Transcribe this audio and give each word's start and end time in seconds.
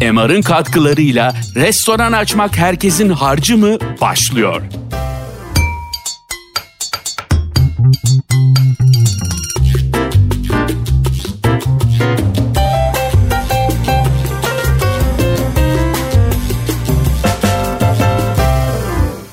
MR'ın 0.00 0.42
katkılarıyla 0.42 1.34
restoran 1.54 2.12
açmak 2.12 2.58
herkesin 2.58 3.08
harcı 3.08 3.58
mı 3.58 3.78
başlıyor. 4.00 4.62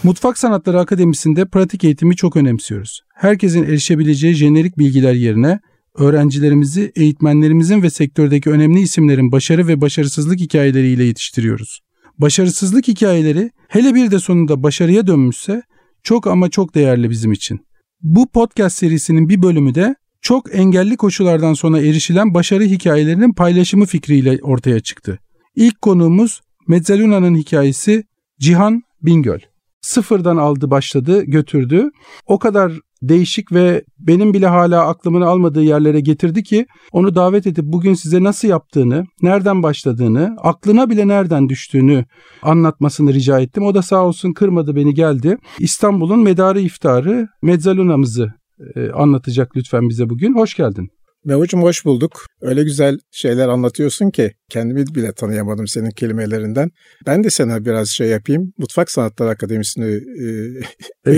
Mutfak 0.04 0.38
Sanatları 0.38 0.80
Akademisi'nde 0.80 1.46
pratik 1.46 1.84
eğitimi 1.84 2.16
çok 2.16 2.36
önemsiyoruz. 2.36 3.02
Herkesin 3.14 3.64
erişebileceği 3.64 4.34
jenerik 4.34 4.78
bilgiler 4.78 5.14
yerine 5.14 5.60
öğrencilerimizi 5.98 6.92
eğitmenlerimizin 6.96 7.84
ve 7.84 7.90
sektördeki 7.90 8.50
önemli 8.50 8.80
isimlerin 8.80 9.32
başarı 9.32 9.68
ve 9.68 9.82
başarısızlık 9.82 10.40
hikayeleriyle 10.40 11.04
yetiştiriyoruz. 11.04 11.80
Başarısızlık 12.18 12.88
hikayeleri 12.88 13.52
hele 13.68 13.96
bir 13.96 14.12
de 14.12 14.20
sonunda 14.20 14.64
başarıya 14.64 15.08
dönmüşse 15.08 15.62
çok 16.04 16.28
ama 16.28 16.50
çok 16.50 16.76
değerli 16.76 17.10
bizim 17.10 17.32
için. 17.32 17.60
Bu 18.02 18.28
podcast 18.32 18.78
serisinin 18.78 19.30
bir 19.30 19.42
bölümü 19.42 19.76
de 19.76 19.96
çok 20.22 20.56
engelli 20.56 20.98
koşullardan 20.98 21.54
sonra 21.54 21.80
erişilen 21.80 22.34
başarı 22.34 22.64
hikayelerinin 22.64 23.34
paylaşımı 23.34 23.86
fikriyle 23.86 24.40
ortaya 24.42 24.80
çıktı. 24.80 25.20
İlk 25.56 25.82
konuğumuz 25.82 26.42
Mezzaluna'nın 26.68 27.36
hikayesi 27.36 28.04
Cihan 28.40 28.82
Bingöl 29.02 29.40
sıfırdan 29.86 30.38
aldı 30.38 30.72
başladı 30.72 31.24
götürdü. 31.24 31.90
O 32.28 32.40
kadar 32.40 32.72
değişik 33.02 33.52
ve 33.52 33.84
benim 34.00 34.34
bile 34.34 34.48
hala 34.48 34.88
aklımın 34.88 35.22
almadığı 35.22 35.64
yerlere 35.64 36.00
getirdi 36.00 36.44
ki 36.44 36.66
onu 36.92 37.16
davet 37.16 37.48
edip 37.48 37.66
bugün 37.66 37.94
size 37.94 38.24
nasıl 38.24 38.48
yaptığını, 38.48 39.06
nereden 39.22 39.64
başladığını, 39.64 40.36
aklına 40.42 40.90
bile 40.90 41.08
nereden 41.08 41.50
düştüğünü 41.50 42.06
anlatmasını 42.42 43.14
rica 43.14 43.40
ettim. 43.40 43.64
O 43.64 43.76
da 43.76 43.82
sağ 43.82 44.06
olsun 44.06 44.34
kırmadı 44.34 44.76
beni 44.76 44.94
geldi. 44.94 45.38
İstanbul'un 45.60 46.20
medarı 46.20 46.60
iftarı 46.60 47.28
Mezzaluna'mızı 47.42 48.34
e, 48.76 48.90
anlatacak 48.90 49.58
lütfen 49.58 49.90
bize 49.90 50.10
bugün. 50.10 50.36
Hoş 50.36 50.54
geldin. 50.54 50.90
Mevucum 51.26 51.62
hoş 51.62 51.86
bulduk. 51.86 52.26
Öyle 52.42 52.64
güzel 52.64 52.98
şeyler 53.12 53.48
anlatıyorsun 53.48 54.12
ki 54.12 54.32
kendimi 54.50 54.86
bile 54.96 55.14
tanıyamadım 55.14 55.68
senin 55.68 55.90
kelimelerinden. 55.90 56.70
Ben 57.06 57.24
de 57.24 57.30
sana 57.30 57.66
biraz 57.66 57.90
şey 57.90 58.08
yapayım. 58.08 58.54
Mutfak 58.58 58.92
Sanatları 58.92 59.30
Akademisi'ni 59.30 59.86
e, 61.06 61.12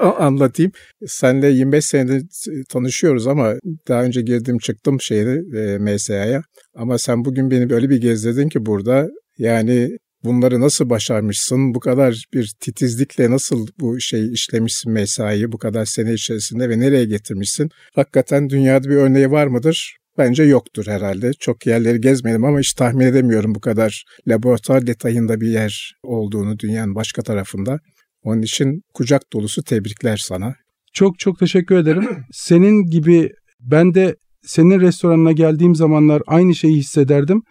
anlatayım. 0.00 0.72
Senle 1.06 1.46
25 1.46 1.84
senedir 1.84 2.26
tanışıyoruz 2.68 3.26
ama 3.26 3.54
daha 3.88 4.02
önce 4.02 4.22
girdim 4.22 4.58
çıktım 4.58 5.00
şeyde 5.00 5.40
e, 5.58 5.78
MSA'ya. 5.78 6.42
Ama 6.74 6.98
sen 6.98 7.24
bugün 7.24 7.50
beni 7.50 7.70
böyle 7.70 7.90
bir 7.90 8.00
gezdirdin 8.00 8.48
ki 8.48 8.66
burada 8.66 9.08
yani 9.38 9.90
bunları 10.24 10.60
nasıl 10.60 10.90
başarmışsın? 10.90 11.74
Bu 11.74 11.80
kadar 11.80 12.24
bir 12.34 12.52
titizlikle 12.60 13.30
nasıl 13.30 13.66
bu 13.80 14.00
şey 14.00 14.32
işlemişsin 14.32 14.92
mesaiyi 14.92 15.52
bu 15.52 15.58
kadar 15.58 15.84
sene 15.84 16.12
içerisinde 16.12 16.68
ve 16.68 16.80
nereye 16.80 17.04
getirmişsin? 17.04 17.70
Hakikaten 17.94 18.50
dünyada 18.50 18.88
bir 18.88 18.96
örneği 18.96 19.30
var 19.30 19.46
mıdır? 19.46 19.96
Bence 20.18 20.42
yoktur 20.42 20.86
herhalde. 20.86 21.30
Çok 21.40 21.66
yerleri 21.66 22.00
gezmedim 22.00 22.44
ama 22.44 22.58
hiç 22.58 22.72
tahmin 22.72 23.06
edemiyorum 23.06 23.54
bu 23.54 23.60
kadar 23.60 24.04
laboratuvar 24.28 24.86
detayında 24.86 25.40
bir 25.40 25.48
yer 25.48 25.94
olduğunu 26.02 26.58
dünyanın 26.58 26.94
başka 26.94 27.22
tarafında. 27.22 27.78
Onun 28.22 28.42
için 28.42 28.82
kucak 28.94 29.22
dolusu 29.32 29.62
tebrikler 29.62 30.16
sana. 30.16 30.54
Çok 30.92 31.18
çok 31.18 31.38
teşekkür 31.38 31.76
ederim. 31.76 32.08
Senin 32.32 32.86
gibi 32.86 33.30
ben 33.60 33.94
de 33.94 34.16
senin 34.42 34.80
restoranına 34.80 35.32
geldiğim 35.32 35.74
zamanlar 35.74 36.22
aynı 36.26 36.54
şeyi 36.54 36.76
hissederdim 36.76 37.42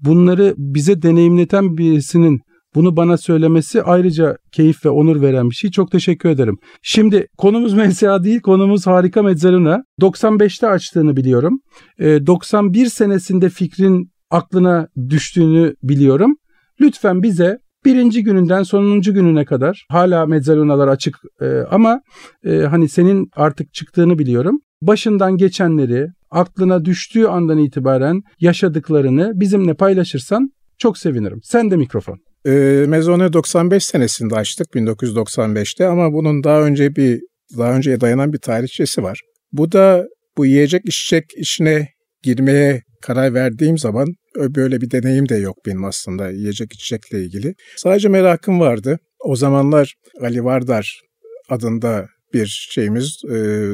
bunları 0.00 0.54
bize 0.56 1.02
deneyimleten 1.02 1.78
birisinin 1.78 2.40
bunu 2.74 2.96
bana 2.96 3.16
söylemesi 3.16 3.82
ayrıca 3.82 4.36
keyif 4.52 4.84
ve 4.84 4.90
onur 4.90 5.22
veren 5.22 5.50
bir 5.50 5.54
şey. 5.54 5.70
Çok 5.70 5.90
teşekkür 5.90 6.28
ederim. 6.28 6.56
Şimdi 6.82 7.26
konumuz 7.38 7.74
MSA 7.86 8.24
değil, 8.24 8.40
konumuz 8.40 8.86
Harika 8.86 9.22
Mezzaluna. 9.22 9.84
95'te 10.00 10.66
açtığını 10.66 11.16
biliyorum. 11.16 11.60
91 12.00 12.86
ee, 12.86 12.90
senesinde 12.90 13.48
fikrin 13.48 14.10
aklına 14.30 14.88
düştüğünü 15.08 15.74
biliyorum. 15.82 16.36
Lütfen 16.80 17.22
bize 17.22 17.58
birinci 17.84 18.22
gününden 18.22 18.62
sonuncu 18.62 19.14
gününe 19.14 19.44
kadar 19.44 19.86
hala 19.88 20.26
mezzalunalar 20.26 20.88
açık 20.88 21.16
e, 21.40 21.46
ama 21.70 22.00
e, 22.44 22.56
hani 22.56 22.88
senin 22.88 23.28
artık 23.36 23.74
çıktığını 23.74 24.18
biliyorum. 24.18 24.60
Başından 24.82 25.36
geçenleri, 25.36 26.06
aklına 26.30 26.84
düştüğü 26.84 27.24
andan 27.26 27.58
itibaren 27.58 28.20
yaşadıklarını 28.40 29.32
bizimle 29.34 29.74
paylaşırsan 29.74 30.50
çok 30.78 30.98
sevinirim. 30.98 31.40
Sen 31.42 31.70
de 31.70 31.76
mikrofon. 31.76 32.18
E, 32.46 32.84
Mezone 32.88 33.32
95 33.32 33.84
senesinde 33.84 34.34
açtık 34.34 34.66
1995'te 34.74 35.86
ama 35.86 36.12
bunun 36.12 36.44
daha 36.44 36.62
önce 36.62 36.96
bir 36.96 37.20
daha 37.58 37.76
önceye 37.76 38.00
dayanan 38.00 38.32
bir 38.32 38.38
tarihçesi 38.38 39.02
var. 39.02 39.20
Bu 39.52 39.72
da 39.72 40.04
bu 40.36 40.46
yiyecek 40.46 40.82
içecek 40.84 41.24
işine 41.36 41.88
girmeye 42.22 42.82
karar 43.02 43.34
verdiğim 43.34 43.78
zaman 43.78 44.06
böyle 44.38 44.80
bir 44.80 44.90
deneyim 44.90 45.28
de 45.28 45.36
yok 45.36 45.56
benim 45.66 45.84
aslında 45.84 46.30
yiyecek 46.30 46.72
içecekle 46.72 47.22
ilgili. 47.22 47.54
Sadece 47.76 48.08
merakım 48.08 48.60
vardı. 48.60 48.98
O 49.20 49.36
zamanlar 49.36 49.94
Ali 50.20 50.44
Vardar 50.44 51.00
adında 51.48 52.08
bir 52.34 52.68
şeyimiz, 52.70 53.22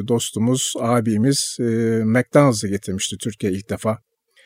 dostumuz, 0.07 0.73
abimiz 0.79 1.57
McDonald's'ı 2.03 2.67
getirmişti 2.67 3.15
Türkiye 3.17 3.51
ilk 3.51 3.69
defa. 3.69 3.97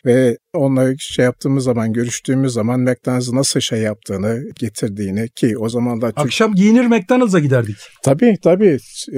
Ve 0.06 0.38
onunla 0.54 0.94
şey 1.00 1.26
yaptığımız 1.26 1.64
zaman, 1.64 1.94
görüştüğümüz 1.94 2.54
zaman 2.54 2.80
McDonald's'ı 2.80 3.36
nasıl 3.36 3.60
şey 3.60 3.80
yaptığını, 3.80 4.44
getirdiğini 4.60 5.30
ki 5.30 5.58
o 5.58 5.70
zamanlar... 5.70 6.10
Türk... 6.10 6.20
Akşam 6.20 6.56
giyinir 6.56 6.86
McDonald's'a 6.86 7.40
giderdik. 7.40 7.76
Tabii 8.04 8.36
tabii. 8.44 8.78
Ee, 9.14 9.18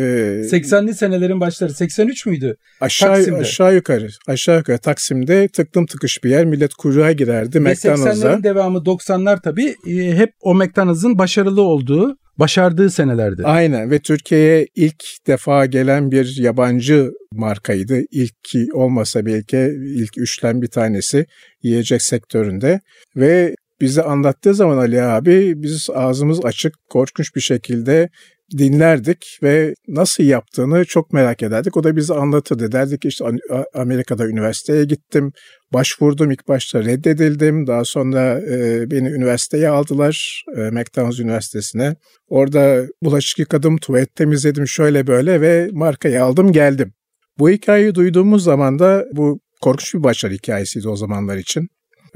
80'li 0.52 0.94
senelerin 0.94 1.40
başları. 1.40 1.74
83 1.74 2.26
müydü? 2.26 2.56
Aşağı, 2.82 3.16
Taksim'de. 3.16 3.40
aşağı 3.40 3.76
yukarı. 3.76 4.08
Aşağı 4.28 4.58
yukarı 4.58 4.78
Taksim'de 4.78 5.48
tıklım 5.48 5.86
tıkış 5.86 6.24
bir 6.24 6.30
yer. 6.30 6.46
Millet 6.46 6.74
kuyruğa 6.74 7.12
girerdi 7.12 7.56
Ve 7.56 7.60
McDonald's'a. 7.60 8.10
80'lerin 8.10 8.44
devamı 8.44 8.78
90'lar 8.78 9.42
tabii 9.44 9.76
e, 9.88 10.18
hep 10.18 10.30
o 10.42 10.56
McDonald's'ın 10.56 11.18
başarılı 11.18 11.62
olduğu 11.62 12.18
başardığı 12.40 12.90
senelerdi. 12.90 13.44
Aynen 13.46 13.92
ve 13.92 14.00
Türkiye'ye 14.00 14.68
ilk 14.76 15.04
defa 15.28 15.66
gelen 15.66 16.12
bir 16.12 16.38
yabancı 16.38 17.12
markaydı. 17.32 18.02
İlk 18.12 18.44
ki 18.44 18.68
olmasa 18.74 19.26
belki 19.26 19.58
ilk 19.96 20.18
üçten 20.18 20.62
bir 20.62 20.68
tanesi 20.68 21.26
yiyecek 21.64 22.02
sektöründe 22.02 22.80
ve 23.16 23.56
bize 23.82 24.04
anlattığı 24.04 24.54
zaman 24.54 24.78
Ali 24.78 25.02
abi 25.02 25.54
biz 25.64 25.90
ağzımız 25.94 26.46
açık 26.46 26.74
korkunç 26.90 27.36
bir 27.36 27.42
şekilde 27.42 28.10
dinlerdik 28.58 29.40
ve 29.44 29.74
nasıl 29.88 30.24
yaptığını 30.24 30.86
çok 30.86 31.14
merak 31.14 31.44
ederdik. 31.44 31.78
O 31.78 31.84
da 31.84 31.96
bize 31.96 32.14
anlatırdı. 32.14 32.72
Derdik 32.72 33.06
işte 33.06 33.26
Amerika'da 33.74 34.28
üniversiteye 34.28 34.86
gittim. 34.86 35.32
Başvurdum 35.74 36.32
ilk 36.32 36.48
başta 36.48 36.84
reddedildim. 36.84 37.68
Daha 37.68 37.86
sonra 37.86 38.42
e, 38.42 38.92
beni 38.92 39.10
üniversiteye 39.10 39.70
aldılar. 39.70 40.44
E, 40.58 40.62
McDonald's 40.62 41.20
Üniversitesi'ne. 41.20 41.96
Orada 42.28 42.88
bulaşık 43.04 43.40
yıkadım, 43.40 43.78
tuvalet 43.78 44.16
temizledim 44.16 44.68
şöyle 44.68 45.08
böyle 45.08 45.42
ve 45.42 45.70
markayı 45.72 46.24
aldım 46.24 46.52
geldim. 46.52 46.94
Bu 47.40 47.50
hikayeyi 47.50 47.96
duyduğumuz 47.96 48.44
zaman 48.44 48.80
da 48.80 49.06
bu 49.14 49.40
korkunç 49.62 49.94
bir 49.94 50.04
başarı 50.04 50.34
hikayesiydi 50.34 50.90
o 50.90 50.96
zamanlar 50.96 51.38
için 51.38 51.68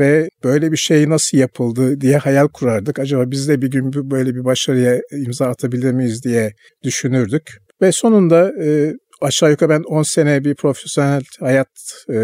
ve 0.02 0.30
böyle 0.44 0.72
bir 0.72 0.78
şey 0.78 1.10
nasıl 1.10 1.38
yapıldı 1.38 2.02
diye 2.02 2.18
hayal 2.18 2.48
kurardık. 2.48 3.00
Acaba 3.00 3.32
biz 3.32 3.48
de 3.48 3.62
bir 3.62 3.72
gün 3.72 4.12
böyle 4.12 4.36
bir 4.36 4.46
başarıya 4.46 5.02
imza 5.12 5.48
atabilir 5.48 5.92
miyiz 5.92 6.24
diye 6.24 6.54
düşünürdük. 6.84 7.58
Ve 7.82 7.92
sonunda 7.92 8.64
e, 8.64 8.94
aşağı 9.22 9.52
yukarı 9.52 9.70
ben 9.70 9.82
10 9.82 10.04
sene 10.04 10.44
bir 10.44 10.56
profesyonel 10.56 11.22
hayat, 11.40 11.68
e, 12.10 12.16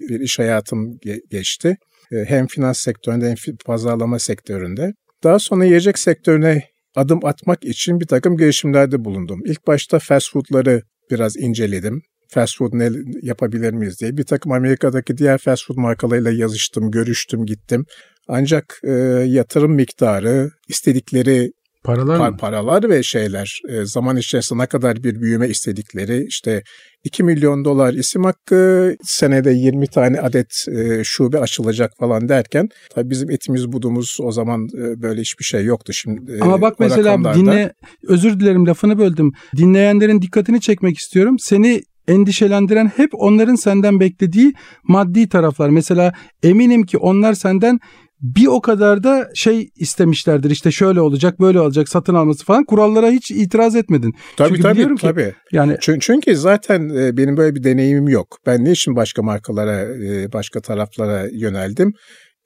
bir 0.00 0.20
iş 0.20 0.38
hayatım 0.38 0.98
geçti. 1.30 1.76
E, 2.12 2.16
hem 2.24 2.46
finans 2.46 2.80
sektöründe 2.80 3.28
hem 3.28 3.56
pazarlama 3.66 4.18
sektöründe. 4.18 4.92
Daha 5.24 5.38
sonra 5.38 5.64
yiyecek 5.64 5.98
sektörüne 5.98 6.62
adım 6.94 7.24
atmak 7.24 7.64
için 7.64 8.00
bir 8.00 8.06
takım 8.06 8.36
girişimlerde 8.36 9.04
bulundum. 9.04 9.40
İlk 9.44 9.66
başta 9.66 9.98
fast 9.98 10.32
foodları 10.32 10.82
biraz 11.10 11.36
inceledim 11.36 12.02
fast 12.28 12.58
food 12.58 12.70
ne 12.72 12.90
yapabilir 13.22 13.72
miyiz 13.72 14.00
diye. 14.00 14.16
Bir 14.16 14.24
takım 14.24 14.52
Amerika'daki 14.52 15.18
diğer 15.18 15.38
fast 15.38 15.66
food 15.66 15.76
markalarıyla 15.76 16.30
yazıştım, 16.30 16.90
görüştüm, 16.90 17.46
gittim. 17.46 17.84
Ancak 18.28 18.80
e, 18.84 18.92
yatırım 19.26 19.72
miktarı, 19.72 20.50
istedikleri 20.68 21.52
paralar, 21.86 22.18
par- 22.18 22.36
paralar 22.36 22.90
ve 22.90 23.02
şeyler 23.02 23.60
e, 23.68 23.84
zaman 23.84 24.16
içerisinde 24.16 24.62
ne 24.62 24.66
kadar 24.66 25.04
bir 25.04 25.20
büyüme 25.20 25.48
istedikleri 25.48 26.24
işte 26.28 26.62
2 27.04 27.22
milyon 27.22 27.64
dolar 27.64 27.94
isim 27.94 28.24
hakkı 28.24 28.94
senede 29.02 29.50
20 29.50 29.86
tane 29.86 30.20
adet 30.20 30.64
e, 30.72 31.04
şube 31.04 31.38
açılacak 31.38 31.90
falan 31.98 32.28
derken 32.28 32.68
tabii 32.94 33.10
bizim 33.10 33.30
etimiz 33.30 33.72
budumuz 33.72 34.16
o 34.20 34.32
zaman 34.32 34.68
e, 34.78 35.02
böyle 35.02 35.20
hiçbir 35.20 35.44
şey 35.44 35.64
yoktu 35.64 35.92
şimdi. 35.92 36.32
E, 36.32 36.40
Ama 36.40 36.60
bak 36.60 36.80
mesela 36.80 37.10
rakamlarda... 37.10 37.38
dinle 37.38 37.72
özür 38.08 38.40
dilerim 38.40 38.66
lafını 38.66 38.98
böldüm. 38.98 39.32
Dinleyenlerin 39.56 40.22
dikkatini 40.22 40.60
çekmek 40.60 40.96
istiyorum. 40.98 41.36
Seni 41.38 41.82
endişelendiren 42.08 42.86
hep 42.96 43.10
onların 43.12 43.54
senden 43.54 44.00
beklediği 44.00 44.52
maddi 44.82 45.28
taraflar. 45.28 45.70
Mesela 45.70 46.12
eminim 46.42 46.82
ki 46.82 46.98
onlar 46.98 47.34
senden 47.34 47.80
bir 48.20 48.46
o 48.46 48.60
kadar 48.60 49.02
da 49.02 49.30
şey 49.34 49.70
istemişlerdir 49.76 50.50
işte 50.50 50.70
şöyle 50.70 51.00
olacak 51.00 51.40
böyle 51.40 51.60
olacak 51.60 51.88
satın 51.88 52.14
alması 52.14 52.44
falan 52.44 52.64
kurallara 52.64 53.10
hiç 53.10 53.30
itiraz 53.30 53.76
etmedin. 53.76 54.14
Tabii 54.36 54.48
Çünkü 54.48 54.62
tabii 54.62 54.74
biliyorum 54.74 54.96
ki 54.96 55.06
tabii. 55.06 55.34
yani 55.52 55.76
Çünkü, 55.80 56.00
çünkü 56.00 56.36
zaten 56.36 56.88
e, 56.88 57.16
benim 57.16 57.36
böyle 57.36 57.54
bir 57.54 57.64
deneyimim 57.64 58.08
yok. 58.08 58.38
Ben 58.46 58.64
ne 58.64 58.70
için 58.70 58.96
başka 58.96 59.22
markalara, 59.22 59.80
e, 59.80 60.32
başka 60.32 60.60
taraflara 60.60 61.26
yöneldim? 61.32 61.92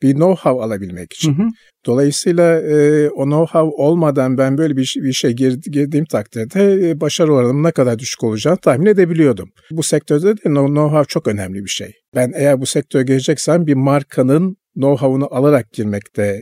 Bir 0.02 0.14
know-how 0.14 0.62
alabilmek 0.62 1.12
için. 1.12 1.38
Hı 1.38 1.42
hı. 1.42 1.46
Dolayısıyla 1.86 2.60
e, 2.60 3.08
o 3.10 3.24
know-how 3.24 3.70
olmadan 3.70 4.38
ben 4.38 4.58
böyle 4.58 4.76
bir, 4.76 4.94
bir 4.96 5.08
işe 5.08 5.32
gir, 5.32 5.58
girdiğim 5.72 6.04
takdirde 6.04 6.90
e, 6.90 7.00
başarı 7.00 7.34
oranım 7.34 7.62
ne 7.62 7.72
kadar 7.72 7.98
düşük 7.98 8.24
olacağını 8.24 8.56
tahmin 8.56 8.86
edebiliyordum. 8.86 9.50
Bu 9.70 9.82
sektörde 9.82 10.36
de 10.36 10.40
know-how 10.40 11.06
çok 11.06 11.28
önemli 11.28 11.64
bir 11.64 11.70
şey. 11.70 11.92
Ben 12.14 12.32
eğer 12.36 12.60
bu 12.60 12.66
sektöre 12.66 13.02
gireceksem 13.02 13.66
bir 13.66 13.74
markanın 13.74 14.56
know-how'unu 14.80 15.28
alarak 15.30 15.72
girmekte 15.72 16.40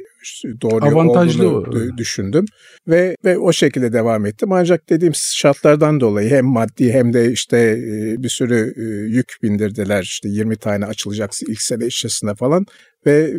doğru 0.60 0.84
Avantajlı 0.84 1.48
olduğunu 1.48 1.92
o. 1.94 1.98
düşündüm 1.98 2.44
ve 2.88 3.16
ve 3.24 3.38
o 3.38 3.52
şekilde 3.52 3.92
devam 3.92 4.26
ettim. 4.26 4.52
Ancak 4.52 4.90
dediğim 4.90 5.14
şartlardan 5.14 6.00
dolayı 6.00 6.30
hem 6.30 6.44
maddi 6.44 6.92
hem 6.92 7.12
de 7.12 7.32
işte 7.32 7.58
e, 7.58 8.22
bir 8.22 8.28
sürü 8.28 8.74
e, 8.76 8.82
yük 9.16 9.32
bindirdiler. 9.42 10.02
İşte 10.02 10.28
20 10.28 10.56
tane 10.56 10.86
açılacak 10.86 11.30
ilk 11.48 11.62
sene 11.62 11.86
içerisinde 11.86 12.34
falan 12.34 12.66
ve 13.06 13.32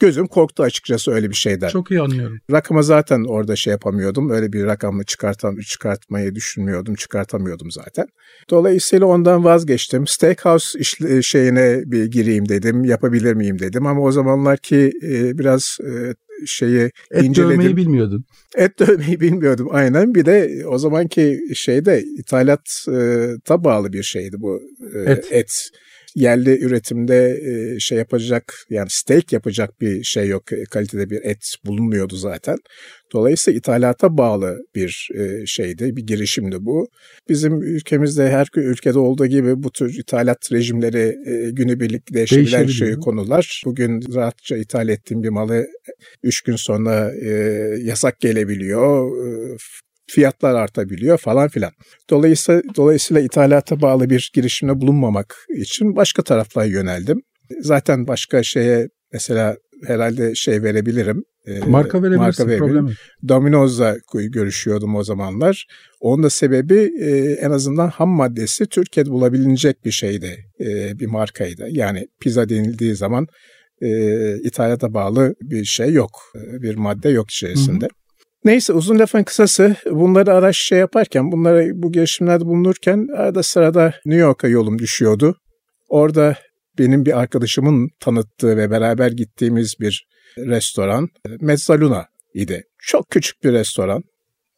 gözüm 0.00 0.26
korktu 0.26 0.62
açıkçası 0.62 1.10
öyle 1.12 1.30
bir 1.30 1.34
şeyden. 1.34 1.68
çok 1.68 1.90
iyi 1.90 2.00
anlıyorum. 2.00 2.38
Rakama 2.52 2.82
zaten 2.82 3.24
orada 3.28 3.56
şey 3.56 3.70
yapamıyordum. 3.70 4.30
Öyle 4.30 4.52
bir 4.52 4.64
rakamla 4.64 5.04
çıkartam 5.04 5.56
çıkartmayı 5.60 6.34
düşünmüyordum. 6.34 6.94
Çıkartamıyordum 6.94 7.70
zaten. 7.70 8.06
Dolayısıyla 8.50 9.06
ondan 9.06 9.44
vazgeçtim. 9.44 10.06
Steakhouse 10.06 10.78
işle- 10.78 11.22
şeyine 11.22 11.82
bir 11.86 12.04
gireyim 12.04 12.48
dedim. 12.48 12.84
Yapabilir 12.84 13.34
miyim 13.34 13.58
dedim. 13.58 13.86
Ama 13.86 14.00
o 14.02 14.12
zamanlar 14.12 14.58
ki 14.58 14.92
e, 15.02 15.38
biraz 15.38 15.62
e, 15.84 16.14
şeyi 16.46 16.90
Et 17.10 17.22
inceledim. 17.24 17.52
dövmeyi 17.52 17.76
bilmiyordun. 17.76 18.24
Et 18.56 18.78
dövmeyi 18.78 19.20
bilmiyordum 19.20 19.68
aynen. 19.70 20.14
Bir 20.14 20.24
de 20.26 20.62
o 20.66 20.78
zamanki 20.78 21.40
şeyde 21.54 22.02
ithalata 22.18 23.64
bağlı 23.64 23.92
bir 23.92 24.02
şeydi 24.02 24.36
bu 24.38 24.60
e, 24.94 25.10
Et. 25.12 25.26
et. 25.30 25.50
Yerli 26.16 26.58
üretimde 26.64 27.40
e, 27.42 27.80
şey 27.80 27.98
yapacak 27.98 28.54
yani 28.70 28.86
steak 28.90 29.32
yapacak 29.32 29.80
bir 29.80 30.04
şey 30.04 30.28
yok. 30.28 30.52
E, 30.52 30.64
Kalitede 30.64 31.10
bir 31.10 31.20
et 31.24 31.54
bulunmuyordu 31.66 32.16
zaten. 32.16 32.56
Dolayısıyla 33.12 33.58
ithalata 33.58 34.18
bağlı 34.18 34.58
bir 34.74 35.08
e, 35.14 35.46
şeydi, 35.46 35.96
bir 35.96 36.06
girişimdi 36.06 36.56
bu. 36.60 36.88
Bizim 37.28 37.62
ülkemizde 37.62 38.30
her 38.30 38.46
ülkede 38.56 38.98
olduğu 38.98 39.26
gibi 39.26 39.62
bu 39.62 39.70
tür 39.70 39.98
ithalat 39.98 40.52
rejimleri 40.52 41.16
e, 41.26 41.50
günübirlik 41.50 42.14
değişebilen 42.14 42.66
şey 42.66 42.94
konular. 42.94 43.62
Bugün 43.66 44.14
rahatça 44.14 44.56
ithal 44.56 44.88
ettiğim 44.88 45.22
bir 45.22 45.28
malı 45.28 45.66
3 46.22 46.42
gün 46.42 46.56
sonra 46.56 47.12
e, 47.22 47.30
yasak 47.82 48.20
gelebiliyor, 48.20 49.10
e, 49.26 49.56
fiyatlar 50.08 50.54
artabiliyor 50.54 51.18
falan 51.18 51.48
filan. 51.48 51.72
Dolayısıyla, 52.10 52.62
dolayısıyla 52.76 53.22
ithalata 53.22 53.80
bağlı 53.80 54.10
bir 54.10 54.30
girişimde 54.34 54.80
bulunmamak 54.80 55.36
için 55.48 55.96
başka 55.96 56.22
taraflara 56.22 56.64
yöneldim. 56.64 57.22
Zaten 57.60 58.06
başka 58.06 58.42
şeye 58.42 58.88
mesela 59.12 59.56
herhalde 59.86 60.34
şey 60.34 60.62
verebilirim. 60.62 61.24
e, 61.46 61.58
Marka 61.58 62.02
verebilirsin 62.02 62.48
verebilirim. 62.48 62.66
problem 62.66 62.86
yok. 62.86 62.96
Domino's'la 63.28 63.96
görüşüyordum 64.12 64.96
o 64.96 65.04
zamanlar. 65.04 65.66
Onun 66.00 66.22
da 66.22 66.30
sebebi 66.30 66.90
e, 67.00 67.32
en 67.40 67.50
azından 67.50 67.88
ham 67.88 68.08
maddesi 68.08 68.66
Türkiye'de 68.66 69.10
bulabilecek 69.10 69.84
bir 69.84 69.90
şeydi, 69.90 70.36
e, 70.60 70.98
bir 70.98 71.06
markaydı. 71.06 71.66
Yani 71.70 72.06
pizza 72.20 72.48
denildiği 72.48 72.94
zaman 72.94 73.26
ithalata 74.42 74.94
bağlı 74.94 75.34
bir 75.42 75.64
şey 75.64 75.92
yok, 75.92 76.10
bir 76.34 76.74
madde 76.74 77.08
yok 77.08 77.30
içerisinde. 77.30 77.88
Neyse 78.46 78.72
uzun 78.72 78.98
lafın 78.98 79.22
kısası 79.22 79.76
bunları 79.90 80.32
araç 80.32 80.56
şey 80.56 80.78
yaparken, 80.78 81.32
bunları 81.32 81.70
bu 81.74 81.92
girişimlerde 81.92 82.44
bulunurken 82.44 83.08
arada 83.16 83.42
sırada 83.42 83.94
New 84.04 84.20
York'a 84.20 84.48
yolum 84.48 84.78
düşüyordu. 84.78 85.36
Orada 85.88 86.36
benim 86.78 87.06
bir 87.06 87.18
arkadaşımın 87.18 87.88
tanıttığı 88.00 88.56
ve 88.56 88.70
beraber 88.70 89.10
gittiğimiz 89.10 89.74
bir 89.80 90.06
restoran 90.38 91.08
e, 91.28 91.28
Mezzaluna 91.40 92.06
idi. 92.34 92.62
Çok 92.78 93.10
küçük 93.10 93.44
bir 93.44 93.52
restoran. 93.52 94.02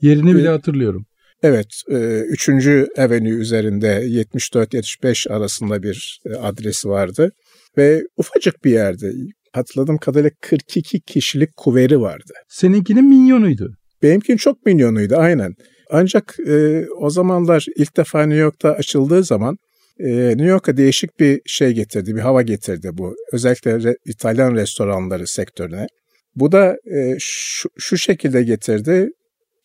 Yerini 0.02 0.34
bile 0.34 0.48
E, 0.48 0.50
hatırlıyorum. 0.50 1.06
Evet, 1.42 1.66
3. 1.88 2.48
Avenue 2.98 3.40
üzerinde 3.40 3.86
74-75 3.88 5.32
arasında 5.32 5.82
bir 5.82 6.20
e, 6.26 6.34
adresi 6.34 6.88
vardı. 6.88 7.32
Ve 7.76 8.02
ufacık 8.16 8.64
bir 8.64 8.70
yerdi. 8.70 9.12
Hatırladığım 9.52 9.98
kadarıyla 9.98 10.30
42 10.40 11.00
kişilik 11.00 11.56
kuveri 11.56 12.00
vardı. 12.00 12.32
Seninkinin 12.48 13.08
minyonuydu. 13.08 13.74
Benimkinin 14.02 14.36
çok 14.36 14.66
milyonuydu 14.66 15.16
aynen. 15.16 15.54
Ancak 15.90 16.36
e, 16.46 16.86
o 17.00 17.10
zamanlar 17.10 17.66
ilk 17.76 17.96
defa 17.96 18.22
New 18.22 18.40
York'ta 18.40 18.72
açıldığı 18.72 19.24
zaman 19.24 19.56
e, 19.98 20.08
New 20.28 20.46
York'a 20.46 20.76
değişik 20.76 21.20
bir 21.20 21.40
şey 21.46 21.72
getirdi, 21.72 22.14
bir 22.14 22.20
hava 22.20 22.42
getirdi 22.42 22.90
bu. 22.92 23.14
Özellikle 23.32 23.70
re- 23.70 23.96
İtalyan 24.06 24.54
restoranları 24.54 25.26
sektörüne. 25.26 25.86
Bu 26.34 26.52
da 26.52 26.76
e, 26.94 27.16
şu, 27.18 27.68
şu 27.78 27.98
şekilde 27.98 28.42
getirdi. 28.42 29.10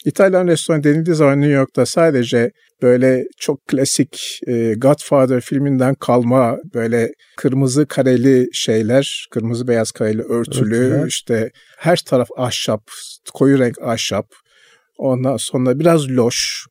İtalyan 0.06 0.48
restoran 0.48 0.84
denildiği 0.84 1.16
zaman 1.16 1.42
New 1.42 1.54
York'ta 1.54 1.86
sadece 1.86 2.52
böyle 2.82 3.26
çok 3.38 3.68
klasik 3.68 4.40
e, 4.48 4.74
Godfather 4.74 5.42
filminden 5.42 5.96
kalma 5.96 6.58
böyle 6.74 7.12
kırmızı 7.38 7.86
kareli 7.86 8.48
şeyler, 8.54 9.28
kırmızı 9.32 9.68
beyaz 9.68 9.92
kareli 9.92 10.22
örtülü, 10.22 10.76
Örtüler. 10.76 11.08
işte 11.08 11.52
her 11.78 11.98
taraf 11.98 12.28
ahşap, 12.38 12.82
koyu 13.34 13.60
renk 13.60 13.82
ahşap. 13.82 14.26
Ondan 14.98 15.38
sonra 15.38 15.80
biraz 15.80 16.10
loş, 16.10 16.66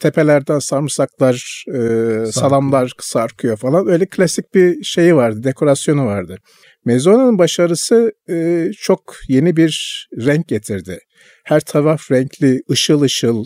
tepelerden 0.00 0.58
sarımsaklar, 0.58 1.64
e, 1.74 2.32
salamlar 2.32 2.92
sarkıyor 3.00 3.56
falan. 3.56 3.88
Öyle 3.88 4.06
klasik 4.06 4.54
bir 4.54 4.84
şeyi 4.84 5.16
vardı, 5.16 5.44
dekorasyonu 5.44 6.06
vardı. 6.06 6.36
Mezzona'nın 6.84 7.38
başarısı 7.38 8.12
e, 8.30 8.68
çok 8.80 9.16
yeni 9.28 9.56
bir 9.56 10.06
renk 10.18 10.48
getirdi. 10.48 10.98
Her 11.44 11.60
taraf 11.60 12.10
renkli, 12.10 12.62
ışıl 12.70 13.00
ışıl, 13.00 13.44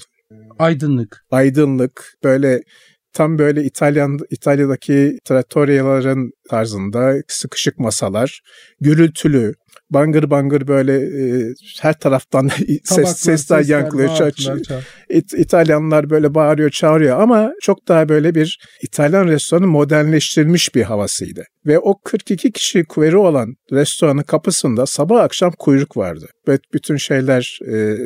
Aydınlık. 0.58 1.24
aydınlık, 1.30 2.14
böyle 2.24 2.62
tam 3.12 3.38
böyle 3.38 3.64
İtalyan 3.64 4.18
İtalya'daki 4.30 5.18
trattoriaların 5.24 6.30
tarzında 6.50 7.14
sıkışık 7.28 7.78
masalar, 7.78 8.40
gürültülü, 8.80 9.54
bangır 9.94 10.30
bangır 10.30 10.68
böyle 10.68 10.94
e, 10.94 11.54
her 11.80 11.98
taraftan 11.98 12.48
Tabaklar, 12.88 13.04
ses 13.06 13.16
sesler 13.16 13.64
yankılıyor. 13.64 14.08
Ça- 14.08 14.20
bağırtılar, 14.20 14.58
çağ- 14.58 14.80
İt- 15.10 15.38
İtalyanlar 15.38 16.10
böyle 16.10 16.34
bağırıyor, 16.34 16.70
çağırıyor 16.70 17.20
ama 17.20 17.52
çok 17.62 17.88
daha 17.88 18.08
böyle 18.08 18.34
bir 18.34 18.58
İtalyan 18.82 19.26
restoranı 19.28 19.66
modernleştirilmiş 19.66 20.74
bir 20.74 20.82
havasıydı. 20.82 21.44
Ve 21.66 21.78
o 21.78 21.94
42 22.04 22.52
kişi 22.52 22.84
kuvveri 22.84 23.16
olan 23.16 23.54
restoranın 23.72 24.22
kapısında 24.22 24.86
sabah 24.86 25.20
akşam 25.22 25.52
kuyruk 25.58 25.96
vardı. 25.96 26.26
Ve 26.48 26.58
bütün 26.74 26.96
şeyler 26.96 27.58
e, 27.72 27.96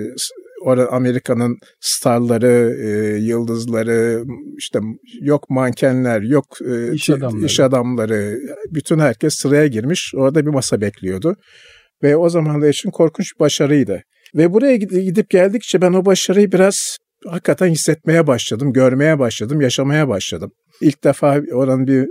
orada 0.64 0.92
Amerika'nın 0.92 1.56
starları, 1.80 2.76
e, 2.84 3.18
yıldızları, 3.18 4.24
işte 4.58 4.78
yok 5.20 5.50
mankenler, 5.50 6.22
yok 6.22 6.44
e, 6.68 6.92
İş 6.92 7.10
adamları. 7.10 7.46
iş 7.46 7.60
adamları, 7.60 8.38
bütün 8.70 8.98
herkes 8.98 9.34
sıraya 9.36 9.66
girmiş. 9.66 10.12
Orada 10.16 10.46
bir 10.46 10.50
masa 10.50 10.80
bekliyordu. 10.80 11.34
Ve 12.02 12.16
o 12.16 12.28
zamanlar 12.28 12.68
için 12.68 12.90
korkunç 12.90 13.26
bir 13.34 13.40
başarıydı. 13.40 14.02
Ve 14.34 14.52
buraya 14.52 14.76
gid- 14.76 15.00
gidip 15.00 15.30
geldikçe 15.30 15.80
ben 15.80 15.92
o 15.92 16.04
başarıyı 16.04 16.52
biraz 16.52 16.96
hakikaten 17.26 17.68
hissetmeye 17.68 18.26
başladım, 18.26 18.72
görmeye 18.72 19.18
başladım, 19.18 19.60
yaşamaya 19.60 20.08
başladım. 20.08 20.52
İlk 20.80 21.04
defa 21.04 21.42
oranın 21.52 21.86
bir 21.86 22.06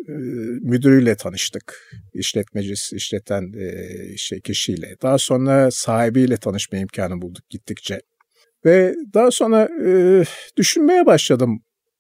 müdürüyle 0.61 1.15
tanıştık. 1.15 1.81
İşletmecisi, 2.13 2.95
işleten 2.95 3.51
şey 4.17 4.41
kişiyle. 4.41 4.95
Daha 5.01 5.17
sonra 5.17 5.69
sahibiyle 5.71 6.37
tanışma 6.37 6.77
imkanı 6.77 7.21
bulduk 7.21 7.49
gittikçe. 7.49 7.99
Ve 8.65 8.93
daha 9.13 9.31
sonra 9.31 9.69
düşünmeye 10.57 11.05
başladım. 11.05 11.59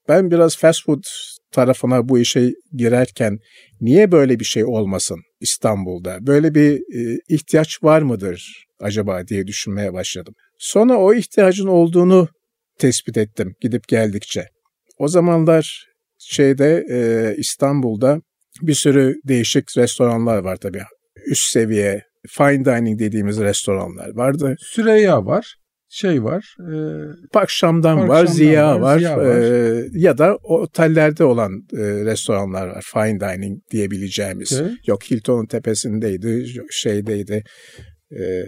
Ben 0.09 0.31
biraz 0.31 0.57
fast 0.57 0.85
food 0.85 1.03
tarafına 1.51 2.09
bu 2.09 2.19
işe 2.19 2.51
girerken 2.73 3.37
niye 3.81 4.11
böyle 4.11 4.39
bir 4.39 4.45
şey 4.45 4.65
olmasın 4.65 5.21
İstanbul'da? 5.39 6.17
Böyle 6.21 6.55
bir 6.55 6.73
e, 6.75 7.19
ihtiyaç 7.29 7.83
var 7.83 8.01
mıdır 8.01 8.65
acaba 8.79 9.27
diye 9.27 9.47
düşünmeye 9.47 9.93
başladım. 9.93 10.33
Sonra 10.59 10.97
o 10.97 11.13
ihtiyacın 11.13 11.67
olduğunu 11.67 12.27
tespit 12.79 13.17
ettim 13.17 13.55
gidip 13.61 13.87
geldikçe. 13.87 14.45
O 14.97 15.07
zamanlar 15.07 15.85
şeyde 16.19 16.85
e, 16.91 17.35
İstanbul'da 17.37 18.21
bir 18.61 18.73
sürü 18.73 19.15
değişik 19.23 19.77
restoranlar 19.77 20.37
var 20.37 20.55
tabii. 20.55 20.83
Üst 21.27 21.51
seviye 21.51 22.03
fine 22.27 22.65
dining 22.65 22.99
dediğimiz 22.99 23.39
restoranlar 23.39 24.15
vardı. 24.15 24.55
Süreyya 24.59 25.25
var. 25.25 25.55
Şey 25.95 26.23
var. 26.23 26.55
E, 26.59 26.75
Park 27.33 27.49
Şam'dan 27.49 27.97
Park 27.97 28.09
var, 28.09 28.17
Şam'dan 28.17 28.31
Ziya 28.33 28.75
var, 28.75 28.79
var, 28.81 28.99
Ziya 28.99 29.17
var. 29.17 29.25
e, 29.25 29.83
ya 29.93 30.17
da 30.17 30.35
otellerde 30.35 31.23
olan 31.23 31.51
e, 31.73 31.81
restoranlar 32.05 32.67
var. 32.67 32.83
Fine 32.93 33.19
dining 33.19 33.59
diyebileceğimiz. 33.71 34.49
şey, 34.49 34.67
Yok 34.87 35.03
Hilton'un 35.03 35.45
tepesindeydi, 35.45 36.45
şeydeydi. 36.71 37.43
e, 38.11 38.43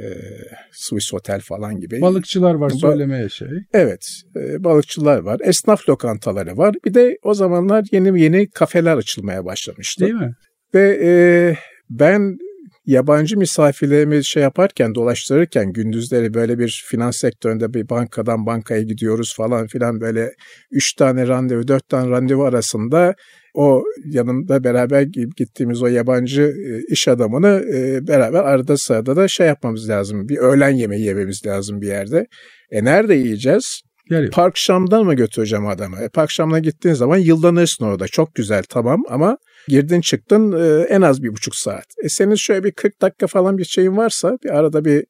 Swiss 0.72 1.14
Hotel 1.14 1.40
falan 1.42 1.80
gibi. 1.80 2.02
Balıkçılar 2.02 2.54
var 2.54 2.70
söylemeye 2.70 3.30
şey. 3.30 3.48
Evet, 3.74 4.02
e, 4.36 4.64
balıkçılar 4.64 5.20
var. 5.20 5.40
Esnaf 5.44 5.90
lokantaları 5.90 6.58
var. 6.58 6.76
Bir 6.86 6.94
de 6.94 7.18
o 7.24 7.34
zamanlar 7.34 7.86
yeni 7.92 8.22
yeni 8.22 8.50
kafeler 8.50 8.98
açılmaya 8.98 9.46
başlamıştı. 9.46 10.06
Değil 10.06 10.14
mi? 10.16 10.34
Ve 10.74 11.00
e, 11.04 11.12
ben 11.90 12.38
yabancı 12.88 13.38
misafirlerimi 13.38 14.26
şey 14.26 14.44
yaparken, 14.44 14.96
dolaştırırken 14.96 15.74
gündüzleri 15.74 16.34
böyle 16.34 16.60
bir 16.60 16.86
finans 16.88 17.18
sektöründe 17.18 17.74
bir 17.74 17.90
bankadan 17.90 18.46
bankaya 18.46 18.82
gidiyoruz 18.82 19.34
falan 19.38 19.68
filan 19.68 20.02
böyle 20.02 20.32
üç 20.72 20.94
tane 20.94 21.28
randevu, 21.28 21.68
dört 21.68 21.90
tane 21.90 22.10
randevu 22.10 22.44
arasında 22.44 23.16
o 23.54 23.84
yanımda 24.06 24.64
beraber 24.64 25.02
gittiğimiz 25.38 25.82
o 25.82 25.88
yabancı 25.88 26.42
e, 26.42 26.94
iş 26.94 27.08
adamını 27.08 27.62
e, 27.76 28.08
beraber 28.08 28.40
arada 28.40 28.78
sırada 28.78 29.16
da 29.16 29.28
şey 29.28 29.48
yapmamız 29.48 29.90
lazım. 29.90 30.30
Bir 30.30 30.38
öğlen 30.38 30.70
yemeği 30.70 31.06
yememiz 31.06 31.46
lazım 31.46 31.82
bir 31.82 31.88
yerde. 31.88 32.26
E 32.72 32.84
nerede 32.84 33.16
yiyeceğiz? 33.16 33.82
Yani. 34.10 34.30
Park 34.30 34.58
Şam'dan 34.58 35.06
mı 35.06 35.14
götüreceğim 35.14 35.68
adamı? 35.68 35.98
E, 36.00 36.10
Park 36.10 36.32
Şam'dan 36.32 36.62
gittiğin 36.62 36.96
zaman 36.96 37.18
yıldanırsın 37.18 37.86
orada. 37.86 38.08
Çok 38.08 38.36
güzel 38.36 38.64
tamam 38.70 39.04
ama 39.10 39.38
girdin 39.68 40.02
çıktın 40.02 40.52
e, 40.52 40.84
en 40.84 41.02
az 41.02 41.24
bir 41.24 41.30
buçuk 41.30 41.56
saat. 41.56 41.86
E 42.04 42.10
senin 42.10 42.36
şöyle 42.36 42.64
bir 42.64 42.72
40 42.72 43.02
dakika 43.02 43.28
falan 43.28 43.58
bir 43.58 43.66
şeyin 43.66 43.98
varsa 43.98 44.38
bir 44.44 44.50
arada 44.50 44.86
bir 44.86 45.06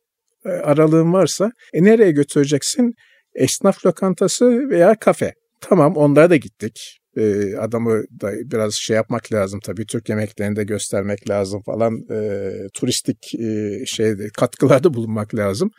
e, 0.45 0.49
aralığın 0.49 1.13
varsa 1.13 1.51
e 1.73 1.83
nereye 1.83 2.11
götüreceksin? 2.11 2.93
Esnaf 3.35 3.85
lokantası 3.85 4.69
veya 4.69 4.95
kafe. 4.99 5.33
Tamam 5.61 5.97
onlara 5.97 6.29
da 6.29 6.35
gittik. 6.35 6.99
E, 7.17 7.55
adamı 7.57 8.03
da 8.21 8.31
biraz 8.51 8.73
şey 8.73 8.95
yapmak 8.95 9.33
lazım 9.33 9.59
tabii. 9.65 9.85
Türk 9.85 10.09
yemeklerini 10.09 10.55
de 10.55 10.63
göstermek 10.63 11.29
lazım 11.29 11.61
falan. 11.65 11.93
E, 12.11 12.51
turistik 12.73 13.35
e, 13.35 13.79
şeyde 13.85 14.27
katkılarda 14.37 14.93
bulunmak 14.93 15.35
lazım. 15.35 15.71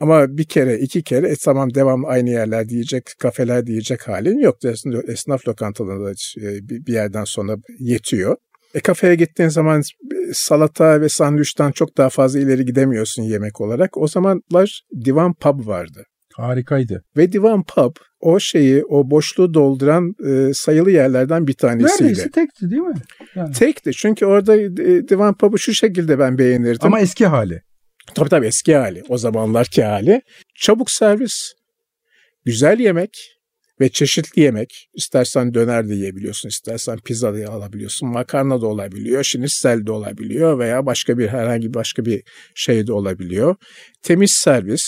Ama 0.00 0.38
bir 0.38 0.44
kere, 0.44 0.78
iki 0.78 1.02
kere 1.02 1.28
e, 1.28 1.34
tamam 1.44 1.74
devam 1.74 2.04
aynı 2.04 2.30
yerler 2.30 2.68
diyecek, 2.68 3.04
kafeler 3.18 3.66
diyecek 3.66 4.08
halin 4.08 4.38
yok. 4.38 4.56
Esnaf 5.08 5.48
lokantalarında 5.48 6.10
e, 6.10 6.68
bir 6.86 6.92
yerden 6.92 7.24
sonra 7.24 7.56
yetiyor. 7.78 8.36
E 8.74 8.80
kafeye 8.80 9.14
gittiğin 9.14 9.48
zaman 9.48 9.82
salata 10.32 11.00
ve 11.00 11.08
sandviçten 11.08 11.72
çok 11.72 11.96
daha 11.96 12.08
fazla 12.08 12.40
ileri 12.40 12.64
gidemiyorsun 12.64 13.22
yemek 13.22 13.60
olarak. 13.60 13.96
O 13.96 14.08
zamanlar 14.08 14.82
Divan 15.04 15.34
Pub 15.34 15.66
vardı. 15.66 16.04
Harikaydı. 16.34 17.04
Ve 17.16 17.32
Divan 17.32 17.64
Pub 17.64 17.96
o 18.20 18.40
şeyi, 18.40 18.84
o 18.84 19.10
boşluğu 19.10 19.54
dolduran 19.54 20.14
e, 20.26 20.54
sayılı 20.54 20.90
yerlerden 20.90 21.46
bir 21.46 21.52
tanesiydi. 21.52 22.02
Neredeyse 22.02 22.30
tekti 22.30 22.70
değil 22.70 22.82
mi? 22.82 22.94
Yani. 23.34 23.52
Tekti 23.52 23.92
çünkü 23.92 24.26
orada 24.26 24.56
e, 24.56 25.08
Divan 25.08 25.36
Pub'u 25.36 25.58
şu 25.58 25.74
şekilde 25.74 26.18
ben 26.18 26.38
beğenirdim. 26.38 26.86
Ama 26.86 27.00
eski 27.00 27.26
hali. 27.26 27.62
Tabii 28.14 28.28
tabii 28.28 28.46
eski 28.46 28.76
hali. 28.76 29.02
O 29.08 29.18
zamanlarki 29.18 29.84
hali. 29.84 30.22
Çabuk 30.54 30.90
servis, 30.90 31.52
güzel 32.44 32.78
yemek 32.78 33.10
ve 33.80 33.88
çeşitli 33.88 34.42
yemek. 34.42 34.88
İstersen 34.94 35.54
döner 35.54 35.88
de 35.88 35.94
yiyebiliyorsun, 35.94 36.48
istersen 36.48 36.98
pizza 36.98 37.34
da 37.34 37.52
alabiliyorsun, 37.52 38.08
makarna 38.08 38.60
da 38.60 38.66
olabiliyor, 38.66 39.24
şinitsel 39.24 39.86
de 39.86 39.92
olabiliyor 39.92 40.58
veya 40.58 40.86
başka 40.86 41.18
bir 41.18 41.28
herhangi 41.28 41.74
başka 41.74 42.04
bir 42.04 42.22
şey 42.54 42.86
de 42.86 42.92
olabiliyor. 42.92 43.56
Temiz 44.02 44.30
servis, 44.30 44.82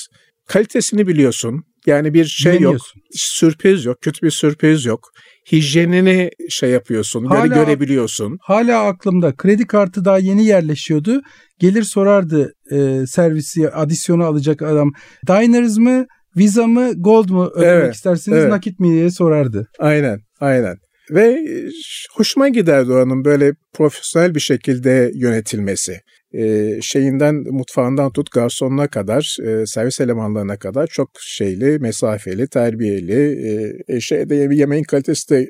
kalitesini 0.47 1.07
biliyorsun. 1.07 1.65
Yani 1.87 2.15
bir 2.15 2.25
şey 2.25 2.61
yok, 2.61 2.81
sürpriz 3.13 3.85
yok, 3.85 3.97
kötü 4.01 4.23
bir 4.23 4.31
sürpriz 4.31 4.85
yok. 4.85 5.11
Hijyenini 5.53 6.31
şey 6.51 6.71
yapıyorsun, 6.71 7.25
hala, 7.25 7.47
görebiliyorsun. 7.47 8.39
Hala 8.41 8.85
aklımda 8.85 9.37
kredi 9.37 9.67
kartı 9.67 10.05
daha 10.05 10.19
yeni 10.19 10.47
yerleşiyordu. 10.47 11.21
Gelir 11.59 11.83
sorardı 11.83 12.53
e, 12.71 13.07
servisi 13.07 13.71
adisyonu 13.71 14.25
alacak 14.25 14.63
adam. 14.63 14.93
Diners 15.29 15.79
mı, 15.79 16.07
Visa 16.37 16.67
mı, 16.67 16.93
Gold 16.97 17.29
mu 17.29 17.51
ödemek 17.55 17.83
evet, 17.83 17.95
isterseniz 17.95 18.39
evet. 18.39 18.51
nakit 18.51 18.81
mi 18.81 18.93
diye 18.93 19.11
sorardı. 19.11 19.69
Aynen, 19.79 20.19
aynen. 20.41 20.77
Ve 21.11 21.29
e, 21.29 21.71
hoşuma 22.15 22.49
giderdi 22.49 22.93
onun 22.93 23.25
böyle 23.25 23.53
profesyonel 23.75 24.35
bir 24.35 24.41
şekilde 24.41 25.11
yönetilmesi. 25.15 26.01
Ee, 26.35 26.79
şeyinden 26.83 27.35
mutfağından 27.35 28.13
tut 28.13 28.31
garsonuna 28.31 28.89
kadar 28.89 29.37
e, 29.45 29.67
servis 29.67 30.01
elemanlarına 30.01 30.57
kadar 30.57 30.87
çok 30.87 31.11
şeyli, 31.21 31.79
mesafeli, 31.79 32.49
terbiyeli. 32.49 33.49
E, 33.49 33.95
e 33.97 34.01
şeyde 34.01 34.35
yemeğin 34.35 34.85
kalitesi 34.85 35.31
de 35.31 35.47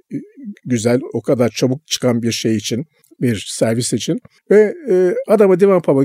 güzel. 0.64 1.00
O 1.12 1.23
kadar 1.23 1.49
çabuk 1.49 1.87
çıkan 1.87 2.23
bir 2.23 2.32
şey 2.32 2.56
için 2.56 2.87
bir 3.20 3.46
servis 3.48 3.92
için. 3.92 4.20
Ve 4.50 4.75
e, 4.90 5.14
adamı 5.28 5.60
divan 5.60 5.82
pub'a 5.82 6.04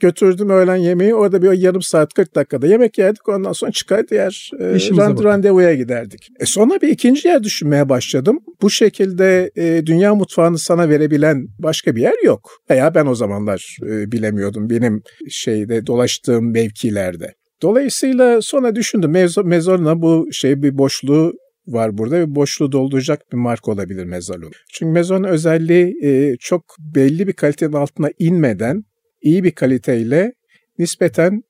götürdüm 0.00 0.50
öğlen 0.50 0.76
yemeği. 0.76 1.14
Orada 1.14 1.42
bir 1.42 1.52
yarım 1.52 1.82
saat 1.82 2.14
40 2.14 2.34
dakikada 2.34 2.66
yemek 2.66 2.98
yerdik. 2.98 3.28
Ondan 3.28 3.52
sonra 3.52 3.72
çıkar 3.72 4.08
diğer 4.08 4.50
e, 4.58 4.64
rand- 4.64 5.24
randevuya 5.24 5.74
giderdik. 5.74 6.28
E 6.40 6.46
sonra 6.46 6.80
bir 6.80 6.88
ikinci 6.88 7.28
yer 7.28 7.42
düşünmeye 7.42 7.88
başladım. 7.88 8.38
Bu 8.62 8.70
şekilde 8.70 9.50
e, 9.56 9.86
dünya 9.86 10.14
mutfağını 10.14 10.58
sana 10.58 10.88
verebilen 10.88 11.46
başka 11.58 11.96
bir 11.96 12.02
yer 12.02 12.24
yok. 12.24 12.50
Veya 12.70 12.94
ben 12.94 13.06
o 13.06 13.14
zamanlar 13.14 13.76
e, 13.82 14.12
bilemiyordum 14.12 14.70
benim 14.70 15.02
şeyde 15.30 15.86
dolaştığım 15.86 16.52
mevkilerde. 16.52 17.34
Dolayısıyla 17.62 18.42
sonra 18.42 18.74
düşündüm 18.74 19.10
Mezorna 19.44 20.02
bu 20.02 20.28
şey 20.32 20.62
bir 20.62 20.78
boşluğu 20.78 21.32
var 21.72 21.98
burada 21.98 22.16
ve 22.20 22.34
boşluğu 22.34 22.72
dolduracak 22.72 23.32
bir 23.32 23.36
marka 23.36 23.70
olabilir 23.70 24.04
Mezalon. 24.04 24.52
Çünkü 24.72 24.92
Mezalon 24.92 25.24
özelliği 25.24 25.94
e, 26.02 26.36
çok 26.40 26.62
belli 26.94 27.26
bir 27.26 27.32
kalitenin 27.32 27.72
altına 27.72 28.10
inmeden 28.18 28.84
iyi 29.22 29.44
bir 29.44 29.50
kaliteyle 29.50 30.32
nispeten 30.78 31.42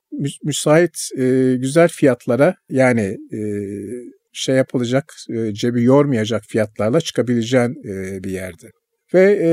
müsait 0.44 0.98
e, 1.18 1.54
güzel 1.56 1.88
fiyatlara 1.88 2.54
yani 2.70 3.16
e, 3.32 3.40
şey 4.32 4.56
yapılacak 4.56 5.04
e, 5.30 5.54
cebi 5.54 5.82
yormayacak 5.82 6.42
fiyatlarla 6.48 7.00
çıkabileceğin 7.00 7.70
e, 7.70 8.24
bir 8.24 8.30
yerdi. 8.30 8.70
Ve 9.14 9.38
e, 9.42 9.50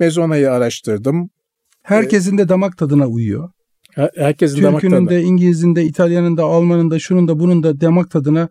Mezona'yı 0.00 0.50
araştırdım. 0.50 1.30
Herkesin 1.82 2.38
de 2.38 2.48
damak 2.48 2.78
tadına 2.78 3.06
uyuyor. 3.06 3.48
Herkesin 4.16 4.54
Türk'ünün 4.54 4.70
damak 4.70 4.82
tadına. 4.82 5.10
de, 5.10 5.22
İngiliz'in 5.22 5.76
de, 5.76 5.84
İtalyan'ın 5.84 6.36
da, 6.36 6.44
Alman'ın 6.44 6.90
da, 6.90 6.98
şunun 6.98 7.28
da, 7.28 7.38
bunun 7.38 7.62
da 7.62 7.80
damak 7.80 8.10
tadına 8.10 8.48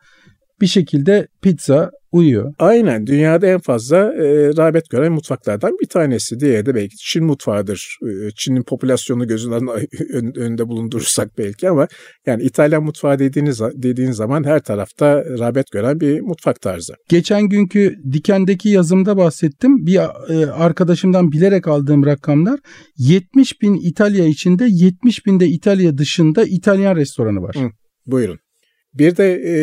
bir 0.61 0.67
şekilde 0.67 1.27
pizza 1.41 1.91
uyuyor. 2.11 2.53
Aynen 2.59 3.07
dünyada 3.07 3.47
en 3.47 3.59
fazla 3.59 3.97
e, 3.97 4.57
rağbet 4.57 4.89
gören 4.89 5.11
mutfaklardan 5.11 5.77
bir 5.81 5.87
tanesi. 5.87 6.39
Diğeri 6.39 6.65
de 6.65 6.75
belki 6.75 6.95
Çin 6.97 7.25
mutfağıdır. 7.25 7.97
E, 8.03 8.31
Çin'in 8.35 8.63
popülasyonu 8.63 9.27
gözünün 9.27 9.67
önünde 10.35 10.67
bulundurursak 10.67 11.37
belki 11.37 11.69
ama 11.69 11.87
yani 12.25 12.43
İtalyan 12.43 12.83
mutfağı 12.83 13.19
dediğiniz 13.19 13.59
dediğin 13.59 14.11
zaman 14.11 14.43
her 14.43 14.59
tarafta 14.59 15.23
rağbet 15.39 15.71
gören 15.71 15.99
bir 15.99 16.21
mutfak 16.21 16.61
tarzı. 16.61 16.93
Geçen 17.09 17.49
günkü 17.49 17.95
Diken'deki 18.11 18.69
yazımda 18.69 19.17
bahsettim. 19.17 19.85
Bir 19.85 19.99
e, 20.29 20.51
arkadaşımdan 20.51 21.31
bilerek 21.31 21.67
aldığım 21.67 22.05
rakamlar 22.05 22.59
70 22.97 23.61
bin 23.61 23.75
İtalya 23.75 24.25
içinde 24.25 24.65
70 24.69 25.25
bin 25.25 25.39
de 25.39 25.47
İtalya 25.47 25.97
dışında 25.97 26.43
İtalyan 26.43 26.95
restoranı 26.95 27.41
var. 27.41 27.55
Hı, 27.55 27.69
buyurun. 28.05 28.39
Bir 28.93 29.17
de 29.17 29.33
e, 29.33 29.53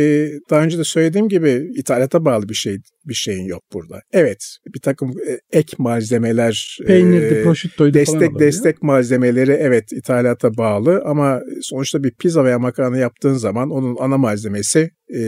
daha 0.50 0.62
önce 0.62 0.78
de 0.78 0.84
söylediğim 0.84 1.28
gibi 1.28 1.70
ithalata 1.74 2.24
bağlı 2.24 2.48
bir 2.48 2.54
şey 2.54 2.76
bir 3.04 3.14
şeyin 3.14 3.44
yok 3.44 3.62
burada. 3.72 4.00
Evet, 4.12 4.38
bir 4.74 4.80
takım 4.80 5.10
e, 5.10 5.58
ek 5.58 5.76
malzemeler, 5.78 6.78
peynirdi, 6.86 7.48
e, 7.80 7.94
destek 7.94 8.38
destek 8.38 8.82
malzemeleri 8.82 9.52
evet 9.52 9.92
ithalata 9.92 10.56
bağlı 10.56 11.02
ama 11.04 11.40
sonuçta 11.62 12.02
bir 12.04 12.10
pizza 12.10 12.44
veya 12.44 12.58
makarna 12.58 12.98
yaptığın 12.98 13.34
zaman 13.34 13.70
onun 13.70 13.96
ana 14.00 14.18
malzemesi 14.18 14.90
e, 15.14 15.20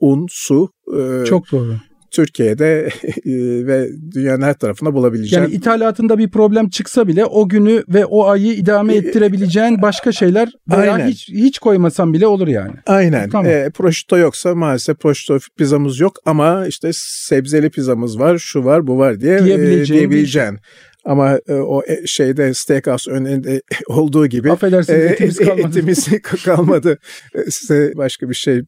un, 0.00 0.26
su. 0.30 0.68
E, 0.98 1.24
Çok 1.24 1.52
doğru. 1.52 1.76
Türkiye'de 2.10 2.88
e, 3.06 3.66
ve 3.66 3.88
dünyanın 4.14 4.42
her 4.42 4.54
tarafında 4.54 4.94
bulabileceğin. 4.94 5.42
Yani 5.42 5.54
ithalatında 5.54 6.18
bir 6.18 6.30
problem 6.30 6.68
çıksa 6.68 7.08
bile 7.08 7.24
o 7.24 7.48
günü 7.48 7.84
ve 7.88 8.04
o 8.04 8.26
ayı 8.26 8.52
idame 8.52 8.94
e, 8.94 8.96
ettirebileceğin 8.96 9.82
başka 9.82 10.12
şeyler 10.12 10.48
veya 10.70 10.92
Aynen. 10.92 11.08
hiç 11.08 11.28
hiç 11.28 11.58
koymasan 11.58 12.12
bile 12.12 12.26
olur 12.26 12.48
yani. 12.48 12.74
Aynen. 12.86 13.30
Tamam. 13.30 13.52
E, 13.52 13.70
prosciutto 13.70 14.18
yoksa 14.18 14.54
maalesef 14.54 14.98
prosciutto 14.98 15.46
pizzamız 15.56 16.00
yok 16.00 16.16
ama 16.24 16.66
işte 16.66 16.90
sebzeli 16.94 17.70
pizzamız 17.70 18.18
var, 18.18 18.38
şu 18.38 18.64
var, 18.64 18.86
bu 18.86 18.98
var 18.98 19.20
diye 19.20 19.44
diyebileceğin. 19.44 19.98
E, 19.98 20.00
diyebileceğin. 20.00 20.58
Ama 21.04 21.38
e, 21.48 21.52
o 21.52 21.82
e, 21.86 22.06
şeyde 22.06 22.54
steakhouse 22.54 23.10
önünde 23.10 23.62
olduğu 23.88 24.26
gibi 24.26 24.52
Affedersiniz 24.52 25.00
e, 25.00 25.04
etimiz 25.04 25.38
kalmadı. 25.38 25.68
etimiz 25.68 26.08
kalmadı. 26.44 26.98
E, 27.34 27.50
size 27.50 27.92
başka 27.96 28.28
bir 28.28 28.34
şey 28.34 28.62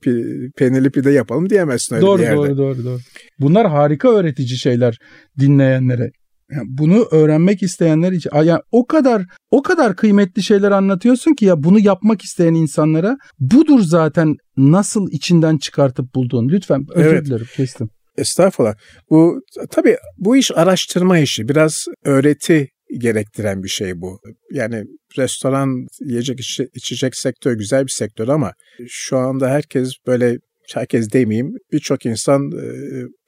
peynirli 0.56 0.90
pide 0.90 1.10
yapalım 1.10 1.50
diyemezsin 1.50 1.94
öyle 1.94 2.06
doğru, 2.06 2.18
bir 2.18 2.22
yerde. 2.22 2.36
Doğru 2.36 2.56
doğru 2.56 2.84
doğru. 2.84 2.98
Bunlar 3.40 3.68
harika 3.68 4.08
öğretici 4.08 4.58
şeyler 4.58 4.98
dinleyenlere. 5.38 6.10
Yani 6.52 6.64
bunu 6.68 7.06
öğrenmek 7.10 7.62
isteyenler 7.62 8.12
için 8.12 8.30
yani 8.34 8.60
o 8.70 8.86
kadar 8.86 9.22
o 9.50 9.62
kadar 9.62 9.96
kıymetli 9.96 10.42
şeyler 10.42 10.70
anlatıyorsun 10.70 11.34
ki 11.34 11.44
ya 11.44 11.62
bunu 11.62 11.80
yapmak 11.80 12.22
isteyen 12.22 12.54
insanlara 12.54 13.16
budur 13.40 13.80
zaten 13.80 14.34
nasıl 14.56 15.08
içinden 15.10 15.58
çıkartıp 15.58 16.14
bulduğun. 16.14 16.48
Lütfen 16.48 16.84
özür 16.94 17.12
evet. 17.12 17.26
dilerim 17.26 17.46
kestim. 17.56 17.90
Estağfurullah. 18.16 18.74
Bu 19.10 19.40
tabii 19.70 19.96
bu 20.18 20.36
iş 20.36 20.50
araştırma 20.54 21.18
işi. 21.18 21.48
Biraz 21.48 21.84
öğreti 22.04 22.68
gerektiren 22.98 23.62
bir 23.62 23.68
şey 23.68 24.00
bu. 24.00 24.20
Yani 24.50 24.84
restoran, 25.18 25.86
yiyecek 26.00 26.40
içecek 26.74 27.16
sektör 27.16 27.52
güzel 27.52 27.82
bir 27.82 27.92
sektör 27.92 28.28
ama 28.28 28.52
şu 28.88 29.16
anda 29.16 29.50
herkes 29.50 29.92
böyle 30.06 30.38
herkes 30.74 31.12
demeyeyim 31.12 31.52
birçok 31.72 32.06
insan 32.06 32.50
e, 32.52 32.66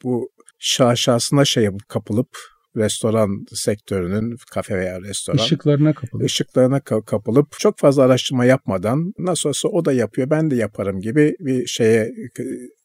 bu 0.03 0.29
şaşasına 0.59 1.45
şey 1.45 1.69
kapılıp 1.88 2.29
restoran 2.76 3.45
sektörünün 3.53 4.37
kafe 4.53 4.79
veya 4.79 5.00
restoran 5.00 5.45
ışıklarına 5.45 5.95
kapılıp 5.95 6.25
ışıklarına 6.25 6.81
kapılıp 6.81 7.47
çok 7.59 7.79
fazla 7.79 8.03
araştırma 8.03 8.45
yapmadan 8.45 9.12
nasıl 9.19 9.49
olsa 9.49 9.69
o 9.69 9.85
da 9.85 9.93
yapıyor 9.93 10.31
ben 10.31 10.50
de 10.50 10.57
yaparım 10.57 11.00
gibi 11.00 11.35
bir 11.41 11.67
şeye 11.67 12.11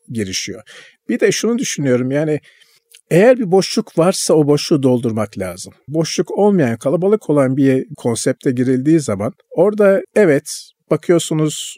girişiyor. 0.09 0.61
Bir 1.09 1.19
de 1.19 1.31
şunu 1.31 1.57
düşünüyorum 1.57 2.11
yani 2.11 2.39
eğer 3.11 3.37
bir 3.37 3.51
boşluk 3.51 3.97
varsa 3.97 4.33
o 4.33 4.47
boşluğu 4.47 4.83
doldurmak 4.83 5.37
lazım. 5.37 5.73
Boşluk 5.87 6.31
olmayan, 6.31 6.77
kalabalık 6.77 7.29
olan 7.29 7.57
bir 7.57 7.85
konsepte 7.97 8.51
girildiği 8.51 8.99
zaman 8.99 9.33
orada 9.55 10.01
evet 10.15 10.45
bakıyorsunuz 10.91 11.75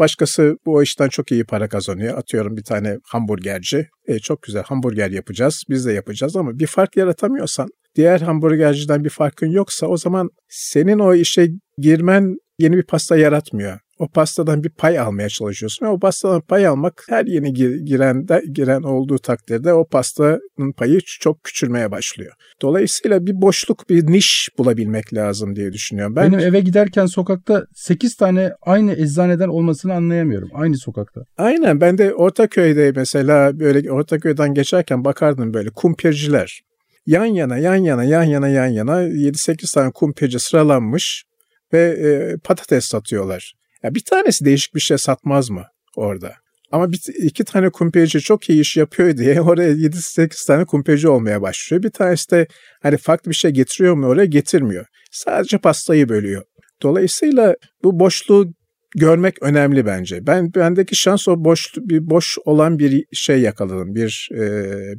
Başkası 0.00 0.56
bu 0.66 0.82
işten 0.82 1.08
çok 1.08 1.32
iyi 1.32 1.44
para 1.44 1.68
kazanıyor. 1.68 2.18
Atıyorum 2.18 2.56
bir 2.56 2.62
tane 2.62 2.98
hamburgerci. 3.04 3.88
E, 4.06 4.18
çok 4.18 4.42
güzel 4.42 4.62
hamburger 4.62 5.10
yapacağız. 5.10 5.62
Biz 5.68 5.86
de 5.86 5.92
yapacağız 5.92 6.36
ama 6.36 6.58
bir 6.58 6.66
fark 6.66 6.96
yaratamıyorsan 6.96 7.68
diğer 7.96 8.20
hamburgerciden 8.20 9.04
bir 9.04 9.10
farkın 9.10 9.46
yoksa 9.46 9.86
o 9.86 9.96
zaman 9.96 10.30
senin 10.48 10.98
o 10.98 11.14
işe 11.14 11.48
girmen 11.78 12.36
yeni 12.58 12.76
bir 12.76 12.86
pasta 12.86 13.16
yaratmıyor 13.16 13.78
o 14.00 14.08
pastadan 14.08 14.64
bir 14.64 14.70
pay 14.70 14.98
almaya 14.98 15.28
çalışıyorsun 15.28 15.86
ve 15.86 15.90
o 15.90 15.98
pastadan 15.98 16.40
pay 16.40 16.66
almak 16.66 17.04
her 17.08 17.26
yeni 17.26 17.52
giren 17.84 18.28
de 18.28 18.42
giren 18.52 18.82
olduğu 18.82 19.18
takdirde 19.18 19.72
o 19.72 19.84
pastanın 19.84 20.72
payı 20.76 21.00
çok 21.20 21.44
küçülmeye 21.44 21.90
başlıyor. 21.90 22.32
Dolayısıyla 22.62 23.26
bir 23.26 23.40
boşluk, 23.40 23.90
bir 23.90 24.06
niş 24.06 24.48
bulabilmek 24.58 25.14
lazım 25.14 25.56
diye 25.56 25.72
düşünüyorum. 25.72 26.16
Ben 26.16 26.32
Benim 26.32 26.38
eve 26.40 26.60
giderken 26.60 27.06
sokakta 27.06 27.64
8 27.74 28.14
tane 28.16 28.52
aynı 28.62 28.92
eczaneden 28.92 29.48
olmasını 29.48 29.94
anlayamıyorum. 29.94 30.48
Aynı 30.54 30.78
sokakta. 30.78 31.20
Aynen 31.38 31.80
ben 31.80 31.98
de 31.98 32.14
Ortaköy'de 32.14 32.92
mesela 32.96 33.60
böyle 33.60 33.92
Ortaköy'den 33.92 34.54
geçerken 34.54 35.04
bakardım 35.04 35.54
böyle 35.54 35.70
kumpirciler. 35.70 36.60
Yan 37.06 37.24
yana, 37.24 37.58
yan 37.58 37.76
yana, 37.76 38.04
yan 38.04 38.22
yana, 38.22 38.48
yan 38.48 38.66
yana 38.66 39.02
7-8 39.02 39.74
tane 39.74 39.90
kumpirci 39.90 40.38
sıralanmış 40.38 41.24
ve 41.72 41.80
e, 41.80 42.36
patates 42.44 42.84
satıyorlar. 42.84 43.59
Ya 43.82 43.94
bir 43.94 44.04
tanesi 44.04 44.44
değişik 44.44 44.74
bir 44.74 44.80
şey 44.80 44.98
satmaz 44.98 45.50
mı 45.50 45.64
orada? 45.96 46.34
Ama 46.72 46.92
bir, 46.92 47.00
iki 47.16 47.44
tane 47.44 47.70
kumpirci 47.70 48.20
çok 48.20 48.50
iyi 48.50 48.60
iş 48.60 48.76
yapıyor 48.76 49.16
diye 49.16 49.40
oraya 49.40 49.72
7-8 49.72 50.46
tane 50.46 50.64
kumpirci 50.64 51.08
olmaya 51.08 51.42
başlıyor. 51.42 51.82
Bir 51.82 51.90
tanesi 51.90 52.30
de 52.30 52.46
hani 52.82 52.96
farklı 52.96 53.30
bir 53.30 53.36
şey 53.36 53.50
getiriyor 53.50 53.94
mu 53.94 54.06
oraya 54.06 54.26
getirmiyor. 54.26 54.86
Sadece 55.10 55.58
pastayı 55.58 56.08
bölüyor. 56.08 56.42
Dolayısıyla 56.82 57.54
bu 57.84 58.00
boşluğu 58.00 58.52
görmek 58.96 59.42
önemli 59.42 59.86
bence. 59.86 60.26
Ben 60.26 60.54
bendeki 60.54 60.96
şans 60.96 61.28
o 61.28 61.44
boş 61.44 61.72
bir 61.76 62.10
boş 62.10 62.38
olan 62.44 62.78
bir 62.78 63.04
şey 63.12 63.40
yakaladım. 63.40 63.94
Bir 63.94 64.28
e, 64.34 64.40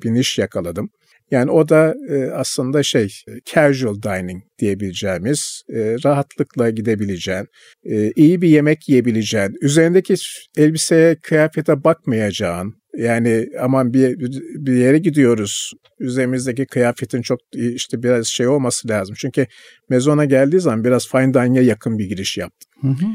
bir 0.02 0.14
niş 0.14 0.38
yakaladım. 0.38 0.90
Yani 1.32 1.52
o 1.52 1.70
da 1.70 1.96
e, 2.10 2.32
aslında 2.32 2.84
şey 2.84 3.08
casual 3.46 4.02
dining 4.02 4.44
diyebileceğimiz, 4.60 5.62
e, 5.70 5.96
rahatlıkla 6.06 6.70
gidebileceğin, 6.70 7.46
e, 7.84 8.12
iyi 8.12 8.42
bir 8.42 8.50
yemek 8.50 8.90
yiyebileceğin, 8.90 9.56
üzerindeki 9.62 10.16
elbiseye, 10.58 11.16
kıyafete 11.16 11.84
bakmayacağın, 11.84 12.74
yani 12.98 13.48
aman 13.62 13.94
bir 13.94 14.20
bir 14.66 14.74
yere 14.74 14.98
gidiyoruz. 14.98 15.74
Üzerimizdeki 16.00 16.66
kıyafetin 16.66 17.22
çok 17.22 17.40
işte 17.54 18.04
biraz 18.04 18.28
şey 18.28 18.48
olması 18.48 18.88
lazım. 18.88 19.16
Çünkü 19.20 19.48
mezona 19.90 20.26
geldiği 20.26 20.60
zaman 20.60 20.84
biraz 20.84 21.08
fine 21.08 21.34
dining'e 21.34 21.62
yakın 21.62 21.98
bir 21.98 22.06
giriş 22.06 22.38
yaptım. 22.38 22.72
Hı 22.82 22.88
hı. 22.88 23.10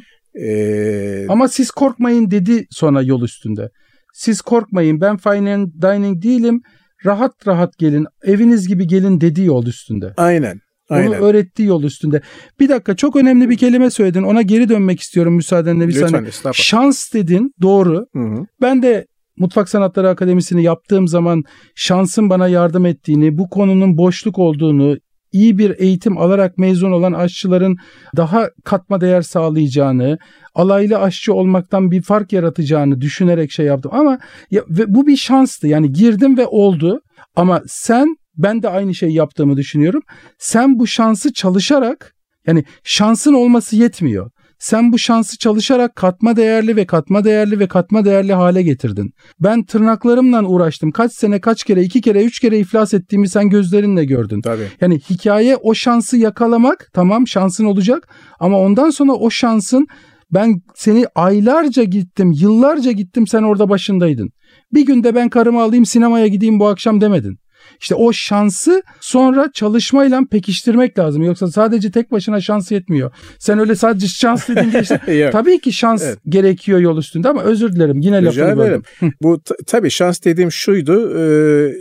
Ee, 0.44 1.26
Ama 1.28 1.48
siz 1.48 1.70
korkmayın 1.70 2.30
dedi 2.30 2.66
sonra 2.70 3.02
yol 3.02 3.22
üstünde. 3.22 3.70
Siz 4.14 4.40
korkmayın 4.40 5.00
ben 5.00 5.16
fine 5.16 5.66
dining 5.82 6.22
değilim 6.22 6.60
rahat 7.04 7.46
rahat 7.46 7.78
gelin, 7.78 8.06
eviniz 8.22 8.68
gibi 8.68 8.86
gelin 8.86 9.20
dediği 9.20 9.46
yol 9.46 9.66
üstünde. 9.66 10.14
Aynen. 10.16 10.60
Aynen. 10.88 11.06
Onu 11.06 11.14
öğrettiği 11.14 11.68
yol 11.68 11.82
üstünde. 11.82 12.20
Bir 12.60 12.68
dakika 12.68 12.96
çok 12.96 13.16
önemli 13.16 13.50
bir 13.50 13.56
kelime 13.56 13.90
söyledin. 13.90 14.22
Ona 14.22 14.42
geri 14.42 14.68
dönmek 14.68 15.00
istiyorum 15.00 15.34
müsaadenle 15.34 15.88
bir 15.88 15.92
saniye. 15.92 16.30
Şans 16.52 17.12
dedin 17.14 17.54
doğru. 17.62 18.06
Hı 18.12 18.22
hı. 18.22 18.46
Ben 18.60 18.82
de 18.82 19.06
Mutfak 19.38 19.68
Sanatları 19.68 20.08
Akademisi'ni 20.08 20.62
yaptığım 20.62 21.08
zaman 21.08 21.42
şansın 21.74 22.30
bana 22.30 22.48
yardım 22.48 22.86
ettiğini, 22.86 23.38
bu 23.38 23.48
konunun 23.48 23.96
boşluk 23.96 24.38
olduğunu, 24.38 24.96
iyi 25.32 25.58
bir 25.58 25.78
eğitim 25.78 26.18
alarak 26.18 26.58
mezun 26.58 26.92
olan 26.92 27.12
aşçıların 27.12 27.76
daha 28.16 28.48
katma 28.64 29.00
değer 29.00 29.22
sağlayacağını, 29.22 30.18
alaylı 30.54 30.98
aşçı 30.98 31.34
olmaktan 31.34 31.90
bir 31.90 32.02
fark 32.02 32.32
yaratacağını 32.32 33.00
düşünerek 33.00 33.52
şey 33.52 33.66
yaptım. 33.66 33.92
Ama 33.94 34.18
ya, 34.50 34.62
ve 34.68 34.94
bu 34.94 35.06
bir 35.06 35.16
şanstı. 35.16 35.68
Yani 35.68 35.92
girdim 35.92 36.38
ve 36.38 36.46
oldu. 36.46 37.00
Ama 37.36 37.62
sen 37.66 38.16
ben 38.36 38.62
de 38.62 38.68
aynı 38.68 38.94
şeyi 38.94 39.14
yaptığımı 39.14 39.56
düşünüyorum. 39.56 40.02
Sen 40.38 40.78
bu 40.78 40.86
şansı 40.86 41.32
çalışarak 41.32 42.14
yani 42.46 42.64
şansın 42.84 43.34
olması 43.34 43.76
yetmiyor. 43.76 44.30
Sen 44.58 44.92
bu 44.92 44.98
şansı 44.98 45.38
çalışarak 45.38 45.96
katma 45.96 46.36
değerli 46.36 46.76
ve 46.76 46.86
katma 46.86 47.24
değerli 47.24 47.58
ve 47.58 47.68
katma 47.68 48.04
değerli 48.04 48.32
hale 48.32 48.62
getirdin. 48.62 49.10
Ben 49.40 49.64
tırnaklarımla 49.64 50.44
uğraştım. 50.44 50.90
Kaç 50.90 51.12
sene, 51.12 51.40
kaç 51.40 51.64
kere, 51.64 51.82
iki 51.82 52.00
kere, 52.00 52.24
üç 52.24 52.40
kere 52.40 52.58
iflas 52.58 52.94
ettiğimi 52.94 53.28
sen 53.28 53.48
gözlerinle 53.48 54.04
gördün. 54.04 54.40
Tabii. 54.40 54.68
Yani 54.80 54.98
hikaye 55.10 55.56
o 55.56 55.74
şansı 55.74 56.16
yakalamak 56.16 56.90
tamam 56.92 57.28
şansın 57.28 57.64
olacak 57.64 58.08
ama 58.40 58.58
ondan 58.60 58.90
sonra 58.90 59.12
o 59.12 59.30
şansın 59.30 59.86
ben 60.30 60.60
seni 60.74 61.04
aylarca 61.14 61.84
gittim, 61.84 62.32
yıllarca 62.32 62.92
gittim 62.92 63.26
sen 63.26 63.42
orada 63.42 63.68
başındaydın. 63.68 64.30
Bir 64.72 64.86
günde 64.86 65.14
ben 65.14 65.28
karımı 65.28 65.62
alayım 65.62 65.86
sinemaya 65.86 66.26
gideyim 66.26 66.60
bu 66.60 66.68
akşam 66.68 67.00
demedin. 67.00 67.38
İşte 67.80 67.94
o 67.94 68.12
şansı 68.12 68.82
sonra 69.00 69.50
çalışmayla 69.54 70.22
pekiştirmek 70.30 70.98
lazım. 70.98 71.22
Yoksa 71.22 71.46
sadece 71.46 71.90
tek 71.90 72.12
başına 72.12 72.40
şans 72.40 72.72
yetmiyor. 72.72 73.10
Sen 73.38 73.58
öyle 73.58 73.74
sadece 73.74 74.08
şans 74.08 74.48
dedin 74.48 74.70
geçti. 74.70 75.00
tabii 75.32 75.60
ki 75.60 75.72
şans 75.72 76.02
evet. 76.02 76.18
gerekiyor 76.28 76.78
yol 76.78 76.98
üstünde 76.98 77.28
ama 77.28 77.42
özür 77.42 77.72
dilerim 77.72 78.00
yine 78.00 78.22
Rica 78.22 78.46
lafını 78.46 78.56
böldüm. 78.56 78.82
Bu 79.22 79.40
t- 79.40 79.54
tabii 79.66 79.90
şans 79.90 80.24
dediğim 80.24 80.52
şuydu. 80.52 81.18
E, 81.18 81.24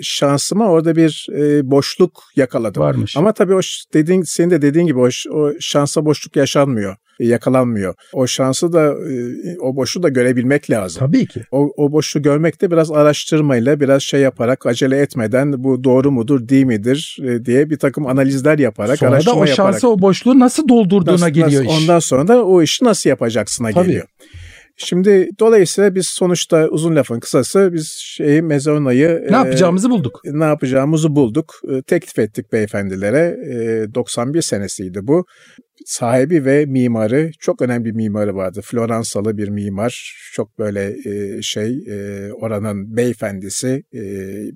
şansıma 0.01 0.69
orada 0.69 0.95
bir 0.95 1.27
e, 1.37 1.71
boşluk 1.71 2.23
yakaladım. 2.35 2.83
Varmış. 2.83 3.17
Ama 3.17 3.33
tabii 3.33 3.55
o 3.55 3.59
dediğin 3.93 4.21
senin 4.21 4.49
de 4.49 4.61
dediğin 4.61 4.87
gibi 4.87 4.99
o, 4.99 5.09
o 5.31 5.51
şansa 5.59 6.05
boşluk 6.05 6.35
yaşanmıyor 6.35 6.95
yakalanmıyor. 7.19 7.93
O 8.13 8.27
şansı 8.27 8.73
da 8.73 8.83
e, 8.85 9.57
o 9.59 9.75
boşu 9.75 10.03
da 10.03 10.09
görebilmek 10.09 10.69
lazım. 10.69 10.99
Tabii 10.99 11.25
ki. 11.25 11.41
O, 11.51 11.71
o 11.77 11.91
boşu 11.91 12.21
görmek 12.21 12.61
de 12.61 12.71
biraz 12.71 12.91
araştırmayla, 12.91 13.79
biraz 13.79 14.03
şey 14.03 14.21
yaparak, 14.21 14.65
acele 14.65 14.97
etmeden 14.97 15.63
bu 15.63 15.83
doğru 15.83 16.11
mudur, 16.11 16.49
değil 16.49 16.65
midir 16.65 17.17
e, 17.23 17.45
diye 17.45 17.69
bir 17.69 17.77
takım 17.77 18.07
analizler 18.07 18.59
yaparak, 18.59 18.97
sonra 18.99 19.11
araştırma 19.11 19.35
yaparak. 19.35 19.55
Sonra 19.55 19.67
da 19.67 19.71
o 19.71 19.73
şansı, 19.73 19.89
o 19.89 20.01
boşluğu 20.01 20.39
nasıl 20.39 20.67
doldurduğuna 20.67 21.13
nasıl, 21.13 21.29
geliyor 21.29 21.63
nasıl, 21.63 21.75
iş. 21.75 21.81
Ondan 21.81 21.99
sonra 21.99 22.27
da 22.27 22.45
o 22.45 22.61
işi 22.61 22.85
nasıl 22.85 23.09
yapacaksına 23.09 23.71
Tabii. 23.71 23.87
geliyor. 23.87 24.05
Şimdi 24.77 25.29
dolayısıyla 25.39 25.95
biz 25.95 26.05
sonuçta 26.09 26.67
uzun 26.67 26.95
lafın 26.95 27.19
kısası 27.19 27.69
biz 27.73 27.99
şeyi 27.99 28.41
Mezona'yı 28.41 29.27
ne 29.29 29.35
yapacağımızı 29.35 29.89
bulduk. 29.89 30.21
Ne 30.25 30.43
yapacağımızı 30.43 31.15
bulduk. 31.15 31.55
E, 31.69 31.81
teklif 31.81 32.19
ettik 32.19 32.51
beyefendilere. 32.51 33.37
E, 33.51 33.93
91 33.95 34.41
senesiydi 34.41 34.99
bu. 35.03 35.25
Sahibi 35.85 36.45
ve 36.45 36.65
mimarı 36.65 37.31
çok 37.39 37.61
önemli 37.61 37.85
bir 37.85 37.91
mimarı 37.91 38.35
vardı. 38.35 38.61
Floransalı 38.63 39.37
bir 39.37 39.49
mimar. 39.49 40.15
Çok 40.33 40.59
böyle 40.59 40.95
e, 41.05 41.41
şey 41.41 41.83
e, 41.87 42.29
oranın 42.33 42.97
beyefendisi 42.97 43.83
e, 43.93 44.01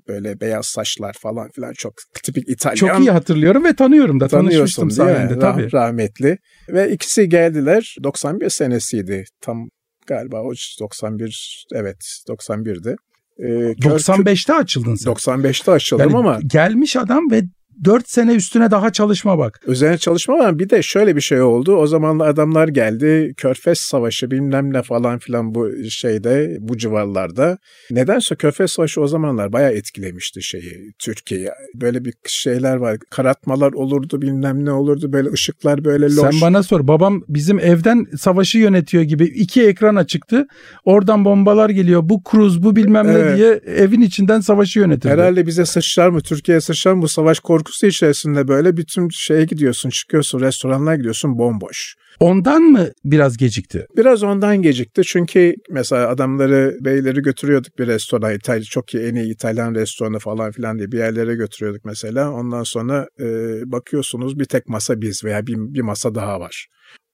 böyle 0.08 0.40
beyaz 0.40 0.66
saçlar 0.66 1.16
falan 1.20 1.50
filan 1.50 1.72
çok 1.72 1.92
tipik 2.24 2.48
İtalyan. 2.48 2.74
Çok 2.74 3.00
iyi 3.00 3.10
hatırlıyorum 3.10 3.64
ve 3.64 3.74
tanıyorum 3.74 4.20
da 4.20 4.28
tanışmıştım 4.28 4.90
sayende 4.90 5.38
tabii. 5.38 5.72
Rahmetli. 5.72 6.38
Ve 6.68 6.92
ikisi 6.92 7.28
geldiler. 7.28 7.96
91 8.04 8.48
senesiydi. 8.48 9.24
Tam 9.40 9.68
galiba 10.10 10.42
o 10.42 10.52
91 10.80 11.66
evet 11.74 12.22
91'di. 12.28 12.96
Ee, 13.38 13.44
95'te 13.72 14.54
açıldın 14.54 14.94
sen. 14.94 15.12
95'te 15.12 15.70
açıldım 15.70 16.10
yani 16.10 16.18
ama. 16.18 16.40
Gelmiş 16.46 16.96
adam 16.96 17.30
ve 17.30 17.42
4 17.84 18.10
sene 18.10 18.34
üstüne 18.34 18.70
daha 18.70 18.92
çalışma 18.92 19.38
bak. 19.38 19.60
Üzerine 19.66 19.98
çalışma 19.98 20.38
var. 20.38 20.58
Bir 20.58 20.70
de 20.70 20.82
şöyle 20.82 21.16
bir 21.16 21.20
şey 21.20 21.42
oldu. 21.42 21.76
O 21.76 21.86
zamanlar 21.86 22.28
adamlar 22.28 22.68
geldi. 22.68 23.34
Körfez 23.36 23.78
Savaşı 23.78 24.30
bilmem 24.30 24.72
ne 24.72 24.82
falan 24.82 25.18
filan 25.18 25.54
bu 25.54 25.70
şeyde 25.90 26.56
bu 26.60 26.78
civarlarda. 26.78 27.58
Nedense 27.90 28.34
Körfez 28.34 28.70
Savaşı 28.70 29.00
o 29.00 29.06
zamanlar 29.06 29.52
bayağı 29.52 29.72
etkilemişti 29.72 30.42
şeyi 30.42 30.92
Türkiye'yi. 30.98 31.48
Böyle 31.74 32.04
bir 32.04 32.14
şeyler 32.26 32.76
var. 32.76 32.96
Karatmalar 33.10 33.72
olurdu 33.72 34.22
bilmem 34.22 34.64
ne 34.64 34.72
olurdu. 34.72 35.12
Böyle 35.12 35.30
ışıklar 35.30 35.84
böyle 35.84 36.04
loş. 36.04 36.30
Sen 36.30 36.40
bana 36.40 36.62
sor. 36.62 36.88
Babam 36.88 37.22
bizim 37.28 37.58
evden 37.58 38.06
savaşı 38.18 38.58
yönetiyor 38.58 39.02
gibi 39.02 39.24
iki 39.24 39.66
ekran 39.66 39.96
açıktı. 39.96 40.46
Oradan 40.84 41.24
bombalar 41.24 41.70
geliyor. 41.70 42.00
Bu 42.04 42.22
kruz 42.22 42.62
bu 42.62 42.76
bilmem 42.76 43.06
ne 43.06 43.12
evet. 43.12 43.36
diye 43.36 43.60
evin 43.76 44.00
içinden 44.00 44.40
savaşı 44.40 44.78
yönetirdi. 44.78 45.12
Herhalde 45.12 45.46
bize 45.46 45.66
sıçrar 45.66 46.08
mı? 46.08 46.20
Türkiye'ye 46.20 46.60
sıçrar 46.60 46.92
mı? 46.92 47.02
Bu 47.02 47.08
savaş 47.08 47.40
korku 47.40 47.69
korkusu 47.70 47.86
içerisinde 47.86 48.48
böyle 48.48 48.76
bütün 48.76 49.08
şeye 49.08 49.44
gidiyorsun, 49.44 49.90
çıkıyorsun, 49.90 50.40
restoranlara 50.40 50.96
gidiyorsun 50.96 51.38
bomboş. 51.38 51.94
Ondan 52.20 52.62
mı 52.62 52.88
biraz 53.04 53.36
gecikti? 53.36 53.86
Biraz 53.96 54.22
ondan 54.22 54.62
gecikti 54.62 55.02
çünkü 55.04 55.54
mesela 55.70 56.08
adamları, 56.08 56.76
beyleri 56.80 57.22
götürüyorduk 57.22 57.78
bir 57.78 57.86
restorana, 57.86 58.32
İtalya, 58.32 58.62
çok 58.62 58.94
iyi 58.94 59.04
en 59.04 59.14
iyi 59.14 59.32
İtalyan 59.32 59.74
restoranı 59.74 60.18
falan 60.18 60.52
filan 60.52 60.78
diye 60.78 60.92
bir 60.92 60.98
yerlere 60.98 61.34
götürüyorduk 61.34 61.84
mesela. 61.84 62.32
Ondan 62.32 62.62
sonra 62.62 63.06
e, 63.20 63.24
bakıyorsunuz 63.66 64.38
bir 64.38 64.44
tek 64.44 64.68
masa 64.68 65.00
biz 65.00 65.24
veya 65.24 65.46
bir, 65.46 65.56
bir 65.56 65.82
masa 65.82 66.14
daha 66.14 66.40
var. 66.40 66.66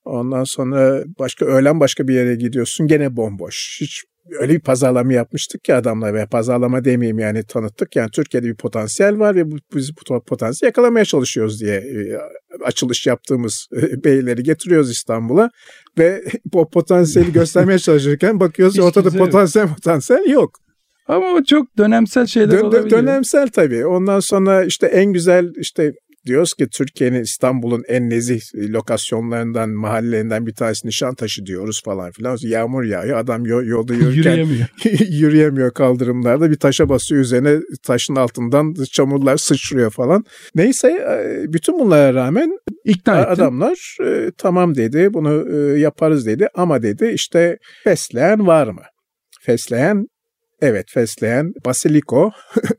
Ondan 0.04 0.44
sonra 0.44 1.04
başka 1.18 1.46
öğlen 1.46 1.80
başka 1.80 2.08
bir 2.08 2.14
yere 2.14 2.34
gidiyorsun 2.34 2.86
gene 2.86 3.16
bomboş. 3.16 3.78
Hiç 3.80 4.04
öyle 4.40 4.52
bir 4.52 4.60
pazarlama 4.60 5.12
yapmıştık 5.12 5.64
ki 5.64 5.74
adamla 5.74 6.14
ve 6.14 6.26
pazarlama 6.26 6.84
demeyeyim 6.84 7.18
yani 7.18 7.44
tanıttık. 7.44 7.96
Yani 7.96 8.10
Türkiye'de 8.10 8.46
bir 8.46 8.54
potansiyel 8.54 9.18
var 9.18 9.34
ve 9.34 9.44
biz 9.74 9.90
bu 9.96 10.20
potansiyeli 10.20 10.68
yakalamaya 10.68 11.04
çalışıyoruz 11.04 11.60
diye 11.60 11.74
e, 11.74 12.18
açılış 12.64 13.06
yaptığımız 13.06 13.68
e, 13.76 14.04
beyleri 14.04 14.42
getiriyoruz 14.42 14.90
İstanbul'a 14.90 15.50
ve 15.98 16.24
bu 16.52 16.70
potansiyeli 16.70 17.32
göstermeye 17.32 17.78
çalışırken 17.78 18.40
bakıyoruz 18.40 18.78
ortada 18.78 19.10
potansiyel 19.10 19.68
potansiyel 19.68 20.30
yok. 20.30 20.50
Ama 21.08 21.26
o 21.26 21.44
çok 21.44 21.78
dönemsel 21.78 22.26
şeyler 22.26 22.50
Dön, 22.50 22.64
olabiliyor. 22.64 22.90
Dönemsel 22.90 23.48
tabii. 23.48 23.86
Ondan 23.86 24.20
sonra 24.20 24.64
işte 24.64 24.86
en 24.86 25.12
güzel 25.12 25.52
işte 25.56 25.92
diyoruz 26.26 26.54
ki 26.54 26.68
Türkiye'nin 26.68 27.22
İstanbul'un 27.22 27.84
en 27.88 28.10
nezih 28.10 28.40
lokasyonlarından, 28.54 29.70
mahallelerinden 29.70 30.46
bir 30.46 30.54
tanesi 30.54 30.86
Nişantaşı 30.86 31.46
diyoruz 31.46 31.82
falan 31.84 32.10
filan. 32.10 32.38
Yağmur 32.40 32.84
yağıyor. 32.84 33.18
Adam 33.18 33.46
yolda 33.46 33.94
yürürken 33.94 34.30
yürüyemiyor. 34.30 34.68
yürüyemiyor 35.08 35.70
kaldırımlarda. 35.70 36.50
Bir 36.50 36.58
taşa 36.58 36.88
basıyor 36.88 37.20
üzerine 37.20 37.60
taşın 37.82 38.16
altından 38.16 38.74
çamurlar 38.92 39.36
sıçrıyor 39.36 39.90
falan. 39.90 40.24
Neyse 40.54 40.88
e, 40.88 41.52
bütün 41.52 41.78
bunlara 41.78 42.14
rağmen 42.14 42.58
İkna 42.86 43.26
adamlar 43.26 43.96
e, 44.04 44.30
tamam 44.38 44.74
dedi 44.74 45.14
bunu 45.14 45.56
e, 45.56 45.78
yaparız 45.78 46.26
dedi 46.26 46.48
ama 46.54 46.82
dedi 46.82 47.06
işte 47.14 47.58
fesleğen 47.84 48.46
var 48.46 48.66
mı? 48.66 48.82
Fesleğen 49.40 50.06
evet 50.60 50.86
fesleğen 50.90 51.52
basiliko 51.64 52.30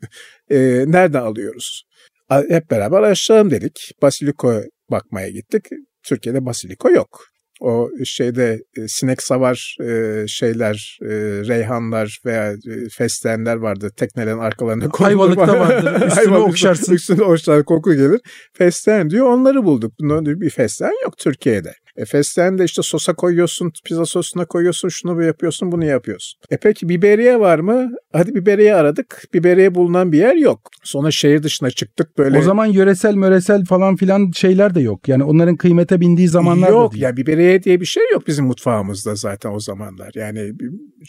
e, 0.50 0.58
nereden 0.86 1.22
alıyoruz? 1.22 1.87
Hep 2.28 2.70
beraber 2.70 2.98
araştıralım 2.98 3.50
dedik. 3.50 3.92
Basiliko 4.02 4.62
bakmaya 4.90 5.28
gittik. 5.28 5.64
Türkiye'de 6.02 6.46
basiliko 6.46 6.90
yok. 6.90 7.24
O 7.60 7.90
şeyde 8.04 8.58
e, 8.78 8.88
sinek 8.88 9.22
savar 9.22 9.76
e, 9.82 10.24
şeyler, 10.28 10.98
e, 11.02 11.08
reyhanlar 11.48 12.18
veya 12.26 12.54
fesleğenler 12.92 13.56
vardı. 13.56 13.90
Teknelerin 13.96 14.38
arkalarına 14.38 14.88
konulur. 14.88 15.10
Ayvalıkta 15.10 15.60
vardır. 15.60 16.06
Üstüne 16.06 16.36
okşarsın. 16.36 16.94
Üstüne 16.94 17.22
okşar 17.22 17.64
koku 17.64 17.94
gelir. 17.94 18.20
Fesleğen 18.58 19.10
diyor 19.10 19.26
onları 19.26 19.64
bulduk. 19.64 19.92
Bunun 20.00 20.40
bir 20.40 20.50
fesleğen 20.50 21.02
yok 21.04 21.18
Türkiye'de. 21.18 21.72
Fesleğen 22.04 22.58
de 22.58 22.64
işte 22.64 22.82
sosa 22.82 23.14
koyuyorsun, 23.14 23.72
pizza 23.84 24.06
sosuna 24.06 24.44
koyuyorsun, 24.44 24.88
şunu 24.88 25.22
yapıyorsun, 25.22 25.72
bunu 25.72 25.84
yapıyorsun. 25.84 26.40
E 26.50 26.56
peki 26.56 26.88
biberiye 26.88 27.40
var 27.40 27.58
mı? 27.58 27.90
Hadi 28.12 28.34
biberiye 28.34 28.74
aradık. 28.74 29.24
Biberiye 29.34 29.74
bulunan 29.74 30.12
bir 30.12 30.18
yer 30.18 30.34
yok. 30.34 30.60
Sonra 30.84 31.10
şehir 31.10 31.42
dışına 31.42 31.70
çıktık 31.70 32.18
böyle. 32.18 32.38
O 32.38 32.42
zaman 32.42 32.66
yöresel 32.66 33.14
möresel 33.14 33.64
falan 33.64 33.96
filan 33.96 34.30
şeyler 34.34 34.74
de 34.74 34.80
yok. 34.80 35.08
Yani 35.08 35.24
onların 35.24 35.56
kıymete 35.56 36.00
bindiği 36.00 36.28
zamanlar 36.28 36.68
yok, 36.68 36.90
da 36.90 36.92
değil. 36.92 37.02
Yok 37.02 37.10
ya 37.10 37.16
biberiye 37.16 37.62
diye 37.62 37.80
bir 37.80 37.86
şey 37.86 38.02
yok 38.12 38.26
bizim 38.26 38.46
mutfağımızda 38.46 39.14
zaten 39.14 39.50
o 39.50 39.60
zamanlar. 39.60 40.10
Yani 40.14 40.52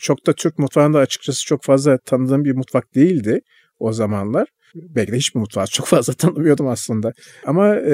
çok 0.02 0.28
da 0.28 0.34
Türk 0.34 0.60
mutfağında 0.60 1.00
açıkçası 1.00 1.46
çok 1.46 1.64
fazla 1.64 1.98
tanıdığım 1.98 2.46
bir 2.46 2.56
mutfak 2.56 2.96
değildi 2.96 3.42
o 3.80 3.94
zamanlar. 3.94 4.48
Belki 4.76 5.12
de 5.12 5.18
hiçbir 5.18 5.40
mutfağı 5.40 5.66
çok 5.68 5.86
fazla 5.88 6.14
tanımıyordum 6.18 6.68
aslında. 6.68 7.14
Ama 7.46 7.76
e, 7.76 7.94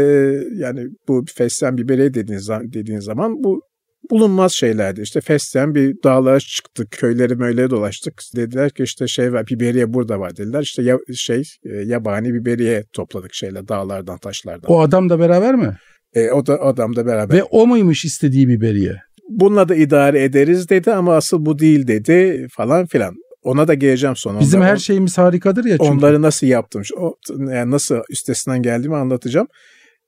yani 0.56 0.88
bu 1.08 1.26
fesleğen 1.36 1.78
biberiye 1.78 2.14
dediğiniz, 2.14 2.50
dediğiniz 2.50 3.04
zaman 3.04 3.44
bu 3.44 3.62
bulunmaz 4.12 4.54
şeylerdi. 4.54 5.02
İşte 5.02 5.22
fesleğen 5.22 5.76
bir 5.76 5.96
dağlara 6.04 6.40
çıktık, 6.40 6.92
köyleri 6.92 7.36
möyleri 7.36 7.70
dolaştık. 7.70 8.22
Dediler 8.36 8.70
ki 8.70 8.84
işte 8.84 9.08
şey 9.08 9.34
var, 9.34 9.48
biberiye 9.48 9.94
burada 9.94 10.20
var 10.20 10.38
dediler. 10.38 10.62
İşte 10.62 10.84
ya, 10.84 10.98
şey 11.16 11.44
e, 11.66 11.76
yabani 11.76 12.34
biberiye 12.34 12.84
topladık 12.94 13.34
şeyle 13.34 13.68
dağlardan, 13.68 14.18
taşlardan. 14.18 14.72
O 14.72 14.80
adam 14.80 15.10
da 15.10 15.20
beraber 15.20 15.56
mi? 15.56 15.78
E, 16.14 16.32
o 16.32 16.46
da 16.46 16.62
adam 16.62 16.96
da 16.96 17.06
beraber. 17.06 17.38
Ve 17.38 17.44
o 17.44 17.68
muymuş 17.68 18.06
istediği 18.06 18.48
biberiye? 18.48 18.96
Bununla 19.30 19.70
da 19.70 19.76
idare 19.76 20.24
ederiz 20.24 20.70
dedi 20.70 20.92
ama 20.94 21.16
asıl 21.16 21.46
bu 21.46 21.60
değil 21.60 21.88
dedi 21.88 22.48
falan 22.52 22.86
filan. 22.86 23.16
Ona 23.46 23.68
da 23.68 23.74
geleceğim 23.74 24.16
sonra. 24.16 24.40
Bizim 24.40 24.60
Ondan, 24.60 24.72
her 24.72 24.78
şeyimiz 24.78 25.18
harikadır 25.18 25.66
ya 25.66 25.78
çünkü. 25.78 25.92
Onları 25.92 26.22
nasıl 26.22 26.48
yaptım, 26.48 26.82
o, 26.98 27.16
yani 27.30 27.72
nasıl 27.72 28.00
üstesinden 28.10 28.62
geldiğimi 28.62 28.96
anlatacağım. 28.96 29.48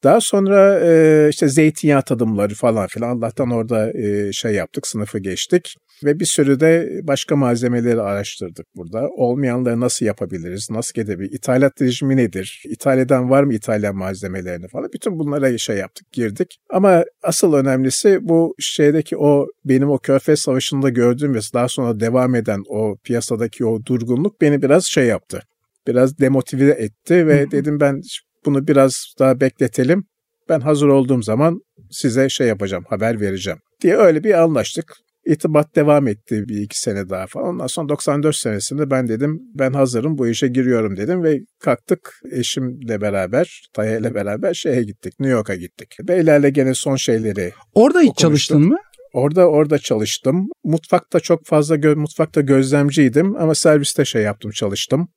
Daha 0.04 0.21
sonra 0.21 0.80
e, 0.80 1.30
işte 1.30 1.47
zeytinyağı 1.47 2.02
tadımları 2.02 2.56
falan 2.56 2.88
filan 2.88 3.17
Allah'tan 3.17 3.52
orada 3.52 3.91
e, 3.91 4.32
şey 4.34 4.52
yaptık, 4.52 4.88
sınıfı 4.88 5.19
geçtik. 5.19 5.76
Ve 6.04 6.20
bir 6.20 6.26
sürü 6.26 6.60
de 6.60 6.90
başka 7.04 7.36
malzemeleri 7.36 8.02
araştırdık 8.02 8.66
burada. 8.76 9.08
Olmayanları 9.10 9.80
nasıl 9.80 10.06
yapabiliriz, 10.06 10.68
nasıl 10.72 10.94
gidebilir, 10.94 11.32
ithalat 11.32 11.82
rejimi 11.82 12.18
nedir, 12.18 12.64
İtalya'dan 12.66 13.30
var 13.30 13.44
mı 13.44 13.54
İtalyan 13.54 13.96
malzemelerini 13.96 14.68
falan. 14.68 14.90
Bütün 14.94 15.20
bunlara 15.20 15.58
şey 15.58 15.78
yaptık, 15.78 16.12
girdik. 16.12 16.58
Ama 16.70 17.04
asıl 17.24 17.54
önemlisi 17.54 18.20
bu 18.22 18.56
şeydeki 18.60 19.18
o 19.18 19.48
benim 19.66 19.90
o 19.90 19.98
Körfez 19.98 20.40
Savaşı'nda 20.40 20.90
gördüğüm 20.90 21.34
ve 21.34 21.40
daha 21.54 21.68
sonra 21.68 22.00
devam 22.00 22.36
eden 22.36 22.64
o 22.70 22.98
piyasadaki 23.04 23.66
o 23.66 23.86
durgunluk 23.86 24.42
beni 24.42 24.62
biraz 24.62 24.86
şey 24.86 25.06
yaptı 25.06 25.42
biraz 25.88 26.20
demotive 26.20 26.72
etti 26.72 27.28
ve 27.28 27.52
dedim 27.52 27.80
ben 27.80 28.02
bunu 28.46 28.68
biraz 28.68 29.14
daha 29.20 29.42
bekletelim. 29.42 30.04
Ben 30.50 30.60
hazır 30.60 30.88
olduğum 30.88 31.22
zaman 31.22 31.60
size 31.92 32.30
şey 32.30 32.48
yapacağım, 32.48 32.84
haber 32.90 33.22
vereceğim 33.22 33.60
diye 33.82 33.98
öyle 33.98 34.24
bir 34.24 34.34
anlaştık. 34.34 34.94
İtibat 35.28 35.76
devam 35.76 36.08
etti 36.08 36.44
bir 36.48 36.62
iki 36.62 36.80
sene 36.80 37.10
daha 37.10 37.28
falan. 37.28 37.48
Ondan 37.48 37.68
sonra 37.68 37.90
94 37.90 38.36
senesinde 38.36 38.92
ben 38.92 39.08
dedim 39.08 39.42
ben 39.54 39.74
hazırım 39.74 40.18
bu 40.18 40.28
işe 40.28 40.48
giriyorum 40.48 40.98
dedim 40.98 41.24
ve 41.24 41.40
kalktık 41.60 42.13
eşimle 42.32 43.02
beraber, 43.02 43.68
Taya 43.74 43.98
ile 43.98 44.13
beraber 44.13 44.54
şeye 44.54 44.84
gittik, 44.84 45.13
New 45.20 45.32
York'a 45.38 45.56
gittik. 45.56 45.96
Beylerle 46.04 46.50
gene 46.50 46.74
son 46.74 46.96
şeyleri 46.96 47.52
Orada 47.74 48.02
hiç 48.02 48.18
çalıştın 48.18 48.62
mı? 48.62 48.78
Orada 49.17 49.47
orada 49.47 49.80
çalıştım. 49.80 50.49
Mutfakta 50.63 51.19
çok 51.19 51.45
fazla 51.45 51.75
gö- 51.75 51.95
mutfakta 51.95 52.41
gözlemciydim 52.41 53.36
ama 53.36 53.56
serviste 53.56 54.06
şey 54.06 54.21
yaptım, 54.21 54.51
çalıştım. 54.51 55.08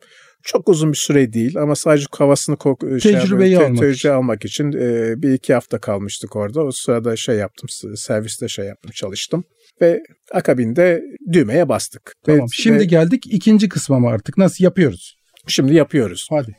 Çok 0.43 0.69
uzun 0.69 0.93
bir 0.93 0.97
süre 0.97 1.33
değil 1.33 1.57
ama 1.59 1.77
sadece 1.77 2.07
havasını 2.19 2.57
kok- 2.57 3.01
şey 3.03 3.13
tecrübeyi 3.13 3.57
te- 3.57 3.65
almak, 3.65 3.79
tecrübe 3.79 3.93
için. 3.93 4.09
almak 4.09 4.45
için 4.45 4.73
e, 4.73 5.15
bir 5.23 5.33
iki 5.33 5.55
hafta 5.55 5.79
kalmıştık 5.79 6.37
orada. 6.37 6.65
O 6.65 6.71
sırada 6.73 7.17
şey 7.17 7.37
yaptım, 7.37 7.69
serviste 7.97 8.49
şey 8.49 8.67
yaptım, 8.67 8.91
çalıştım 8.95 9.45
ve 9.81 10.01
akabinde 10.33 11.03
düğmeye 11.33 11.69
bastık. 11.69 12.13
Tamam. 12.27 12.41
Ve, 12.41 12.47
Şimdi 12.53 12.79
ve, 12.79 12.85
geldik 12.85 13.27
ikinci 13.27 13.69
kısma 13.69 13.99
mı 13.99 14.09
artık? 14.09 14.39
Nasıl 14.39 14.65
yapıyoruz? 14.65 15.17
Şimdi 15.47 15.75
yapıyoruz. 15.75 16.27
Hadi. 16.31 16.57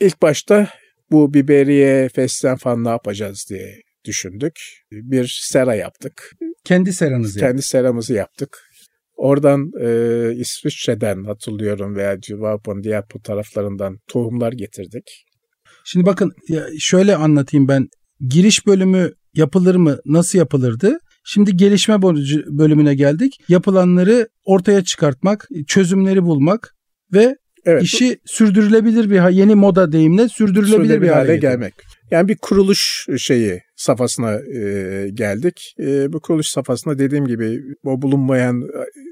İlk 0.00 0.22
başta 0.22 0.68
bu 1.10 1.34
biberiye, 1.34 2.08
fesleğen 2.08 2.56
falan 2.56 2.84
ne 2.84 2.88
yapacağız 2.88 3.46
diye 3.50 3.82
düşündük. 4.04 4.54
Bir 4.92 5.40
sera 5.42 5.74
yaptık. 5.74 6.30
Kendi 6.64 6.92
seranızı 6.92 7.38
Kendi 7.38 7.48
yaptık. 7.48 7.66
seramızı 7.66 8.14
yaptık. 8.14 8.58
Oradan 9.16 9.70
e, 9.80 10.34
İsviçre'den 10.36 11.24
hatırlıyorum 11.24 11.96
veya 11.96 12.20
Civapon 12.20 12.82
diğer 12.82 13.04
bu 13.14 13.22
taraflarından 13.22 13.98
tohumlar 14.08 14.52
getirdik. 14.52 15.24
Şimdi 15.84 16.06
bakın 16.06 16.32
şöyle 16.78 17.16
anlatayım 17.16 17.68
ben. 17.68 17.88
Giriş 18.28 18.66
bölümü 18.66 19.10
yapılır 19.34 19.74
mı? 19.74 19.98
Nasıl 20.04 20.38
yapılırdı? 20.38 20.98
Şimdi 21.24 21.56
gelişme 21.56 22.02
bölümüne 22.02 22.94
geldik. 22.94 23.40
Yapılanları 23.48 24.28
ortaya 24.44 24.84
çıkartmak, 24.84 25.48
çözümleri 25.66 26.22
bulmak 26.22 26.74
ve 27.12 27.36
evet, 27.64 27.82
işi 27.82 28.10
bu, 28.10 28.32
sürdürülebilir 28.32 29.10
bir 29.10 29.30
yeni 29.30 29.54
moda 29.54 29.92
deyimle 29.92 30.28
sürdürülebilir, 30.28 30.66
sürdürülebilir 30.66 31.02
bir 31.02 31.08
hale, 31.08 31.26
hale 31.26 31.36
gelmek. 31.36 31.74
Yani 32.10 32.28
bir 32.28 32.36
kuruluş 32.36 33.06
şeyi 33.18 33.60
safhasına 33.82 34.34
e, 34.34 35.08
geldik. 35.14 35.74
E, 35.80 36.12
bu 36.12 36.20
kuruluş 36.20 36.46
safhasında 36.46 36.98
dediğim 36.98 37.26
gibi 37.26 37.60
o 37.84 38.02
bulunmayan 38.02 38.68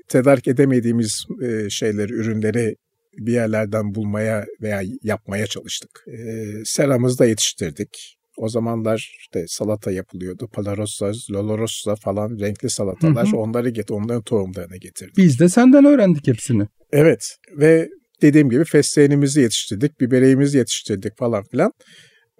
tedarik 0.09 0.48
edemediğimiz 0.48 1.24
e, 1.42 1.70
şeyleri, 1.70 2.12
ürünleri 2.12 2.76
bir 3.18 3.33
yerlerden 3.33 3.94
bulmaya 3.94 4.46
veya 4.62 4.83
yapmaya 5.02 5.46
çalıştık. 5.46 5.90
E, 6.06 6.18
seramızda 6.64 7.26
yetiştirdik. 7.26 8.16
O 8.37 8.48
zamanlar 8.48 9.16
işte 9.20 9.44
salata 9.48 9.90
yapılıyordu. 9.90 10.48
Palarossa, 10.52 11.12
Lolorossa 11.30 11.94
falan 11.94 12.38
renkli 12.40 12.70
salatalar. 12.70 13.26
Hı 13.26 13.30
hı. 13.30 13.37
Onları 13.37 13.70
get, 13.70 13.90
onların 13.90 14.22
tohumlarını 14.22 14.76
getirdik. 14.76 15.16
Biz 15.16 15.40
de 15.40 15.48
senden 15.48 15.85
öğrendik 15.85 16.28
hepsini. 16.28 16.66
Evet 16.92 17.37
ve 17.56 17.88
dediğim 18.22 18.50
gibi 18.50 18.64
fesleğenimizi 18.64 19.40
yetiştirdik, 19.40 20.00
bibereğimizi 20.00 20.59
yetiştirdik 20.59 21.18
falan 21.18 21.44
filan. 21.50 21.72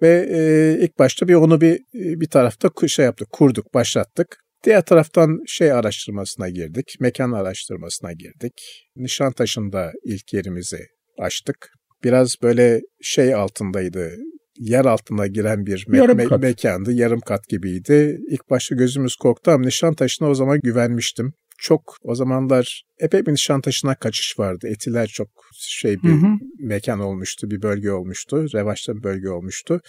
Ve 0.01 0.27
e, 0.31 0.83
ilk 0.83 0.99
başta 0.99 1.27
bir 1.27 1.33
onu 1.33 1.61
bir 1.61 1.79
bir 1.93 2.29
tarafta 2.29 2.87
şey 2.87 3.05
yaptık, 3.05 3.27
kurduk, 3.31 3.73
başlattık. 3.73 4.37
Diğer 4.63 4.81
taraftan 4.81 5.39
şey 5.47 5.71
araştırmasına 5.71 6.49
girdik, 6.49 6.95
mekan 6.99 7.31
araştırmasına 7.31 8.13
girdik. 8.13 8.53
Nişantaşı'nda 8.95 9.91
ilk 10.05 10.33
yerimizi 10.33 10.79
açtık. 11.19 11.55
Biraz 12.03 12.35
böyle 12.43 12.81
şey 13.01 13.33
altındaydı, 13.33 14.11
yer 14.59 14.85
altına 14.85 15.27
giren 15.27 15.65
bir 15.65 15.85
me- 15.85 15.97
Yarım 15.97 16.19
me- 16.19 16.41
mekandı. 16.41 16.93
Yarım 16.93 17.19
kat 17.19 17.47
gibiydi. 17.49 18.17
İlk 18.29 18.49
başta 18.49 18.75
gözümüz 18.75 19.15
korktu 19.15 19.51
ama 19.51 19.65
Nişantaşı'na 19.65 20.29
o 20.29 20.33
zaman 20.33 20.59
güvenmiştim. 20.63 21.33
Çok 21.61 21.95
o 22.03 22.15
zamanlar 22.15 22.83
epey 22.99 23.25
bir 23.25 23.31
Nişantaşı'na 23.31 23.95
kaçış 23.95 24.39
vardı. 24.39 24.67
Etiler 24.67 25.07
çok 25.07 25.27
şey 25.57 26.03
bir 26.03 26.09
Hı 26.09 26.13
hı. 26.13 26.27
mekan 26.59 26.99
olmuştu, 26.99 27.51
bir 27.51 27.61
bölge 27.61 27.91
olmuştu. 27.91 28.45
Revaçta 28.53 28.95
bir 28.95 29.03
bölge 29.03 29.29
olmuştu. 29.29 29.81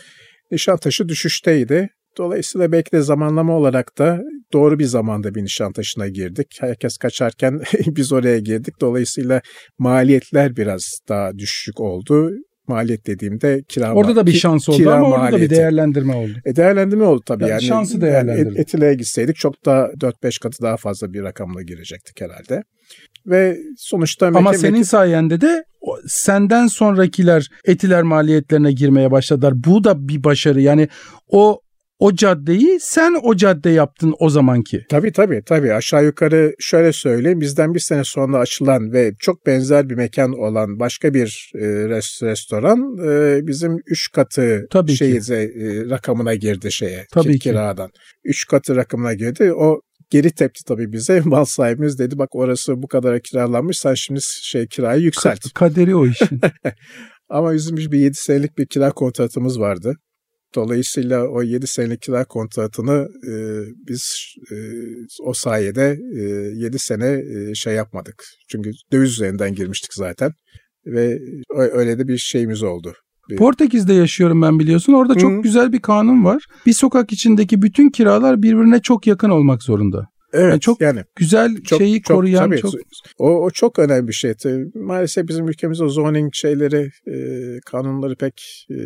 Nişantaşı 0.51 1.09
düşüşteydi. 1.09 1.89
Dolayısıyla 2.19 2.73
belki 2.73 2.93
de 2.93 3.01
zamanlama 3.01 3.57
olarak 3.57 3.99
da 3.99 4.23
doğru 4.53 4.79
bir 4.79 4.85
zamanda 4.85 5.35
bir 5.35 5.43
Nişantaşı'na 5.43 6.09
girdik. 6.09 6.47
Herkes 6.61 6.97
kaçarken 6.97 7.61
biz 7.87 8.13
oraya 8.13 8.39
girdik. 8.39 8.75
Dolayısıyla 8.81 9.41
maliyetler 9.79 10.57
biraz 10.57 10.99
daha 11.09 11.39
düşük 11.39 11.81
oldu. 11.81 12.31
Maliyet 12.69 13.07
dediğimde 13.07 13.63
kira 13.69 13.95
Orada 13.95 14.17
da 14.17 14.27
bir 14.27 14.33
şans 14.33 14.69
oldu 14.69 14.77
kira 14.77 14.95
ama 14.95 15.11
orada 15.11 15.33
da 15.37 15.41
bir 15.41 15.51
değerlendirme 15.51 16.15
oldu. 16.15 16.33
E 16.45 16.57
değerlendirme 16.57 17.05
oldu 17.05 17.23
tabii. 17.27 17.43
Yani 17.43 17.51
Yani, 17.51 17.63
şansı 17.63 17.93
yani 17.93 18.03
değerlendirme. 18.03 18.61
Etile'ye 18.61 18.95
gitseydik 18.95 19.37
çok 19.37 19.65
daha 19.65 19.87
4-5 20.01 20.41
katı 20.41 20.63
daha 20.63 20.77
fazla 20.77 21.13
bir 21.13 21.23
rakamla 21.23 21.63
girecektik 21.63 22.21
herhalde. 22.21 22.63
Ve 23.27 23.59
sonuçta 23.77 24.27
Ama 24.27 24.41
Meke- 24.53 24.59
senin 24.59 24.81
Meke- 24.81 24.85
sayende 24.85 25.41
de 25.41 25.65
senden 26.07 26.67
sonrakiler 26.67 27.49
etiler 27.65 28.03
maliyetlerine 28.03 28.73
girmeye 28.73 29.11
başladılar. 29.11 29.55
Bu 29.57 29.85
da 29.85 30.09
bir 30.09 30.25
başarı. 30.25 30.61
Yani 30.61 30.89
o 31.29 31.61
o 32.03 32.15
caddeyi 32.15 32.79
sen 32.81 33.15
o 33.23 33.37
cadde 33.37 33.71
yaptın 33.71 34.15
o 34.19 34.29
zamanki. 34.31 34.85
Tabii 34.91 35.13
tabii 35.13 35.43
tabii 35.47 35.73
aşağı 35.75 36.05
yukarı 36.05 36.55
şöyle 36.59 36.93
söyleyeyim 36.93 37.41
bizden 37.41 37.75
bir 37.75 37.81
sene 37.81 38.05
sonra 38.05 38.39
açılan 38.39 38.93
ve 38.93 39.13
çok 39.19 39.47
benzer 39.47 39.89
bir 39.89 39.95
mekan 39.95 40.33
olan 40.33 40.81
başka 40.81 41.15
bir 41.15 41.51
e, 41.55 41.59
res- 41.65 42.27
restoran 42.27 42.79
e, 43.09 43.47
bizim 43.47 43.77
3 43.87 44.13
katı 44.13 44.67
Tabii 44.71 44.93
şeyize, 44.97 45.37
e, 45.43 45.91
rakamına 45.91 46.35
girdi 46.35 46.73
şeye 46.73 47.07
Tabii 47.13 47.27
ki- 47.33 47.33
ki. 47.33 47.39
kiradan. 47.39 47.91
3 48.25 48.47
katı 48.47 48.77
rakamına 48.77 49.15
girdi. 49.15 49.53
O 49.53 49.81
geri 50.11 50.31
tepti 50.31 50.65
tabii 50.69 50.93
bize. 50.93 51.21
Mal 51.25 51.45
sahibimiz 51.45 51.99
dedi 51.99 52.19
bak 52.19 52.35
orası 52.35 52.83
bu 52.83 52.89
kadar 52.89 53.21
kiralanmış 53.21 53.79
sen 53.79 53.95
şimdi 53.95 54.21
şey 54.43 54.67
kirayı 54.67 55.03
yükselt. 55.03 55.39
Ka- 55.39 55.53
Kaderi 55.55 55.97
o 55.97 56.07
işin. 56.07 56.41
Ama 57.29 57.55
bizim 57.55 57.77
bir 57.77 57.99
7 57.99 58.15
senelik 58.15 58.59
bir 58.59 58.67
kira 58.67 58.91
kontratımız 58.91 59.61
vardı. 59.61 59.95
Dolayısıyla 60.55 61.29
o 61.29 61.43
7 61.43 61.67
senelik 61.67 62.03
kira 62.03 62.25
kontratını 62.25 63.09
e, 63.29 63.33
biz 63.89 64.35
e, 64.51 64.57
o 65.23 65.33
sayede 65.35 65.99
e, 66.17 66.21
7 66.55 66.79
sene 66.79 67.23
e, 67.35 67.55
şey 67.55 67.75
yapmadık. 67.75 68.25
Çünkü 68.49 68.71
döviz 68.93 69.11
üzerinden 69.11 69.55
girmiştik 69.55 69.95
zaten. 69.95 70.33
Ve 70.87 71.19
öyle 71.51 71.99
de 71.99 72.09
bir 72.09 72.19
şeyimiz 72.19 72.63
oldu. 72.63 72.95
Portekiz'de 73.37 73.95
yaşıyorum 73.95 74.43
ben 74.43 74.59
biliyorsun. 74.59 74.93
Orada 74.93 75.15
çok 75.15 75.33
Hı. 75.33 75.43
güzel 75.43 75.73
bir 75.73 75.81
kanun 75.81 76.25
var. 76.25 76.45
Bir 76.67 76.73
sokak 76.73 77.13
içindeki 77.13 77.63
bütün 77.63 77.91
kiralar 77.91 78.43
birbirine 78.43 78.81
çok 78.81 79.07
yakın 79.07 79.31
olmak 79.31 79.63
zorunda. 79.63 80.12
Evet 80.33 80.51
Yani 80.51 80.61
çok 80.61 80.81
yani 80.81 81.01
Güzel 81.17 81.57
çok, 81.63 81.79
şeyi 81.81 82.03
çok- 82.03 82.17
koruyan 82.17 82.45
tabii, 82.45 82.61
çok 82.61 82.75
o, 83.19 83.45
o 83.45 83.51
çok 83.51 83.79
önemli 83.79 84.09
bir 84.09 84.13
şey. 84.13 84.35
Maalesef 84.75 85.29
bizim 85.29 85.49
ülkemizde 85.49 85.89
zoning 85.89 86.35
şeyleri, 86.35 86.91
e, 87.07 87.17
kanunları 87.67 88.17
pek 88.17 88.67
e, 88.71 88.77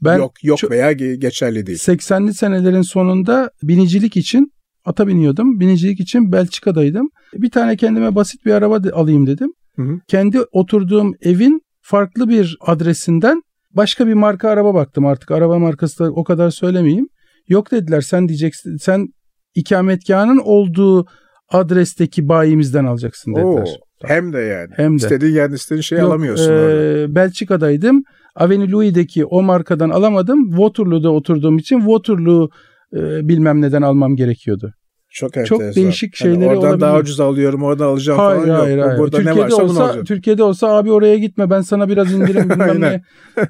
ben 0.00 0.18
yok 0.18 0.44
yok 0.44 0.58
çok- 0.58 0.70
veya 0.70 0.92
ge- 0.92 1.14
geçerli 1.14 1.66
değil. 1.66 1.78
80'li 1.78 2.34
senelerin 2.34 2.82
sonunda 2.82 3.50
binicilik 3.62 4.16
için 4.16 4.52
ata 4.84 5.06
biniyordum. 5.06 5.60
Binicilik 5.60 6.00
için 6.00 6.32
Belçika'daydım. 6.32 7.08
Bir 7.34 7.50
tane 7.50 7.76
kendime 7.76 8.14
basit 8.14 8.46
bir 8.46 8.50
araba 8.52 8.84
de- 8.84 8.92
alayım 8.92 9.26
dedim. 9.26 9.52
Hı 9.76 9.82
hı. 9.82 10.00
Kendi 10.08 10.40
oturduğum 10.52 11.14
evin 11.20 11.60
farklı 11.82 12.28
bir 12.28 12.56
adresinden 12.60 13.42
başka 13.70 14.06
bir 14.06 14.14
marka 14.14 14.48
araba 14.50 14.74
baktım 14.74 15.06
artık. 15.06 15.30
Araba 15.30 15.58
markası 15.58 15.98
da 16.04 16.10
o 16.12 16.24
kadar 16.24 16.50
söylemeyeyim. 16.50 17.08
Yok 17.48 17.70
dediler 17.70 18.00
sen 18.00 18.28
diyeceksin 18.28 18.76
sen 18.76 19.08
ikametgahının 19.56 20.40
olduğu 20.44 21.06
adresteki 21.48 22.28
bayimizden 22.28 22.84
alacaksın 22.84 23.34
dediler. 23.34 23.46
Oo, 23.46 23.64
hem 24.04 24.32
de 24.32 24.38
yani. 24.38 24.68
Hem 24.76 24.92
de. 24.92 24.96
İstediğin 24.96 25.34
yerde 25.34 25.54
istediğin 25.54 25.82
şeyi 25.82 26.00
Yok, 26.00 26.08
alamıyorsun 26.10 26.52
e, 26.52 26.56
orada. 26.56 27.14
Belçika'daydım. 27.14 28.02
Avenue 28.36 28.70
Louis'deki 28.70 29.24
o 29.24 29.42
markadan 29.42 29.90
alamadım. 29.90 30.50
Waterloo'da 30.50 31.10
oturduğum 31.12 31.58
için 31.58 31.78
Waterloo 31.78 32.48
e, 32.96 33.28
bilmem 33.28 33.62
neden 33.62 33.82
almam 33.82 34.16
gerekiyordu. 34.16 34.72
Çok 35.10 35.46
çok 35.46 35.60
değişik 35.60 36.20
Hani 36.20 36.32
şeyleri 36.32 36.48
oradan 36.48 36.62
daha 36.62 36.70
olabiliyor. 36.70 37.02
ucuz 37.02 37.20
alıyorum, 37.20 37.62
oradan 37.62 37.86
alacağım 37.86 38.18
Hayır 38.18 38.40
falan 38.46 38.60
hayır 38.60 38.76
yok. 38.78 38.86
hayır. 38.86 38.98
Burada 38.98 39.16
Türkiye'de 39.16 39.40
ne 39.40 39.44
varsa 39.44 39.62
bunu 39.62 39.70
olsa 39.70 39.84
alacağım. 39.84 40.04
Türkiye'de 40.04 40.42
olsa 40.42 40.68
abi 40.68 40.92
oraya 40.92 41.18
gitme 41.18 41.50
ben 41.50 41.60
sana 41.60 41.88
biraz 41.88 42.12
indirim 42.12 42.50
bilmem 42.50 42.80
ne. 42.80 43.02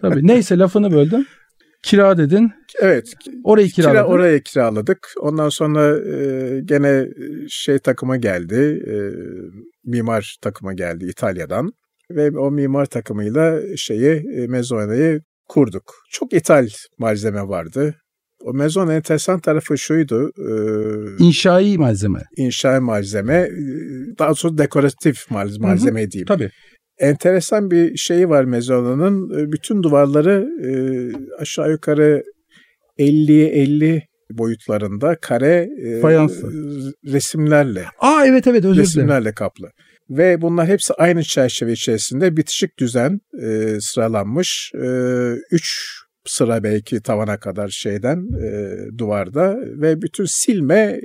Tabii. 0.03 0.27
Neyse 0.27 0.59
lafını 0.59 0.93
böldüm. 0.93 1.27
Kira 1.87 2.19
dedin. 2.19 2.51
Evet. 2.81 3.13
Orayı 3.45 3.69
Kira, 3.69 3.91
kiraladın. 3.91 4.13
oraya 4.13 4.41
kiraladık. 4.43 4.99
Ondan 5.21 5.49
sonra 5.49 5.97
e, 5.99 6.61
gene 6.65 7.07
şey 7.49 7.79
takıma 7.79 8.17
geldi. 8.17 8.83
E, 8.91 8.95
mimar 9.85 10.37
takıma 10.43 10.73
geldi 10.73 11.05
İtalya'dan. 11.11 11.73
Ve 12.11 12.39
o 12.39 12.51
mimar 12.51 12.87
takımıyla 12.87 13.61
şeyi 13.77 14.25
e, 14.37 14.47
Mezzona'yı 14.47 15.21
kurduk. 15.49 15.95
Çok 16.11 16.33
ithal 16.33 16.69
malzeme 16.99 17.43
vardı. 17.43 17.95
O 18.45 18.53
Mezzona 18.55 18.95
enteresan 18.95 19.41
tarafı 19.41 19.79
şuydu. 19.79 20.31
E, 20.39 21.25
İnşai 21.25 21.79
malzeme. 21.79 22.23
inşa 22.37 22.81
malzeme, 22.81 23.35
e, 23.35 23.49
daha 24.19 24.35
sonra 24.35 24.59
dekoratif 24.59 25.31
mal- 25.31 25.59
malzeme 25.61 26.11
diyeyim. 26.11 26.27
Tabii. 26.27 26.51
Enteresan 26.99 27.71
bir 27.71 27.97
şeyi 27.97 28.29
var 28.29 28.45
Mezzona'nın. 28.45 29.39
E, 29.39 29.53
Bütün 29.53 29.83
duvarları 29.83 30.47
e, 30.65 30.71
aşağı 31.43 31.71
yukarı 31.71 32.23
50'ye 32.99 33.49
50 33.49 34.03
boyutlarında 34.31 35.17
kare 35.21 35.69
e, 35.85 36.01
Fayanslı. 36.01 36.53
resimlerle, 37.13 37.85
Aa 37.99 38.27
evet 38.27 38.47
evet 38.47 38.65
özür 38.65 38.75
dilerim. 38.75 38.83
resimlerle 38.83 39.33
kaplı. 39.33 39.71
Ve 40.11 40.43
bunlar 40.43 40.67
hepsi 40.69 40.95
aynı 40.95 41.23
çerçeve 41.23 41.73
içerisinde 41.73 42.37
bitişik 42.37 42.79
düzen 42.79 43.21
e, 43.43 43.77
sıralanmış. 43.81 44.73
E, 44.75 44.89
üç 45.51 45.71
sıra 46.27 46.63
belki 46.63 47.03
tavana 47.03 47.39
kadar 47.41 47.69
şeyden 47.69 48.17
e, 48.45 48.77
duvarda 48.99 49.57
ve 49.81 50.03
bütün 50.03 50.25
silme 50.29 50.81
e, 50.81 51.01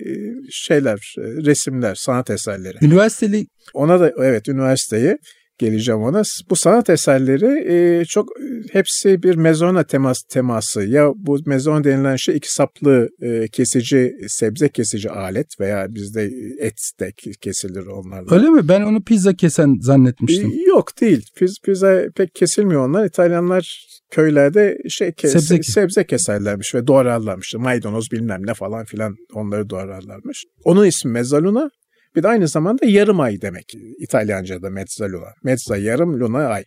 şeyler, 0.52 1.16
e, 1.18 1.22
resimler, 1.22 1.96
sanat 1.96 2.30
eserleri. 2.30 2.78
Üniversiteli 2.82 3.46
Ona 3.74 4.00
da 4.00 4.14
evet 4.18 4.48
üniversiteyi 4.50 5.18
geleceğim 5.62 6.02
ona. 6.02 6.22
Bu 6.50 6.56
sanat 6.56 6.90
eserleri 6.90 7.74
e, 7.74 8.06
çok 8.06 8.30
hepsi 8.72 9.24
bir 9.24 9.36
mezona 9.36 9.84
temas 9.84 10.22
teması. 10.30 10.84
Ya 10.84 11.12
bu 11.16 11.38
mezon 11.46 11.84
denilen 11.84 12.16
şey 12.16 12.36
iki 12.38 12.54
saplı 12.54 13.10
e, 13.22 13.48
kesici 13.48 14.14
sebze 14.28 14.70
kesici 14.70 15.10
alet 15.10 15.60
veya 15.60 15.86
bizde 15.96 16.24
et 16.60 16.74
de 17.00 17.12
kesilir 17.42 17.86
onlarla. 17.86 18.36
öyle 18.36 18.50
mi? 18.50 18.68
Ben 18.68 18.82
onu 18.82 19.04
pizza 19.04 19.34
kesen 19.34 19.78
zannetmiştim. 19.82 20.52
E, 20.52 20.70
Yok 20.70 21.02
değil. 21.02 21.26
Piz, 21.36 21.56
pizza 21.66 22.02
pek 22.16 22.36
kesilmiyor 22.36 22.88
onlar. 22.90 23.06
İtalyanlar 23.06 23.88
köylerde 24.12 24.78
şey 24.90 25.08
ke- 25.10 25.28
Sebze 25.28 25.56
kes- 25.58 25.74
sebze 25.74 26.06
keserlermiş 26.06 26.76
ve 26.76 26.88
doğrarlarmış. 26.88 27.54
Maydanoz 27.58 28.12
bilmem 28.12 28.42
ne 28.48 28.54
falan 28.54 28.86
filan 28.86 29.16
onları 29.34 29.70
doğrarlarmış. 29.70 30.44
Onun 30.64 30.86
ismi 30.86 31.12
mezzaluna. 31.12 31.70
Bir 32.16 32.24
de 32.24 32.28
aynı 32.28 32.48
zamanda 32.48 32.86
yarım 32.86 33.20
ay 33.20 33.42
demek. 33.42 33.66
İtalyanca'da 34.00 34.70
mezzaluna. 34.70 35.30
Mezza 35.44 35.78
yarım, 35.78 36.20
luna 36.20 36.48
ay. 36.48 36.64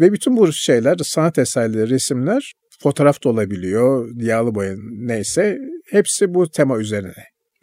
Ve 0.00 0.12
bütün 0.12 0.36
bu 0.36 0.52
şeyler, 0.52 0.96
sanat 1.02 1.38
eserleri, 1.38 1.90
resimler 1.90 2.52
fotoğraf 2.82 3.24
da 3.24 3.28
olabiliyor, 3.28 4.08
yağlı 4.16 4.54
boya 4.54 4.74
neyse. 4.98 5.58
Hepsi 5.90 6.34
bu 6.34 6.50
tema 6.50 6.78
üzerine. 6.78 7.12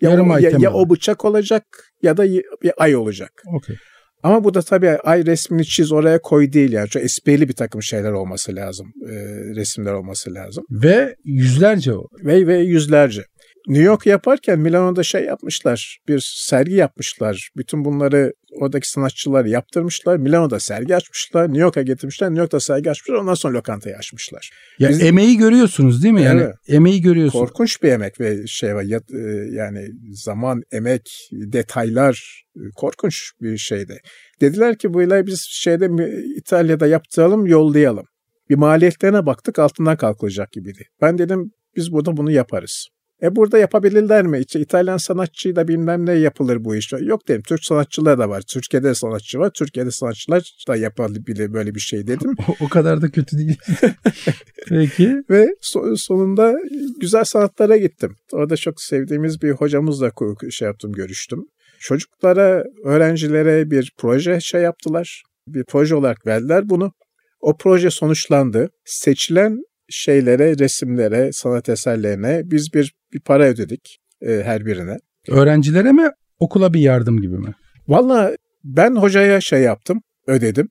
Ya, 0.01 0.09
Yarım 0.09 0.31
ay 0.31 0.43
ya, 0.43 0.49
tema. 0.49 0.63
ya 0.63 0.73
o 0.73 0.89
bıçak 0.89 1.25
olacak 1.25 1.63
ya 2.01 2.17
da 2.17 2.23
bir 2.63 2.71
ay 2.77 2.95
olacak. 2.95 3.29
Okey. 3.55 3.75
Ama 4.23 4.43
bu 4.43 4.53
da 4.53 4.61
tabii 4.61 4.89
ay 4.89 5.25
resmini 5.25 5.65
çiz 5.65 5.91
oraya 5.91 6.21
koy 6.21 6.53
değil 6.53 6.71
yani. 6.71 6.89
Çok 6.89 7.03
esprili 7.03 7.49
bir 7.49 7.53
takım 7.53 7.83
şeyler 7.83 8.11
olması 8.11 8.55
lazım. 8.55 8.87
e, 9.09 9.13
resimler 9.55 9.93
olması 9.93 10.33
lazım. 10.33 10.63
Ve 10.71 11.15
yüzlerce 11.25 11.93
o. 11.93 12.03
Ve, 12.25 12.47
ve 12.47 12.57
yüzlerce. 12.57 13.21
New 13.67 13.83
York 13.83 14.05
yaparken 14.05 14.59
Milano'da 14.59 15.03
şey 15.03 15.23
yapmışlar. 15.23 15.97
Bir 16.07 16.19
sergi 16.35 16.73
yapmışlar. 16.73 17.49
Bütün 17.57 17.85
bunları 17.85 18.33
oradaki 18.51 18.89
sanatçılar 18.89 19.45
yaptırmışlar. 19.45 20.17
Milano'da 20.17 20.59
sergi 20.59 20.95
açmışlar. 20.95 21.47
New 21.47 21.61
York'a 21.61 21.81
getirmişler. 21.81 22.29
New 22.29 22.39
York'ta 22.41 22.59
sergi 22.59 22.91
açmışlar. 22.91 23.15
Ondan 23.15 23.33
sonra 23.33 23.53
lokantayı 23.57 23.95
açmışlar. 23.97 24.49
Ya 24.79 24.89
Biz- 24.89 25.03
emeği 25.03 25.37
görüyorsunuz 25.37 26.03
değil 26.03 26.13
mi? 26.13 26.21
Yani 26.21 26.41
Evet. 26.41 26.55
emeği 26.67 27.01
görüyorsunuz. 27.01 27.39
Korkunç 27.45 27.83
bir 27.83 27.89
emek 27.91 28.19
ve 28.19 28.47
şey 28.47 28.75
var. 28.75 28.83
e, 28.83 29.55
Yani 29.55 29.87
zaman, 30.13 30.61
emek, 30.71 31.29
detaylar 31.31 32.43
e, 32.57 32.61
korkunç 32.75 33.31
bir 33.41 33.57
şeydi. 33.57 33.99
Dediler 34.41 34.77
ki 34.77 34.93
bu 34.93 35.03
ile 35.03 35.25
biz 35.25 35.47
şeyde 35.51 35.89
İtalya'da 36.37 36.87
yaptıralım, 36.87 37.45
yollayalım. 37.45 38.05
Bir 38.49 38.55
maliyetlerine 38.55 39.25
baktık 39.25 39.59
altından 39.59 39.97
kalkılacak 39.97 40.51
gibiydi. 40.51 40.83
Ben 41.01 41.17
dedim 41.17 41.51
biz 41.75 41.91
burada 41.91 42.17
bunu 42.17 42.31
yaparız. 42.31 42.87
E 43.23 43.35
burada 43.35 43.57
yapabilirler 43.57 44.25
mi? 44.25 44.39
İşte 44.39 44.59
İtalyan 44.59 44.97
sanatçıyı 44.97 45.55
da 45.55 45.67
bilmem 45.67 46.05
ne 46.05 46.13
yapılır 46.13 46.63
bu 46.63 46.75
iş. 46.75 46.93
Yok 47.01 47.27
dedim. 47.27 47.41
Türk 47.41 47.65
sanatçılar 47.65 48.19
da 48.19 48.29
var. 48.29 48.43
Türkiye'de 48.47 48.95
sanatçı 48.95 49.39
var. 49.39 49.49
Türkiye'de 49.49 49.91
sanatçılar 49.91 50.51
da 50.67 50.75
yapabilir 50.75 51.53
böyle 51.53 51.75
bir 51.75 51.79
şey 51.79 52.07
dedim. 52.07 52.35
o, 52.47 52.65
o 52.65 52.69
kadar 52.69 53.01
da 53.01 53.11
kötü 53.11 53.37
değil. 53.37 53.57
Peki. 54.69 55.23
Ve 55.29 55.47
so- 55.61 55.97
sonunda 55.97 56.55
güzel 56.99 57.23
sanatlara 57.23 57.77
gittim. 57.77 58.15
Orada 58.31 58.57
çok 58.57 58.81
sevdiğimiz 58.81 59.41
bir 59.41 59.51
hocamızla 59.51 60.11
şey 60.49 60.65
yaptım, 60.65 60.91
görüştüm. 60.91 61.45
Çocuklara, 61.79 62.63
öğrencilere 62.83 63.71
bir 63.71 63.91
proje 63.97 64.39
şey 64.41 64.61
yaptılar. 64.61 65.23
Bir 65.47 65.63
proje 65.63 65.95
olarak 65.95 66.27
verdiler 66.27 66.69
bunu. 66.69 66.91
O 67.39 67.57
proje 67.57 67.89
sonuçlandı. 67.89 68.69
Seçilen 68.85 69.57
şeylere, 69.89 70.57
resimlere, 70.59 71.29
sanat 71.33 71.69
eserlerine 71.69 72.41
biz 72.45 72.73
bir, 72.73 72.93
bir 73.15 73.19
para 73.19 73.45
ödedik 73.45 73.97
e, 74.21 74.41
her 74.43 74.65
birine. 74.65 74.97
Öğrencilere 75.29 75.91
mi, 75.91 76.09
okula 76.39 76.73
bir 76.73 76.79
yardım 76.79 77.21
gibi 77.21 77.37
mi? 77.37 77.53
Valla 77.87 78.35
ben 78.63 78.95
hocaya 78.95 79.41
şey 79.41 79.61
yaptım, 79.61 80.01
ödedim. 80.27 80.69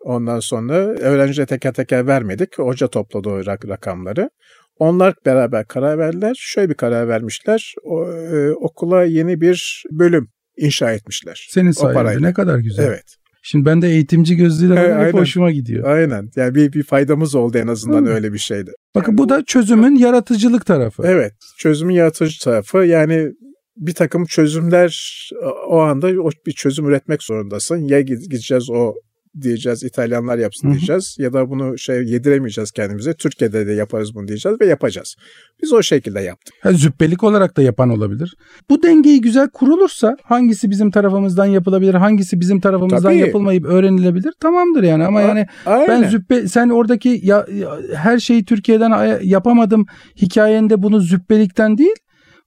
Ondan 0.00 0.40
sonra 0.40 0.74
öğrencilere 0.76 1.46
teker 1.46 1.72
teker 1.72 2.06
vermedik. 2.06 2.58
Hoca 2.58 2.88
topladı 2.88 3.28
o 3.28 3.46
rakamları. 3.46 4.30
Onlar 4.78 5.14
beraber 5.26 5.66
karar 5.66 5.98
verdiler. 5.98 6.36
Şöyle 6.38 6.68
bir 6.68 6.74
karar 6.74 7.08
vermişler. 7.08 7.74
O, 7.82 8.12
e, 8.12 8.52
okula 8.52 9.04
yeni 9.04 9.40
bir 9.40 9.84
bölüm 9.90 10.28
inşa 10.56 10.92
etmişler. 10.92 11.48
Senin 11.50 11.70
sayende 11.70 12.28
ne 12.28 12.32
kadar 12.32 12.58
güzel. 12.58 12.84
Evet. 12.84 13.16
Şimdi 13.42 13.64
ben 13.64 13.82
de 13.82 13.88
eğitimci 13.88 14.36
gözlüğüyle 14.36 14.80
evet, 14.80 15.06
hep 15.06 15.14
hoşuma 15.14 15.50
gidiyor. 15.50 15.84
Aynen. 15.84 16.30
Yani 16.36 16.54
bir, 16.54 16.72
bir 16.72 16.82
faydamız 16.82 17.34
oldu 17.34 17.58
en 17.58 17.66
azından 17.66 18.04
Hı. 18.04 18.08
öyle 18.08 18.32
bir 18.32 18.38
şeydi. 18.38 18.72
Bakın 18.94 19.18
bu 19.18 19.28
da 19.28 19.44
çözümün 19.44 19.96
yaratıcılık 19.96 20.66
tarafı. 20.66 21.02
Evet. 21.06 21.32
Çözümün 21.58 21.94
yaratıcı 21.94 22.44
tarafı. 22.44 22.78
Yani 22.78 23.32
bir 23.76 23.94
takım 23.94 24.24
çözümler 24.24 25.30
o 25.68 25.78
anda 25.78 26.06
o 26.06 26.30
bir 26.46 26.52
çözüm 26.52 26.88
üretmek 26.88 27.22
zorundasın. 27.22 27.76
Ya 27.76 28.00
gideceğiz 28.00 28.70
o 28.70 28.94
diyeceğiz 29.40 29.82
İtalyanlar 29.82 30.38
yapsın 30.38 30.68
Hı-hı. 30.68 30.76
diyeceğiz 30.76 31.16
ya 31.18 31.32
da 31.32 31.50
bunu 31.50 31.78
şey 31.78 32.04
yediremeyeceğiz 32.04 32.70
kendimize 32.70 33.14
Türkiye'de 33.14 33.66
de 33.66 33.72
yaparız 33.72 34.14
bunu 34.14 34.28
diyeceğiz 34.28 34.60
ve 34.60 34.66
yapacağız. 34.66 35.16
Biz 35.62 35.72
o 35.72 35.82
şekilde 35.82 36.20
yaptık. 36.20 36.54
Ha, 36.60 36.72
züppelik 36.72 37.24
olarak 37.24 37.56
da 37.56 37.62
yapan 37.62 37.90
olabilir. 37.90 38.34
Bu 38.70 38.82
dengeyi 38.82 39.20
güzel 39.20 39.48
kurulursa 39.48 40.16
hangisi 40.22 40.70
bizim 40.70 40.90
tarafımızdan 40.90 41.46
yapılabilir 41.46 41.94
hangisi 41.94 42.40
bizim 42.40 42.60
tarafımızdan 42.60 43.02
Tabii. 43.02 43.18
yapılmayıp 43.18 43.64
öğrenilebilir 43.64 44.32
tamamdır 44.40 44.82
yani 44.82 45.04
ama 45.04 45.18
A- 45.18 45.22
yani 45.22 45.46
aynen. 45.66 45.88
ben 45.88 46.08
züppe 46.08 46.48
sen 46.48 46.68
oradaki 46.68 47.20
ya, 47.22 47.46
ya, 47.52 47.78
her 47.94 48.18
şeyi 48.18 48.44
Türkiye'den 48.44 49.20
yapamadım 49.22 49.86
hikayende 50.16 50.82
bunu 50.82 51.00
züppelikten 51.00 51.78
değil 51.78 51.96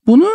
bunu 0.08 0.28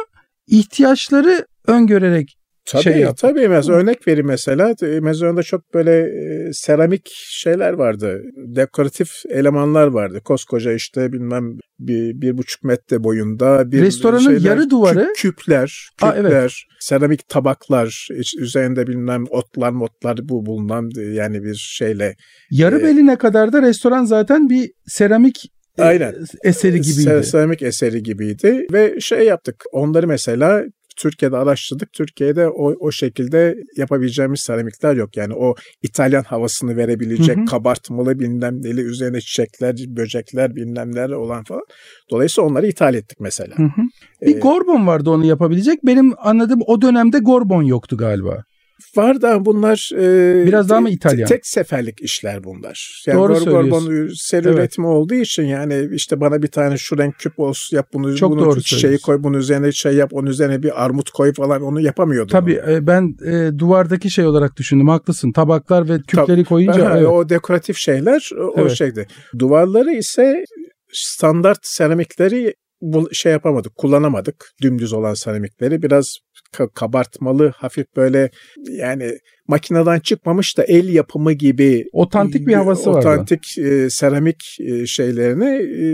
ihtiyaçları 0.46 1.46
öngörerek 1.66 2.38
Tabii 2.70 2.83
şey 2.83 3.07
tabii 3.16 3.48
mesela 3.48 3.78
örnek 3.78 4.09
vereyim 4.09 4.26
mesela 4.26 4.74
Mezo'nda 4.83 5.42
çok 5.42 5.74
böyle 5.74 5.92
e, 6.00 6.52
seramik 6.52 7.09
şeyler 7.12 7.72
vardı. 7.72 8.22
Dekoratif 8.37 9.11
elemanlar 9.28 9.87
vardı. 9.87 10.20
Koskoca 10.24 10.72
işte 10.72 11.12
bilmem 11.12 11.59
bir, 11.78 12.20
bir 12.20 12.38
buçuk 12.38 12.64
metre 12.64 13.04
boyunda 13.04 13.72
bir 13.72 13.83
restoranın 13.83 14.24
şeyler, 14.24 14.50
yarı 14.50 14.70
duvarı 14.70 15.07
küp, 15.07 15.16
küpler, 15.16 15.88
küpler, 15.90 16.11
Aa, 16.11 16.16
evet. 16.16 16.52
seramik 16.81 17.28
tabaklar, 17.28 18.09
üzerinde 18.38 18.87
bilmem 18.87 19.24
otlar, 19.31 19.70
motlar 19.70 20.16
bu 20.22 20.46
bulunan 20.46 20.90
yani 21.12 21.42
bir 21.42 21.54
şeyle. 21.54 22.16
Yarı 22.50 22.78
e, 22.78 22.83
beline 22.83 23.16
kadar 23.16 23.52
da 23.52 23.62
restoran 23.62 24.04
zaten 24.04 24.48
bir 24.48 24.70
seramik 24.87 25.44
e, 25.78 25.83
Aynen. 25.83 26.14
eseri 26.44 26.81
gibiydi. 26.81 27.24
Seramik 27.24 27.62
eseri 27.62 28.02
gibiydi 28.02 28.66
ve 28.72 29.00
şey 29.00 29.26
yaptık. 29.26 29.64
Onları 29.72 30.07
mesela 30.07 30.64
Türkiye'de 30.98 31.37
araştırdık. 31.37 31.92
Türkiye'de 31.92 32.48
o, 32.48 32.74
o 32.80 32.92
şekilde 32.92 33.54
yapabileceğimiz 33.76 34.40
seramikler 34.40 34.94
yok. 34.94 35.16
Yani 35.16 35.34
o 35.34 35.54
İtalyan 35.82 36.22
havasını 36.22 36.76
verebilecek 36.76 37.37
hı 37.37 37.40
hı. 37.40 37.44
kabartmalı 37.44 38.18
bilmem 38.18 38.62
neli 38.62 38.80
üzerine 38.80 39.20
çiçekler, 39.20 39.76
böcekler 39.88 40.56
bilmemler 40.56 41.11
olan 41.11 41.44
falan. 41.44 41.64
Dolayısıyla 42.11 42.50
onları 42.50 42.66
ithal 42.66 42.94
ettik 42.94 43.20
mesela. 43.20 43.58
Hı 43.58 43.62
hı. 43.62 43.82
Bir 44.22 44.37
ee, 44.37 44.38
Gorbon 44.38 44.87
vardı 44.87 45.11
onu 45.11 45.26
yapabilecek. 45.26 45.78
Benim 45.87 46.12
anladığım 46.18 46.61
o 46.66 46.82
dönemde 46.82 47.18
Gorbon 47.18 47.62
yoktu 47.62 47.96
galiba. 47.96 48.44
Var 48.96 49.22
da 49.22 49.44
bunlar 49.44 49.90
e, 49.94 50.46
biraz 50.46 50.68
daha 50.68 50.80
mı 50.80 50.90
İtalyan? 50.90 51.26
Tek 51.26 51.46
seferlik 51.46 52.02
işler 52.02 52.44
bunlar. 52.44 53.02
Yani 53.06 53.16
Doğru 53.18 53.36
söylüyorsun. 53.36 54.10
seri 54.14 54.48
evet. 54.48 54.58
üretimi 54.58 54.86
olduğu 54.86 55.14
için 55.14 55.42
yani 55.42 55.88
işte 55.92 56.20
bana 56.20 56.42
bir 56.42 56.48
tane 56.48 56.78
şu 56.78 56.98
renk 56.98 57.18
küp 57.18 57.38
olsun 57.38 57.76
yap 57.76 57.88
bunu 57.92 58.16
Çok 58.16 58.30
bunu 58.30 58.44
doğru 58.44 58.62
şeyi 58.62 58.98
koy 58.98 59.22
bunun 59.22 59.38
üzerine 59.38 59.72
şey 59.72 59.92
yap 59.92 60.10
onun 60.12 60.26
üzerine 60.26 60.62
bir 60.62 60.84
armut 60.84 61.10
koy 61.10 61.32
falan 61.32 61.62
onu 61.62 61.80
yapamıyordum. 61.80 62.32
Tabii 62.32 62.60
e, 62.68 62.86
ben 62.86 63.16
e, 63.26 63.58
duvardaki 63.58 64.10
şey 64.10 64.26
olarak 64.26 64.56
düşündüm 64.56 64.88
haklısın. 64.88 65.32
Tabaklar 65.32 65.88
ve 65.88 65.98
küpleri 65.98 66.26
Tabii, 66.26 66.44
koyunca 66.44 66.96
evet. 66.96 67.06
o 67.06 67.28
dekoratif 67.28 67.76
şeyler 67.76 68.30
o 68.38 68.60
evet. 68.60 68.72
şeydi. 68.72 69.06
Duvarları 69.38 69.90
ise 69.92 70.44
standart 70.92 71.58
seramikleri 71.62 72.54
bu 72.80 73.08
şey 73.12 73.32
yapamadık, 73.32 73.74
kullanamadık 73.76 74.52
dümdüz 74.62 74.92
olan 74.92 75.14
seramikleri. 75.14 75.82
Biraz 75.82 76.18
kabartmalı, 76.74 77.52
hafif 77.56 77.86
böyle 77.96 78.30
yani 78.70 79.12
makineden 79.48 80.00
çıkmamış 80.00 80.58
da 80.58 80.64
el 80.64 80.88
yapımı 80.88 81.32
gibi 81.32 81.84
otantik 81.92 82.46
bir 82.46 82.54
havası 82.54 82.90
vardı. 82.90 82.98
Otantik 82.98 83.58
e, 83.58 83.90
seramik 83.90 84.56
e, 84.60 84.86
şeylerini 84.86 85.48
e, 85.54 85.86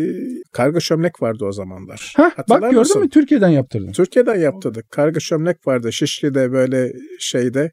karga 0.53 0.81
çömlek 0.81 1.23
vardı 1.23 1.45
o 1.45 1.53
zamanlar. 1.53 2.15
Heh, 2.17 2.31
bak 2.49 2.63
gördün 2.63 2.79
mısın? 2.79 3.03
mü 3.03 3.09
Türkiye'den 3.09 3.49
yaptırdın. 3.49 3.93
Türkiye'den 3.93 4.37
yaptırdık. 4.37 4.91
Karga 4.91 5.21
çömlek 5.21 5.67
vardı 5.67 5.93
Şişli'de 5.93 6.53
böyle 6.53 6.93
şeyde 7.21 7.71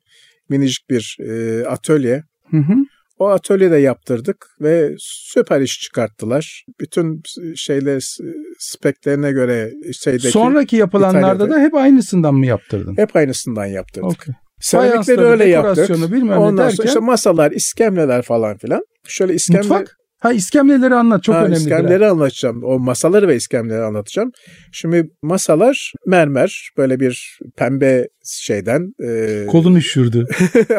minicik 0.50 0.89
bir 0.89 1.17
e, 1.19 1.65
atölye. 1.67 2.24
Hı 2.52 2.58
hı. 2.58 2.74
O 3.22 3.28
atölyede 3.30 3.78
yaptırdık 3.78 4.48
ve 4.62 4.96
süper 5.00 5.62
iş 5.62 5.80
çıkarttılar. 5.80 6.66
Bütün 6.80 7.22
şeyler 7.56 8.18
speklerine 8.60 9.32
göre 9.32 9.72
şeydeki 10.02 10.28
Sonraki 10.28 10.76
yapılanlarda 10.76 11.36
İtalya'da, 11.36 11.56
da 11.56 11.60
hep 11.60 11.74
aynısından 11.76 12.36
mı 12.36 12.46
yaptırdın? 12.46 12.98
Hep 12.98 13.16
aynısından 13.16 13.66
yaptırdık. 13.66 14.12
Okay. 14.12 14.36
Seramikleri 14.60 15.22
öyle 15.22 15.46
yaptık. 15.46 15.90
Ondan 15.90 16.58
derken, 16.58 16.76
sonra 16.76 16.88
işte 16.88 17.00
masalar, 17.00 17.52
iskemleler 17.52 18.22
falan 18.22 18.58
filan. 18.58 18.82
Şöyle 19.08 19.34
iskemle 19.34 19.62
Mutfak? 19.62 19.98
Ha 20.22 20.34
iskemleleri 20.34 20.96
anlat 20.96 21.24
çok 21.24 21.36
ha, 21.36 21.40
önemli. 21.40 21.58
İskemleri 21.58 22.08
anlatacağım. 22.08 22.64
O 22.64 22.80
masaları 22.80 23.28
ve 23.28 23.36
iskemleri 23.36 23.82
anlatacağım. 23.82 24.32
Şimdi 24.72 25.10
masalar 25.22 25.94
mermer 26.06 26.70
böyle 26.78 27.00
bir 27.00 27.40
pembe 27.58 28.08
şeyden. 28.24 28.94
E, 29.04 29.46
kolun 29.48 29.76
üşürdü. 29.82 30.28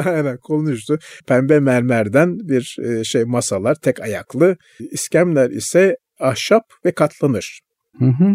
Aynen 0.05 0.37
kolun 0.37 0.67
üşürdü. 0.67 0.99
Pembe 1.27 1.61
mermerden 1.61 2.39
bir 2.39 2.77
e, 2.85 3.05
şey 3.05 3.25
masalar 3.25 3.75
tek 3.75 4.01
ayaklı. 4.01 4.57
İskemler 4.91 5.51
ise 5.51 5.97
ahşap 6.21 6.63
ve 6.85 6.93
katlanır. 6.93 7.61
Hı 7.99 8.05
hı. 8.05 8.33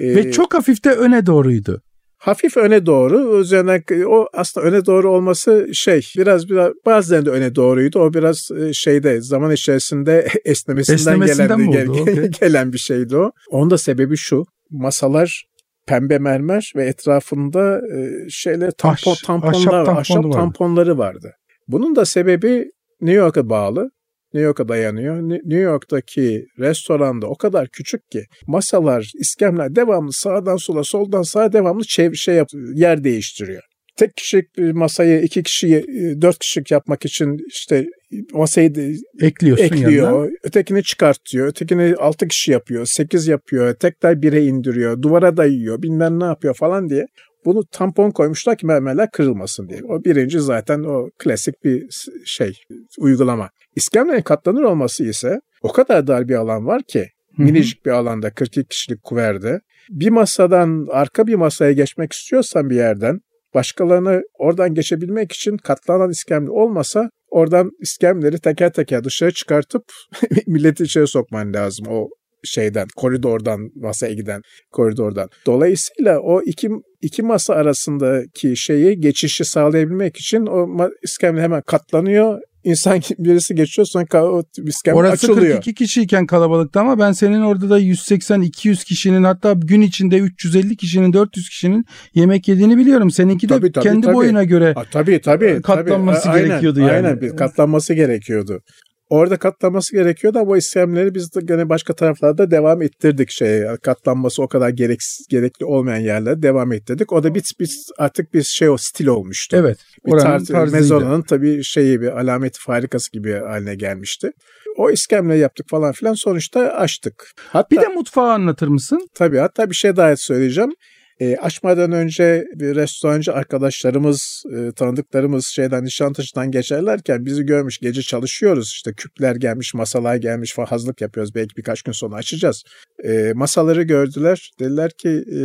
Ee, 0.00 0.16
ve 0.16 0.32
çok 0.32 0.54
hafif 0.54 0.84
de 0.84 0.90
öne 0.90 1.26
doğruydu 1.26 1.82
hafif 2.18 2.56
öne 2.56 2.86
doğru 2.86 3.40
üzerine 3.40 4.06
o 4.06 4.26
aslında 4.32 4.66
öne 4.66 4.86
doğru 4.86 5.10
olması 5.10 5.68
şey 5.72 6.06
biraz 6.16 6.48
biraz 6.48 6.72
bazen 6.86 7.26
de 7.26 7.30
öne 7.30 7.54
doğruydu. 7.54 7.98
O 7.98 8.14
biraz 8.14 8.48
e, 8.50 8.72
şeyde 8.72 9.20
zaman 9.20 9.52
içerisinde 9.52 10.28
esnemesinden, 10.44 10.98
esnemesinden 10.98 11.70
gelen, 11.70 11.70
gel, 11.70 11.88
okay. 11.88 12.30
gelen 12.40 12.72
bir 12.72 12.78
şeydi 12.78 13.16
o. 13.16 13.30
Onun 13.50 13.70
da 13.70 13.78
sebebi 13.78 14.16
şu. 14.16 14.44
Masalar 14.70 15.44
pembe 15.86 16.18
mermer 16.18 16.72
ve 16.76 16.84
etrafında 16.84 17.80
e, 17.96 18.28
şeyler 18.30 18.70
tampon, 18.70 19.14
tamponlar, 19.26 19.80
ahşap, 19.82 19.98
ahşap 19.98 20.32
tamponları 20.32 20.98
vardı. 20.98 21.32
Bunun 21.68 21.96
da 21.96 22.04
sebebi 22.04 22.70
New 23.00 23.18
York'a 23.18 23.48
bağlı. 23.48 23.90
New 24.36 24.46
York'a 24.46 24.68
dayanıyor. 24.68 25.22
New 25.22 25.60
York'taki 25.60 26.46
restoranda 26.58 27.26
o 27.26 27.36
kadar 27.36 27.68
küçük 27.68 28.10
ki 28.10 28.24
masalar, 28.46 29.10
iskemler 29.20 29.76
devamlı 29.76 30.12
sağdan 30.12 30.56
sola, 30.56 30.84
soldan 30.84 31.22
sağa 31.22 31.52
devamlı 31.52 31.84
çev 31.84 32.12
şey 32.12 32.34
yap, 32.34 32.48
yer 32.74 33.04
değiştiriyor. 33.04 33.62
Tek 33.96 34.16
kişilik 34.16 34.56
bir 34.58 34.72
masayı 34.72 35.22
iki 35.22 35.42
kişiyi 35.42 35.76
e, 35.76 36.22
dört 36.22 36.38
kişilik 36.38 36.70
yapmak 36.70 37.04
için 37.04 37.38
işte 37.48 37.86
masayı 38.32 38.72
ekliyorsun 39.20 39.64
ekliyor. 39.64 39.90
Yanına. 39.90 40.30
Ötekini 40.42 40.82
çıkartıyor. 40.82 41.46
Ötekini 41.46 41.94
altı 41.96 42.28
kişi 42.28 42.52
yapıyor. 42.52 42.86
Sekiz 42.86 43.28
yapıyor. 43.28 43.74
Tekrar 43.74 44.22
bire 44.22 44.44
indiriyor. 44.44 45.02
Duvara 45.02 45.36
dayıyor. 45.36 45.82
Bilmem 45.82 46.20
ne 46.20 46.24
yapıyor 46.24 46.54
falan 46.54 46.90
diye. 46.90 47.06
Bunu 47.46 47.66
tampon 47.72 48.10
koymuşlar 48.10 48.56
ki 48.56 48.66
mermerler 48.66 49.10
kırılmasın 49.10 49.68
diye. 49.68 49.80
O 49.88 50.04
birinci 50.04 50.40
zaten 50.40 50.82
o 50.82 51.08
klasik 51.18 51.64
bir 51.64 51.86
şey, 52.24 52.52
uygulama. 52.98 53.50
İskemlenin 53.76 54.22
katlanır 54.22 54.62
olması 54.62 55.04
ise 55.04 55.40
o 55.62 55.72
kadar 55.72 56.06
dar 56.06 56.28
bir 56.28 56.34
alan 56.34 56.66
var 56.66 56.82
ki 56.88 57.08
minicik 57.38 57.86
bir 57.86 57.90
alanda 57.90 58.30
42 58.30 58.68
kişilik 58.68 59.02
kuverde 59.02 59.60
bir 59.90 60.10
masadan 60.10 60.86
arka 60.90 61.26
bir 61.26 61.34
masaya 61.34 61.72
geçmek 61.72 62.12
istiyorsan 62.12 62.70
bir 62.70 62.76
yerden 62.76 63.20
başkalarını 63.54 64.22
oradan 64.38 64.74
geçebilmek 64.74 65.32
için 65.32 65.56
katlanan 65.56 66.10
iskemle 66.10 66.50
olmasa 66.50 67.10
oradan 67.28 67.70
iskemleri 67.80 68.38
teker 68.38 68.72
teker 68.72 69.04
dışarı 69.04 69.32
çıkartıp 69.32 69.82
milleti 70.46 70.84
içeri 70.84 71.06
sokman 71.06 71.54
lazım 71.54 71.86
o 71.90 72.08
şeyden 72.44 72.86
koridordan 72.96 73.70
masaya 73.74 74.14
giden 74.14 74.42
koridordan. 74.72 75.28
Dolayısıyla 75.46 76.20
o 76.20 76.42
iki 76.42 76.70
iki 77.06 77.22
masa 77.22 77.54
arasındaki 77.54 78.56
şeyi 78.56 79.00
geçişi 79.00 79.44
sağlayabilmek 79.44 80.16
için 80.16 80.46
o 80.46 80.90
iskemle 81.02 81.42
hemen 81.42 81.62
katlanıyor 81.62 82.40
insan 82.66 83.00
birisi 83.18 83.54
geçiyor 83.54 83.86
sonra 83.86 84.24
o 84.24 84.42
iskemle 84.66 84.98
Orası 84.98 85.12
açılıyor. 85.12 85.38
Orası 85.38 85.52
42 85.52 85.74
kişiyken 85.74 86.26
kalabalıktı 86.26 86.80
ama 86.80 86.98
ben 86.98 87.12
senin 87.12 87.42
orada 87.42 87.70
da 87.70 87.80
180-200 87.80 88.84
kişinin 88.84 89.24
hatta 89.24 89.52
gün 89.52 89.80
içinde 89.80 90.18
350 90.18 90.76
kişinin 90.76 91.12
400 91.12 91.48
kişinin 91.48 91.84
yemek 92.14 92.48
yediğini 92.48 92.76
biliyorum. 92.76 93.10
Seninki 93.10 93.48
de 93.48 93.54
tabii, 93.54 93.72
tabii, 93.72 93.84
kendi 93.84 94.06
tabii. 94.06 94.14
boyuna 94.14 94.44
göre 94.44 94.72
A, 94.76 94.84
tabii, 94.84 95.20
tabii, 95.20 95.62
katlanması 95.62 96.22
tabii. 96.22 96.46
gerekiyordu 96.46 96.80
aynen, 96.80 96.94
yani. 96.94 97.06
Aynen 97.06 97.36
katlanması 97.36 97.94
gerekiyordu. 97.94 98.60
Orada 99.08 99.36
katlanması 99.36 99.96
gerekiyordu 99.96 100.38
ama 100.38 100.50
o 100.50 100.56
iskemleri 100.56 101.14
biz 101.14 101.34
de 101.34 101.40
gene 101.44 101.68
başka 101.68 101.94
taraflarda 101.94 102.50
devam 102.50 102.82
ettirdik 102.82 103.30
şey 103.30 103.62
katlanması 103.82 104.42
o 104.42 104.48
kadar 104.48 104.68
gereksiz 104.68 105.26
gerekli 105.28 105.64
olmayan 105.64 106.00
yerlerde 106.00 106.42
devam 106.42 106.72
ettirdik. 106.72 107.12
O 107.12 107.22
da 107.22 107.34
bir, 107.34 107.42
bir 107.60 107.70
artık 107.98 108.34
bir 108.34 108.42
şey 108.42 108.70
o 108.70 108.76
stil 108.76 109.06
olmuştu. 109.06 109.56
Evet. 109.56 109.78
Bir 110.06 110.12
tar- 110.12 110.72
Mezona'nın 110.72 111.22
tabii 111.22 111.64
şeyi 111.64 112.00
bir 112.00 112.20
alameti 112.20 112.60
farikası 112.60 113.12
gibi 113.12 113.32
haline 113.32 113.74
gelmişti. 113.74 114.30
O 114.76 114.90
iskemle 114.90 115.36
yaptık 115.36 115.66
falan 115.68 115.92
filan 115.92 116.14
sonuçta 116.14 116.60
açtık. 116.60 117.30
Hatta, 117.48 117.70
bir 117.70 117.80
de 117.80 117.88
mutfağı 117.88 118.32
anlatır 118.32 118.68
mısın? 118.68 119.08
Tabii 119.14 119.38
hatta 119.38 119.70
bir 119.70 119.74
şey 119.74 119.96
daha 119.96 120.16
söyleyeceğim. 120.16 120.72
E, 121.20 121.36
açmadan 121.36 121.92
önce 121.92 122.44
bir 122.54 122.74
restorancı 122.74 123.32
arkadaşlarımız, 123.32 124.42
e, 124.56 124.72
tanıdıklarımız 124.72 125.46
şeyden 125.46 125.84
Nişantaşı'dan 125.84 126.50
geçerlerken 126.50 127.24
bizi 127.26 127.42
görmüş 127.46 127.78
gece 127.78 128.02
çalışıyoruz. 128.02 128.72
İşte 128.74 128.92
küpler 128.92 129.36
gelmiş, 129.36 129.74
masalar 129.74 130.16
gelmiş 130.16 130.54
falan 130.54 130.66
hazırlık 130.66 131.00
yapıyoruz. 131.00 131.34
Belki 131.34 131.56
birkaç 131.56 131.82
gün 131.82 131.92
sonra 131.92 132.16
açacağız. 132.16 132.62
E, 133.04 133.32
masaları 133.34 133.82
gördüler. 133.82 134.50
Dediler 134.60 134.90
ki 134.90 135.08
e, 135.08 135.40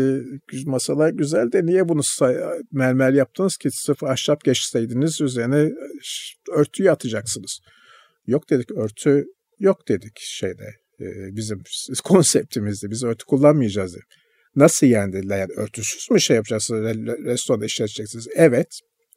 masalar 0.66 1.10
güzel 1.10 1.52
de 1.52 1.66
niye 1.66 1.90
bunu 1.90 2.02
mermer 2.72 3.14
yaptınız 3.14 3.58
ki 3.58 3.70
sırf 3.72 4.04
ahşap 4.04 4.44
geçseydiniz 4.44 5.22
üzerine 5.22 5.72
örtüyü 6.56 6.92
atacaksınız. 6.92 7.60
Yok 8.28 8.50
dedik 8.50 8.72
örtü 8.72 9.26
yok 9.60 9.88
dedik 9.88 10.20
şeyde 10.20 10.76
e, 11.00 11.36
bizim 11.36 11.62
konseptimizde 12.04 12.90
biz 12.90 13.04
örtü 13.04 13.26
kullanmayacağız 13.26 13.94
dedik. 13.94 14.22
Nasıl 14.56 14.88
yani 14.88 15.14
dediler 15.14 15.40
yani 15.40 15.52
örtüsüz 15.58 16.12
mü 16.12 16.22
şey 16.22 16.36
yapacaksınız 16.36 16.96
restoranda 17.26 17.66
işleteceksiniz? 17.66 18.28
Evet. 18.36 18.68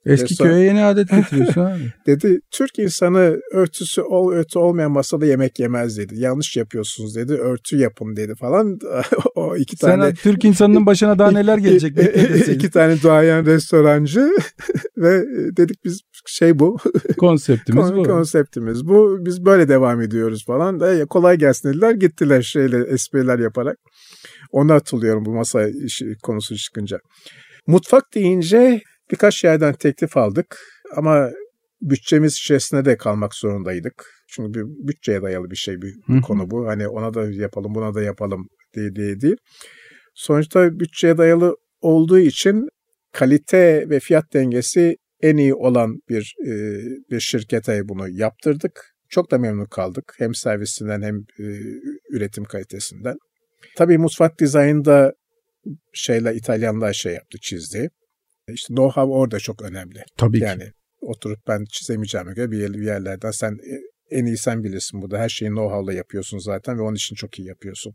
Eski 0.06 0.30
restoran... 0.30 0.52
köye 0.52 0.64
yeni 0.64 0.84
adet 0.84 1.10
getiriyorsun 1.16 1.60
abi. 1.60 1.92
dedi 2.06 2.40
Türk 2.50 2.78
insanı 2.78 3.40
örtüsü 3.52 4.02
ol, 4.02 4.32
örtü 4.32 4.58
olmayan 4.58 4.90
masada 4.92 5.26
yemek 5.26 5.58
yemez 5.58 5.98
dedi. 5.98 6.20
Yanlış 6.20 6.56
yapıyorsunuz 6.56 7.16
dedi. 7.16 7.32
Örtü 7.32 7.76
yapın 7.76 8.16
dedi 8.16 8.34
falan. 8.34 8.78
o 9.34 9.56
iki 9.56 9.76
Sen 9.76 10.00
tane. 10.00 10.14
Türk 10.14 10.44
insanının 10.44 10.86
başına 10.86 11.18
daha 11.18 11.30
neler 11.30 11.58
gelecek 11.58 11.98
iki 12.48 12.70
tane 12.70 13.02
duayen 13.02 13.46
restorancı 13.46 14.30
ve 14.96 15.22
dedik 15.56 15.84
biz 15.84 16.00
şey 16.26 16.58
bu. 16.58 16.76
Konseptimiz 17.18 17.94
bu. 17.94 18.02
Konseptimiz 18.02 18.86
bu. 18.86 19.18
Biz 19.20 19.44
böyle 19.44 19.68
devam 19.68 20.00
ediyoruz 20.00 20.44
falan. 20.46 20.80
Da 20.80 21.06
kolay 21.06 21.38
gelsin 21.38 21.68
dediler. 21.68 21.92
Gittiler 21.92 22.42
şeyle 22.42 22.84
espriler 22.84 23.38
yaparak. 23.38 23.78
Onu 24.54 24.72
hatırlıyorum 24.72 25.24
bu 25.24 25.34
masa 25.34 25.68
işi 25.68 26.14
konusu 26.22 26.56
çıkınca. 26.56 26.98
Mutfak 27.66 28.14
deyince 28.14 28.80
birkaç 29.10 29.44
yerden 29.44 29.74
teklif 29.74 30.16
aldık 30.16 30.58
ama 30.96 31.30
bütçemiz 31.82 32.32
içerisinde 32.32 32.84
de 32.84 32.96
kalmak 32.96 33.34
zorundaydık. 33.34 34.10
Çünkü 34.28 34.54
bir 34.54 34.88
bütçeye 34.88 35.22
dayalı 35.22 35.50
bir 35.50 35.56
şey 35.56 35.82
bir, 35.82 35.94
bir 36.08 36.22
konu 36.22 36.50
bu. 36.50 36.66
Hani 36.66 36.88
ona 36.88 37.14
da 37.14 37.30
yapalım 37.30 37.74
buna 37.74 37.94
da 37.94 38.02
yapalım 38.02 38.48
diye 38.74 38.94
diye 38.94 39.20
değil. 39.20 39.36
Sonuçta 40.14 40.80
bütçeye 40.80 41.18
dayalı 41.18 41.56
olduğu 41.80 42.18
için 42.18 42.68
kalite 43.12 43.90
ve 43.90 44.00
fiyat 44.00 44.34
dengesi 44.34 44.96
en 45.20 45.36
iyi 45.36 45.54
olan 45.54 45.98
bir 46.08 46.34
e, 46.46 46.52
bir 47.10 47.20
şirkete 47.20 47.88
bunu 47.88 48.08
yaptırdık. 48.08 48.94
Çok 49.08 49.30
da 49.30 49.38
memnun 49.38 49.66
kaldık. 49.66 50.14
Hem 50.18 50.34
servisinden 50.34 51.02
hem 51.02 51.16
e, 51.16 51.44
üretim 52.10 52.44
kalitesinden. 52.44 53.16
Tabii 53.76 53.98
mutfak 53.98 54.38
dizaynında 54.38 55.14
şeyle 55.92 56.34
İtalyanlar 56.34 56.92
şey 56.92 57.14
yaptı, 57.14 57.38
çizdi. 57.42 57.90
İşte 58.48 58.74
know-how 58.74 59.10
orada 59.10 59.38
çok 59.38 59.62
önemli. 59.62 60.04
Tabii 60.16 60.40
yani, 60.40 60.64
ki. 60.64 60.72
oturup 61.00 61.38
ben 61.48 61.64
çizemeyeceğime 61.72 62.32
göre 62.34 62.50
bir, 62.50 62.58
yer, 62.58 62.72
bir 62.72 62.86
yerlerden 62.86 63.30
sen 63.30 63.52
e, 63.52 63.74
en 64.10 64.24
iyi 64.24 64.36
sen 64.36 64.64
bilirsin 64.64 65.02
burada. 65.02 65.18
Her 65.18 65.28
şeyi 65.28 65.48
know-how'la 65.48 65.92
yapıyorsun 65.94 66.38
zaten 66.38 66.78
ve 66.78 66.82
onun 66.82 66.94
için 66.94 67.16
çok 67.16 67.38
iyi 67.38 67.48
yapıyorsun. 67.48 67.94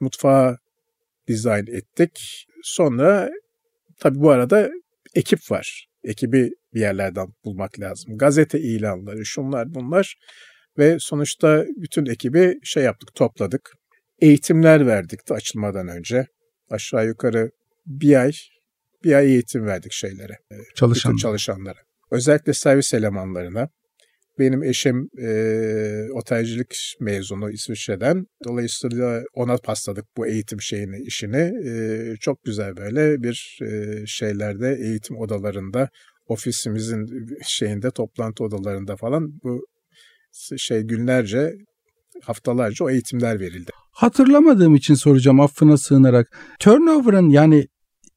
Mutfağı 0.00 0.58
dizayn 1.28 1.66
ettik. 1.66 2.46
Sonra 2.62 3.30
tabii 4.00 4.20
bu 4.20 4.30
arada 4.30 4.70
ekip 5.14 5.50
var. 5.50 5.86
Ekibi 6.04 6.50
bir 6.74 6.80
yerlerden 6.80 7.26
bulmak 7.44 7.80
lazım. 7.80 8.18
Gazete 8.18 8.60
ilanları, 8.60 9.26
şunlar 9.26 9.74
bunlar 9.74 10.16
ve 10.78 10.96
sonuçta 11.00 11.64
bütün 11.76 12.06
ekibi 12.06 12.58
şey 12.62 12.82
yaptık, 12.82 13.14
topladık 13.14 13.72
eğitimler 14.18 14.86
verdik 14.86 15.20
açılmadan 15.30 15.88
önce. 15.88 16.26
Aşağı 16.70 17.06
yukarı 17.06 17.50
bir 17.86 18.20
ay 18.20 18.32
bir 19.04 19.12
ay 19.12 19.26
eğitim 19.26 19.66
verdik 19.66 19.92
şeylere. 19.92 20.32
E, 20.32 20.54
Çalışan. 20.74 21.16
çalışanlara. 21.16 21.78
Özellikle 22.10 22.52
servis 22.52 22.94
elemanlarına. 22.94 23.68
Benim 24.38 24.62
eşim 24.62 25.08
e, 25.18 25.28
otelcilik 26.12 26.76
mezunu 27.00 27.50
İsviçre'den. 27.50 28.26
Dolayısıyla 28.44 29.22
ona 29.34 29.56
pasladık 29.56 30.04
bu 30.16 30.26
eğitim 30.26 30.60
şeyini, 30.60 30.96
işini. 31.06 31.52
E, 31.68 32.16
çok 32.20 32.44
güzel 32.44 32.76
böyle 32.76 33.22
bir 33.22 33.58
e, 33.62 34.02
şeylerde 34.06 34.76
eğitim 34.80 35.18
odalarında, 35.18 35.88
ofisimizin 36.26 37.06
şeyinde, 37.44 37.90
toplantı 37.90 38.44
odalarında 38.44 38.96
falan 38.96 39.40
bu 39.44 39.66
şey 40.56 40.82
günlerce, 40.82 41.54
haftalarca 42.22 42.84
o 42.84 42.90
eğitimler 42.90 43.40
verildi 43.40 43.70
hatırlamadığım 43.94 44.74
için 44.74 44.94
soracağım 44.94 45.40
affına 45.40 45.76
sığınarak. 45.76 46.38
Turnover'ın 46.60 47.28
yani 47.28 47.68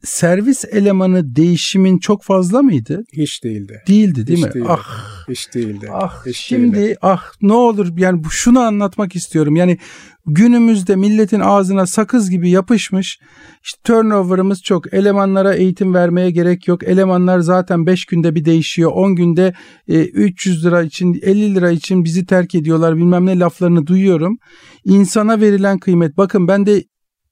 servis 0.04 0.66
elemanı 0.66 1.36
değişimin 1.36 2.00
çok 2.00 2.24
fazla 2.24 2.62
mıydı? 2.62 3.04
Hiç 3.14 3.44
değildi. 3.44 3.84
Değildi 3.88 4.28
değil 4.28 4.40
Hiç 4.40 4.46
mi? 4.46 4.54
Değildi. 4.54 4.68
Ah. 4.70 5.28
Hiç 5.30 5.54
değildi. 5.54 5.90
Ah 5.94 6.26
Hiç 6.26 6.38
şimdi 6.38 6.78
değildi. 6.78 6.98
ah 7.02 7.24
ne 7.42 7.54
olur 7.54 7.98
yani 7.98 8.22
şunu 8.30 8.60
anlatmak 8.60 9.16
istiyorum. 9.16 9.56
Yani 9.56 9.78
günümüzde 10.26 10.96
milletin 10.96 11.40
ağzına 11.40 11.86
sakız 11.86 12.30
gibi 12.30 12.50
yapışmış. 12.50 13.20
İşte 13.64 13.80
turnover'ımız 13.84 14.62
çok. 14.64 14.94
Elemanlara 14.94 15.54
eğitim 15.54 15.94
vermeye 15.94 16.32
gerek 16.32 16.68
yok. 16.68 16.84
Elemanlar 16.84 17.40
zaten 17.40 17.86
5 17.86 18.06
günde 18.06 18.36
bir 18.36 18.46
değişiyor. 18.46 18.92
10 18.94 19.16
günde 19.16 19.54
e, 19.88 20.02
300 20.02 20.66
lira 20.66 20.84
için 20.84 21.20
50 21.22 21.56
lira 21.56 21.72
için 21.72 22.04
bizi 22.04 22.26
terk 22.26 22.56
ediyorlar 22.56 22.98
bilmem 22.98 23.26
ne 23.26 23.40
laflarını 23.40 23.88
duyuyorum. 23.88 24.38
İnsana 24.86 25.42
verilen 25.42 25.80
kıymet. 25.80 26.18
Bakın 26.18 26.48
ben 26.48 26.66
de 26.66 26.84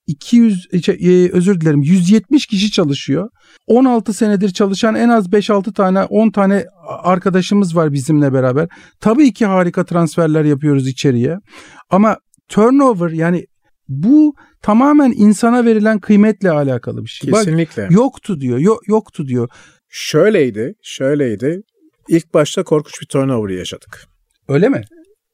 200 0.08 0.68
e, 0.72 0.82
şey, 0.82 1.26
e, 1.26 1.32
özür 1.32 1.62
dilerim 1.62 1.82
170 1.82 2.46
kişi 2.46 2.72
çalışıyor. 2.72 3.30
16 3.68 4.14
senedir 4.14 4.50
çalışan 4.50 4.96
en 4.96 5.10
az 5.10 5.28
5-6 5.28 5.74
tane 5.74 6.04
10 6.04 6.32
tane 6.32 6.66
arkadaşımız 6.88 7.76
var 7.76 7.94
bizimle 7.94 8.34
beraber. 8.34 8.68
Tabii 9.00 9.34
ki 9.34 9.46
harika 9.46 9.86
transferler 9.86 10.44
yapıyoruz 10.44 10.88
içeriye. 10.88 11.38
Ama 11.90 12.18
turnover 12.50 13.10
yani 13.10 13.46
bu 13.88 14.34
tamamen 14.62 15.14
insana 15.16 15.66
verilen 15.66 16.00
kıymetle 16.00 16.52
alakalı 16.52 17.04
bir 17.04 17.10
şey. 17.10 17.32
Kesinlikle. 17.32 17.84
Bak, 17.84 17.92
yoktu 17.92 18.42
diyor. 18.42 18.58
Yok 18.58 18.88
yoktu 18.88 19.28
diyor. 19.28 19.50
Şöyleydi, 19.90 20.74
şöyleydi. 20.84 21.62
İlk 22.10 22.34
başta 22.34 22.64
korkunç 22.64 23.02
bir 23.02 23.08
turnover 23.08 23.50
yaşadık. 23.50 24.06
Öyle 24.48 24.70
mi? 24.70 24.82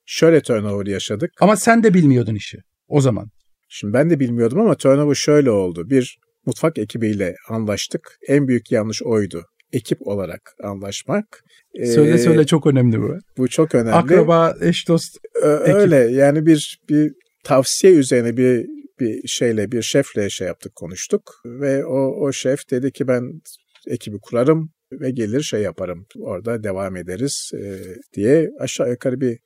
Şöyle 0.06 0.42
turnover 0.42 0.86
yaşadık. 0.86 1.32
Ama 1.42 1.56
sen 1.56 1.84
de 1.84 1.94
bilmiyordun 1.94 2.36
işi 2.36 2.58
o 2.88 3.02
zaman. 3.02 3.28
Şimdi 3.74 3.94
ben 3.94 4.10
de 4.10 4.20
bilmiyordum 4.20 4.60
ama 4.60 4.76
turnover 4.76 5.16
şöyle 5.16 5.52
oldu. 5.52 5.90
Bir 5.90 6.20
mutfak 6.46 6.78
ekibiyle 6.78 7.36
anlaştık. 7.50 8.18
En 8.28 8.48
büyük 8.48 8.72
yanlış 8.72 9.04
oydu. 9.04 9.46
Ekip 9.74 10.08
olarak 10.08 10.56
anlaşmak. 10.64 11.44
Söyle 11.86 12.12
ee, 12.14 12.18
söyle 12.18 12.46
çok 12.46 12.68
önemli 12.68 13.02
bu. 13.02 13.18
Bu 13.38 13.48
çok 13.48 13.76
önemli. 13.76 13.92
Akraba, 13.92 14.56
eş 14.62 14.88
dost. 14.88 15.18
Öyle 15.44 16.04
ekip. 16.04 16.18
yani 16.18 16.46
bir 16.46 16.80
bir 16.90 17.14
tavsiye 17.44 17.94
üzerine 17.94 18.38
bir 18.38 18.66
bir 19.00 19.28
şeyle 19.28 19.72
bir 19.72 19.82
şefle 19.82 20.30
şey 20.30 20.48
yaptık 20.48 20.76
konuştuk 20.76 21.42
ve 21.46 21.86
o 21.86 22.26
o 22.26 22.32
şef 22.32 22.72
dedi 22.72 22.92
ki 22.92 23.08
ben 23.08 23.42
ekibi 23.88 24.18
kurarım 24.22 24.72
ve 24.92 25.12
gelir 25.12 25.42
şey 25.42 25.62
yaparım 25.62 26.06
orada 26.20 26.64
devam 26.64 26.96
ederiz 26.96 27.52
e, 27.54 27.80
diye 28.14 28.50
aşağı 28.60 28.90
yukarı 28.90 29.22
bir 29.22 29.40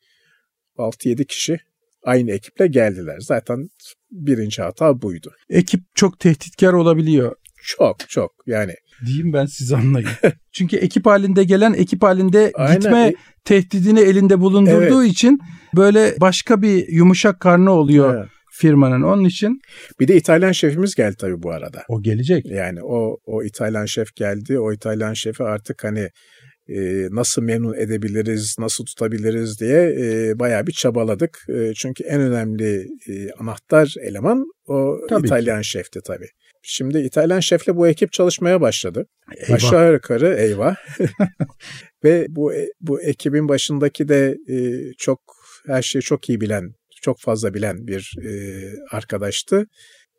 6-7 0.77 1.25
kişi 1.25 1.59
aynı 2.05 2.31
ekiple 2.31 2.67
geldiler. 2.67 3.17
Zaten 3.19 3.67
birinci 4.11 4.61
hata 4.61 5.01
buydu. 5.01 5.31
Ekip 5.49 5.81
çok 5.95 6.19
tehditkar 6.19 6.73
olabiliyor. 6.73 7.35
Çok 7.63 8.09
çok 8.09 8.31
yani. 8.47 8.73
Diyeyim 9.05 9.33
ben 9.33 9.45
siz 9.45 9.73
anlayın. 9.73 10.09
Çünkü 10.51 10.77
ekip 10.77 11.05
halinde 11.05 11.43
gelen 11.43 11.73
ekip 11.73 12.03
halinde 12.03 12.51
Aynen. 12.55 12.79
gitme 12.79 13.07
e- 13.07 13.15
tehdidini 13.45 13.99
elinde 13.99 14.39
bulundurduğu 14.39 15.03
evet. 15.03 15.11
için 15.11 15.39
böyle 15.75 16.15
başka 16.21 16.61
bir 16.61 16.87
yumuşak 16.87 17.39
karnı 17.39 17.71
oluyor. 17.71 18.15
Evet. 18.17 18.27
firmanın. 18.51 19.01
Onun 19.01 19.23
için 19.23 19.61
Bir 19.99 20.07
de 20.07 20.15
İtalyan 20.15 20.51
şefimiz 20.51 20.95
geldi 20.95 21.15
tabii 21.19 21.43
bu 21.43 21.51
arada. 21.51 21.83
o 21.89 22.01
gelecek. 22.01 22.45
Yani 22.45 22.83
o 22.83 23.17
o 23.25 23.43
İtalyan 23.43 23.85
şef 23.85 24.15
geldi. 24.15 24.59
O 24.59 24.73
İtalyan 24.73 25.13
şefi 25.13 25.43
artık 25.43 25.83
hani 25.83 26.09
e, 26.69 27.07
nasıl 27.11 27.41
memnun 27.41 27.73
edebiliriz, 27.73 28.55
nasıl 28.59 28.85
tutabiliriz 28.85 29.59
diye 29.59 29.95
e, 29.99 30.39
bayağı 30.39 30.67
bir 30.67 30.71
çabaladık. 30.71 31.45
E, 31.49 31.73
çünkü 31.73 32.03
en 32.03 32.21
önemli 32.21 32.87
e, 33.07 33.31
anahtar 33.31 33.95
eleman 34.01 34.45
o 34.67 34.99
Tabii 35.09 35.27
İtalyan 35.27 35.61
şefti 35.61 35.99
tabii. 36.05 36.29
Şimdi 36.67 36.97
İtalyan 36.97 37.39
şefle 37.39 37.75
bu 37.75 37.87
ekip 37.87 38.11
çalışmaya 38.11 38.61
başladı. 38.61 39.07
Eyvah. 39.37 39.55
Aşağı 39.55 39.93
yukarı 39.93 40.35
eyvah. 40.35 40.75
Ve 42.03 42.25
bu 42.29 42.53
bu 42.81 43.01
ekibin 43.01 43.49
başındaki 43.49 44.07
de 44.07 44.37
e, 44.49 44.57
çok 44.97 45.21
her 45.67 45.81
şeyi 45.81 46.01
çok 46.01 46.29
iyi 46.29 46.41
bilen, 46.41 46.73
çok 47.01 47.19
fazla 47.19 47.53
bilen 47.53 47.87
bir 47.87 48.15
e, 48.23 48.29
arkadaştı. 48.91 49.65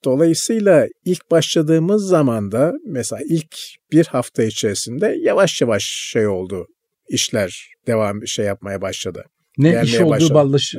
Dolayısıyla 0.04 0.86
ilk 1.04 1.30
başladığımız 1.30 2.08
zaman 2.08 2.52
da 2.52 2.72
mesela 2.86 3.22
ilk 3.28 3.56
bir 3.92 4.06
hafta 4.06 4.42
içerisinde 4.42 5.16
yavaş 5.20 5.60
yavaş 5.60 5.84
şey 6.12 6.26
oldu. 6.26 6.66
işler 7.08 7.70
devam 7.86 8.26
şey 8.26 8.46
yapmaya 8.46 8.80
başladı. 8.80 9.24
Ne 9.58 9.70
gelmeye 9.70 9.86
iş 9.86 10.00
olduğu 10.00 10.34
ballaş, 10.34 10.74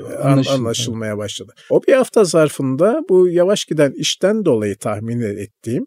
anlaşılmaya 0.48 1.18
başladı. 1.18 1.54
O 1.70 1.82
bir 1.84 1.94
hafta 1.94 2.24
zarfında 2.24 3.02
bu 3.10 3.30
yavaş 3.30 3.66
giden 3.66 3.92
işten 3.92 4.46
dolayı 4.46 4.78
tahmin 4.78 5.22
ettiğim 5.22 5.86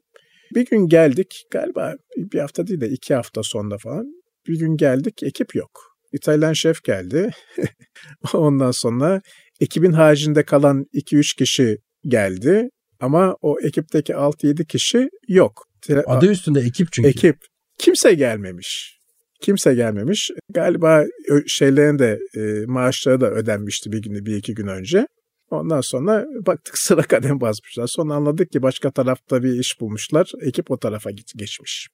bir 0.54 0.66
gün 0.66 0.88
geldik 0.88 1.42
galiba 1.50 1.94
bir 2.16 2.38
hafta 2.38 2.66
değil 2.66 2.80
de 2.80 2.88
iki 2.88 3.14
hafta 3.14 3.42
sonra 3.42 3.78
falan 3.78 4.06
bir 4.48 4.58
gün 4.58 4.76
geldik 4.76 5.22
ekip 5.22 5.54
yok. 5.54 5.70
İtalyan 6.12 6.52
şef 6.52 6.84
geldi. 6.84 7.30
Ondan 8.34 8.70
sonra 8.70 9.20
ekibin 9.60 9.92
haricinde 9.92 10.42
kalan 10.42 10.86
2-3 10.94 11.36
kişi 11.36 11.78
geldi 12.04 12.70
ama 13.01 13.36
o 13.42 13.61
ekipteki 13.61 14.12
6-7 14.12 14.66
kişi 14.66 15.09
yok. 15.28 15.66
Adı 16.07 16.26
üstünde 16.30 16.61
ekip 16.61 16.88
çünkü. 16.92 17.09
ekip 17.09 17.36
kimse 17.78 18.14
gelmemiş. 18.14 18.98
Kimse 19.42 19.74
gelmemiş. 19.74 20.30
Galiba 20.51 21.05
şeylerin 21.46 21.98
de 21.98 22.18
e, 22.36 22.66
maaşları 22.66 23.20
da 23.20 23.30
ödenmişti 23.30 23.92
bir 23.92 24.03
gün 24.03 24.26
bir 24.26 24.36
iki 24.36 24.55
gün 24.55 24.66
önce. 24.66 25.07
Ondan 25.51 25.80
sonra 25.80 26.24
baktık 26.46 26.74
sıra 26.78 27.03
kadem 27.03 27.40
basmışlar. 27.40 27.86
Sonra 27.86 28.14
anladık 28.14 28.53
ki 28.53 28.62
başka 28.62 28.90
tarafta 28.90 29.42
bir 29.42 29.53
iş 29.53 29.80
bulmuşlar. 29.80 30.32
Ekip 30.42 30.70
o 30.70 30.78
tarafa 30.78 31.11
git 31.11 31.32
geçmiş. 31.36 31.88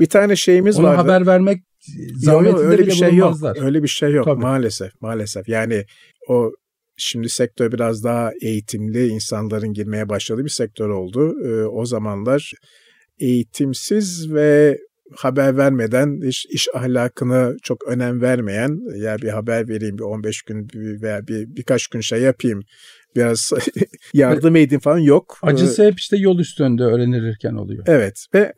Bir 0.00 0.06
tane 0.06 0.36
şeyimiz 0.36 0.78
Ona 0.78 0.86
vardı. 0.86 0.96
haber 0.96 1.26
vermek 1.26 1.58
Yok, 1.96 2.16
zahmetinde 2.16 2.62
yok, 2.62 2.70
öyle 2.72 2.86
bir 2.86 2.92
şey 2.92 3.08
yok. 3.08 3.12
bulunmazlar. 3.32 3.64
Öyle 3.64 3.82
bir 3.82 3.88
şey 3.88 4.12
yok 4.12 4.24
Tabii. 4.24 4.40
maalesef. 4.40 4.92
Maalesef. 5.00 5.48
Yani 5.48 5.84
o 6.28 6.52
şimdi 7.00 7.28
sektör 7.28 7.72
biraz 7.72 8.04
daha 8.04 8.32
eğitimli 8.42 9.06
insanların 9.06 9.72
girmeye 9.72 10.08
başladığı 10.08 10.44
bir 10.44 10.50
sektör 10.50 10.88
oldu. 10.88 11.34
Ee, 11.44 11.64
o 11.64 11.86
zamanlar 11.86 12.52
eğitimsiz 13.18 14.32
ve 14.32 14.78
haber 15.16 15.56
vermeden 15.56 16.28
iş, 16.28 16.46
iş 16.46 16.68
ahlakına 16.74 17.52
çok 17.62 17.88
önem 17.88 18.20
vermeyen 18.20 18.78
ya 18.96 19.18
bir 19.18 19.28
haber 19.28 19.68
vereyim 19.68 19.98
bir 19.98 20.02
15 20.02 20.42
gün 20.42 20.68
veya 21.02 21.26
bir 21.28 21.46
birkaç 21.56 21.86
gün 21.86 22.00
şey 22.00 22.20
yapayım 22.20 22.60
biraz 23.16 23.50
yardım 24.14 24.56
edeyim 24.56 24.80
falan 24.80 24.98
yok. 24.98 25.38
Ee, 25.44 25.46
Acısı 25.46 25.84
hep 25.84 25.98
işte 25.98 26.16
yol 26.16 26.38
üstünde 26.38 26.82
öğrenilirken 26.82 27.54
oluyor. 27.54 27.84
Evet 27.86 28.26
ve 28.34 28.52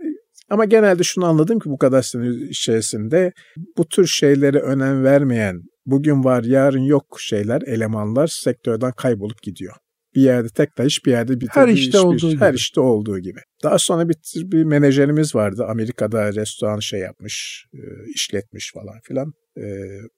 ama 0.50 0.64
genelde 0.64 1.02
şunu 1.02 1.26
anladım 1.26 1.58
ki 1.58 1.70
bu 1.70 1.78
kadar 1.78 2.02
sene 2.02 2.28
içerisinde 2.50 3.32
bu 3.78 3.88
tür 3.88 4.06
şeylere 4.06 4.58
önem 4.58 5.04
vermeyen, 5.04 5.62
bugün 5.86 6.24
var 6.24 6.44
yarın 6.44 6.82
yok 6.82 7.16
şeyler, 7.20 7.62
elemanlar 7.62 8.26
sektörden 8.26 8.92
kaybolup 8.92 9.42
gidiyor. 9.42 9.74
Bir 10.14 10.22
yerde 10.22 10.48
tekrar 10.48 10.86
hiçbir 10.86 11.10
yerde 11.10 11.40
bir 11.40 11.48
Her 11.50 11.68
bir 11.68 11.72
işte 11.72 11.88
iş- 11.88 11.94
bir- 11.94 11.98
olduğu 12.08 12.40
her 12.40 12.48
gibi. 12.48 12.56
işte 12.56 12.80
olduğu 12.80 13.18
gibi. 13.18 13.38
Daha 13.62 13.78
sonra 13.78 14.08
bir, 14.08 14.16
bir 14.36 14.64
menajerimiz 14.64 15.34
vardı. 15.34 15.64
Amerika'da 15.68 16.34
restoran 16.34 16.78
şey 16.78 17.00
yapmış, 17.00 17.64
e, 17.74 17.80
işletmiş 18.14 18.72
falan 18.74 19.00
filan. 19.02 19.32
E, 19.58 19.64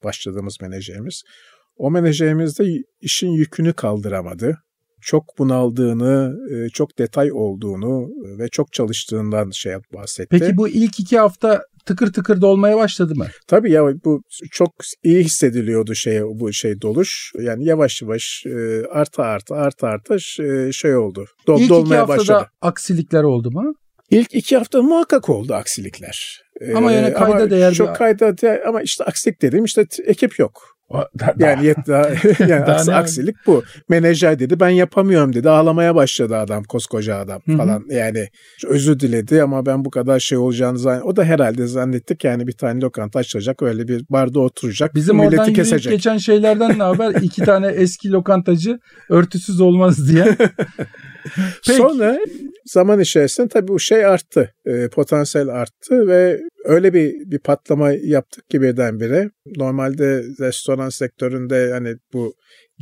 başladığımız 0.04 0.56
menajerimiz. 0.60 1.22
O 1.76 1.90
menajerimiz 1.90 2.58
de 2.58 2.64
işin 3.00 3.30
yükünü 3.30 3.72
kaldıramadı. 3.72 4.58
Çok 5.00 5.24
bunaldığını, 5.38 6.36
e, 6.54 6.68
çok 6.68 6.98
detay 6.98 7.32
olduğunu 7.32 8.08
ve 8.38 8.48
çok 8.48 8.72
çalıştığından 8.72 9.50
şey 9.50 9.74
bahsetti. 9.94 10.28
Peki 10.38 10.56
bu 10.56 10.68
ilk 10.68 11.00
iki 11.00 11.18
hafta 11.18 11.62
tıkır 11.86 12.12
tıkır 12.12 12.40
dolmaya 12.40 12.76
başladı 12.76 13.14
mı? 13.14 13.26
Tabii 13.46 13.72
ya 13.72 13.82
bu 14.04 14.22
çok 14.50 14.70
iyi 15.02 15.24
hissediliyordu 15.24 15.94
şey 15.94 16.22
bu 16.22 16.52
şey 16.52 16.80
doluş. 16.80 17.32
Yani 17.40 17.64
yavaş 17.64 18.02
yavaş 18.02 18.42
e, 18.46 18.82
artı 18.90 19.22
artı 19.22 19.54
artı 19.54 19.86
artı 19.86 20.20
ş- 20.20 20.70
şey 20.72 20.96
oldu. 20.96 21.26
Dol, 21.46 21.56
ilk 21.56 21.62
iki 21.64 21.70
dolmaya 21.70 22.00
haftada 22.00 22.18
başladı. 22.18 22.48
aksilikler 22.60 23.22
oldu 23.22 23.50
mu? 23.50 23.74
İlk 24.10 24.34
iki 24.34 24.56
hafta 24.56 24.82
muhakkak 24.82 25.28
oldu 25.28 25.54
aksilikler. 25.54 26.42
E, 26.60 26.74
Ama 26.74 26.92
yani 26.92 27.14
kayda 27.14 27.50
değer 27.50 27.74
Çok 27.74 27.96
kayda 27.96 28.38
değer 28.38 28.60
ama 28.66 28.82
işte 28.82 29.04
aksilik 29.04 29.42
dedim 29.42 29.64
işte 29.64 29.86
ekip 30.06 30.38
yok. 30.38 30.73
O- 30.88 31.04
Yani 31.38 31.66
yet 31.66 31.76
daha, 31.88 32.02
yani 32.48 32.66
Daha 32.66 32.76
aks- 32.76 32.94
aksilik 32.94 33.36
bu. 33.46 33.62
Menajer 33.88 34.38
dedi 34.38 34.60
ben 34.60 34.68
yapamıyorum 34.68 35.32
dedi. 35.32 35.50
Ağlamaya 35.50 35.94
başladı 35.94 36.36
adam 36.36 36.62
koskoca 36.64 37.16
adam 37.16 37.40
falan. 37.56 37.84
Yani 37.90 38.28
özür 38.66 39.00
diledi 39.00 39.42
ama 39.42 39.66
ben 39.66 39.84
bu 39.84 39.90
kadar 39.90 40.20
şey 40.20 40.38
olacağını 40.38 40.78
zann 40.78 41.00
O 41.00 41.16
da 41.16 41.24
herhalde 41.24 41.66
zannettik 41.66 42.24
yani 42.24 42.46
bir 42.46 42.52
tane 42.52 42.80
lokanta 42.80 43.18
açılacak 43.18 43.62
öyle 43.62 43.88
bir 43.88 44.04
barda 44.10 44.40
oturacak. 44.40 44.94
Bizim 44.94 45.20
oradan 45.20 45.52
kesecek. 45.52 45.92
geçen 45.92 46.16
şeylerden 46.18 46.78
ne 46.78 46.82
haber? 46.82 47.14
İki 47.22 47.44
tane 47.44 47.66
eski 47.66 48.10
lokantacı 48.12 48.78
örtüsüz 49.10 49.60
olmaz 49.60 50.08
diye. 50.08 50.36
Peki. 51.66 51.78
Sonra 51.78 52.18
zaman 52.64 53.00
içerisinde 53.00 53.48
tabii 53.48 53.68
bu 53.68 53.80
şey 53.80 54.06
arttı. 54.06 54.54
E, 54.66 54.88
potansiyel 54.88 55.48
arttı 55.48 56.08
ve 56.08 56.40
öyle 56.64 56.94
bir 56.94 57.14
bir 57.30 57.38
patlama 57.38 57.92
yaptık 57.92 58.50
ki 58.50 58.62
birdenbire. 58.62 59.30
Normalde 59.56 60.22
restoran 60.40 60.88
sektöründe 60.88 61.70
hani 61.72 61.94
bu 62.12 62.34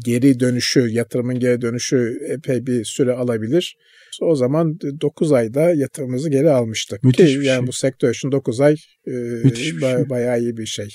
geri 0.05 0.40
dönüşü, 0.40 0.88
yatırımın 0.88 1.38
geri 1.38 1.61
dönüşü 1.61 2.18
epey 2.28 2.66
bir 2.66 2.84
süre 2.84 3.12
alabilir. 3.12 3.76
O 4.20 4.34
zaman 4.34 4.78
9 5.01 5.32
ayda 5.32 5.61
yatırımımızı 5.74 6.30
geri 6.30 6.51
almıştık. 6.51 7.05
Müthiş 7.05 7.32
Ki 7.32 7.40
bir 7.40 7.45
yani 7.45 7.59
şey. 7.59 7.66
bu 7.66 7.72
sektör 7.72 8.11
için 8.11 8.32
9 8.32 8.61
ay 8.61 8.76
e, 9.07 9.11
ba- 9.11 9.97
şey. 9.97 10.09
bayağı 10.11 10.40
iyi 10.40 10.57
bir 10.57 10.66
şey. 10.66 10.88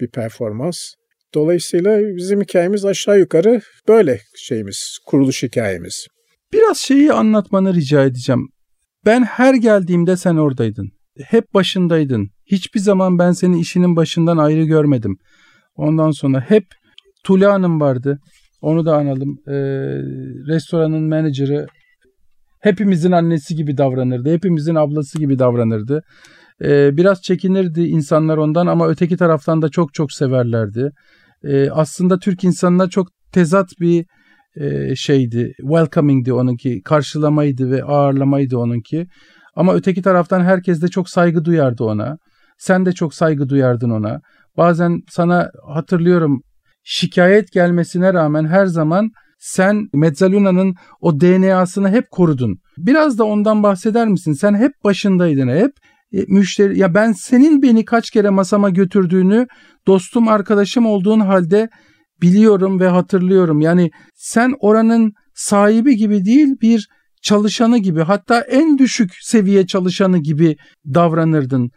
Bir 0.00 0.08
performans. 0.08 0.78
Dolayısıyla 1.34 2.16
bizim 2.16 2.40
hikayemiz 2.40 2.84
aşağı 2.84 3.18
yukarı 3.18 3.60
böyle 3.88 4.20
şeyimiz, 4.36 4.98
kuruluş 5.06 5.42
hikayemiz. 5.42 6.06
Biraz 6.52 6.78
şeyi 6.78 7.12
anlatmanı 7.12 7.74
rica 7.74 8.04
edeceğim. 8.04 8.48
Ben 9.06 9.22
her 9.22 9.54
geldiğimde 9.54 10.16
sen 10.16 10.36
oradaydın. 10.36 10.90
Hep 11.24 11.54
başındaydın. 11.54 12.30
Hiçbir 12.46 12.80
zaman 12.80 13.18
ben 13.18 13.32
seni 13.32 13.60
işinin 13.60 13.96
başından 13.96 14.36
ayrı 14.36 14.64
görmedim. 14.64 15.16
Ondan 15.76 16.10
sonra 16.10 16.40
hep 16.40 16.64
Tula 17.24 17.52
Hanım 17.52 17.80
vardı. 17.80 18.18
Onu 18.60 18.86
da 18.86 18.96
analım. 18.96 19.38
Ee, 19.48 19.52
restoranın 20.46 21.02
menajeri 21.02 21.66
hepimizin 22.60 23.12
annesi 23.12 23.56
gibi 23.56 23.76
davranırdı. 23.76 24.32
Hepimizin 24.32 24.74
ablası 24.74 25.18
gibi 25.18 25.38
davranırdı. 25.38 26.02
Ee, 26.64 26.96
biraz 26.96 27.22
çekinirdi 27.22 27.80
insanlar 27.80 28.36
ondan 28.36 28.66
ama 28.66 28.88
öteki 28.88 29.16
taraftan 29.16 29.62
da 29.62 29.68
çok 29.68 29.94
çok 29.94 30.12
severlerdi. 30.12 30.90
Ee, 31.44 31.70
aslında 31.70 32.18
Türk 32.18 32.44
insanına 32.44 32.88
çok 32.88 33.08
tezat 33.32 33.68
bir 33.80 34.06
e, 34.56 34.96
şeydi. 34.96 35.52
Welcoming'di 35.60 36.32
onunki. 36.32 36.82
Karşılamaydı 36.82 37.70
ve 37.70 37.84
ağırlamaydı 37.84 38.58
onunki. 38.58 39.06
Ama 39.56 39.74
öteki 39.74 40.02
taraftan 40.02 40.40
herkes 40.40 40.82
de 40.82 40.88
çok 40.88 41.08
saygı 41.08 41.44
duyardı 41.44 41.84
ona. 41.84 42.18
Sen 42.58 42.86
de 42.86 42.92
çok 42.92 43.14
saygı 43.14 43.48
duyardın 43.48 43.90
ona. 43.90 44.20
Bazen 44.56 45.00
sana 45.10 45.50
hatırlıyorum 45.74 46.42
şikayet 46.84 47.52
gelmesine 47.52 48.14
rağmen 48.14 48.46
her 48.46 48.66
zaman 48.66 49.10
sen 49.38 49.88
Mezzaluna'nın 49.94 50.74
o 51.00 51.20
DNA'sını 51.20 51.90
hep 51.90 52.10
korudun. 52.10 52.58
Biraz 52.78 53.18
da 53.18 53.24
ondan 53.24 53.62
bahseder 53.62 54.08
misin? 54.08 54.32
Sen 54.32 54.54
hep 54.54 54.72
başındaydın 54.84 55.48
hep. 55.48 55.72
E, 56.12 56.24
müşteri 56.28 56.78
ya 56.78 56.94
ben 56.94 57.12
senin 57.12 57.62
beni 57.62 57.84
kaç 57.84 58.10
kere 58.10 58.30
masama 58.30 58.70
götürdüğünü 58.70 59.46
dostum 59.86 60.28
arkadaşım 60.28 60.86
olduğun 60.86 61.20
halde 61.20 61.68
biliyorum 62.22 62.80
ve 62.80 62.88
hatırlıyorum. 62.88 63.60
Yani 63.60 63.90
sen 64.14 64.54
oranın 64.60 65.12
sahibi 65.34 65.96
gibi 65.96 66.24
değil 66.24 66.48
bir 66.62 66.88
çalışanı 67.22 67.78
gibi 67.78 68.00
hatta 68.00 68.40
en 68.40 68.78
düşük 68.78 69.10
seviye 69.20 69.66
çalışanı 69.66 70.18
gibi 70.18 70.56
davranırdın. 70.94 71.70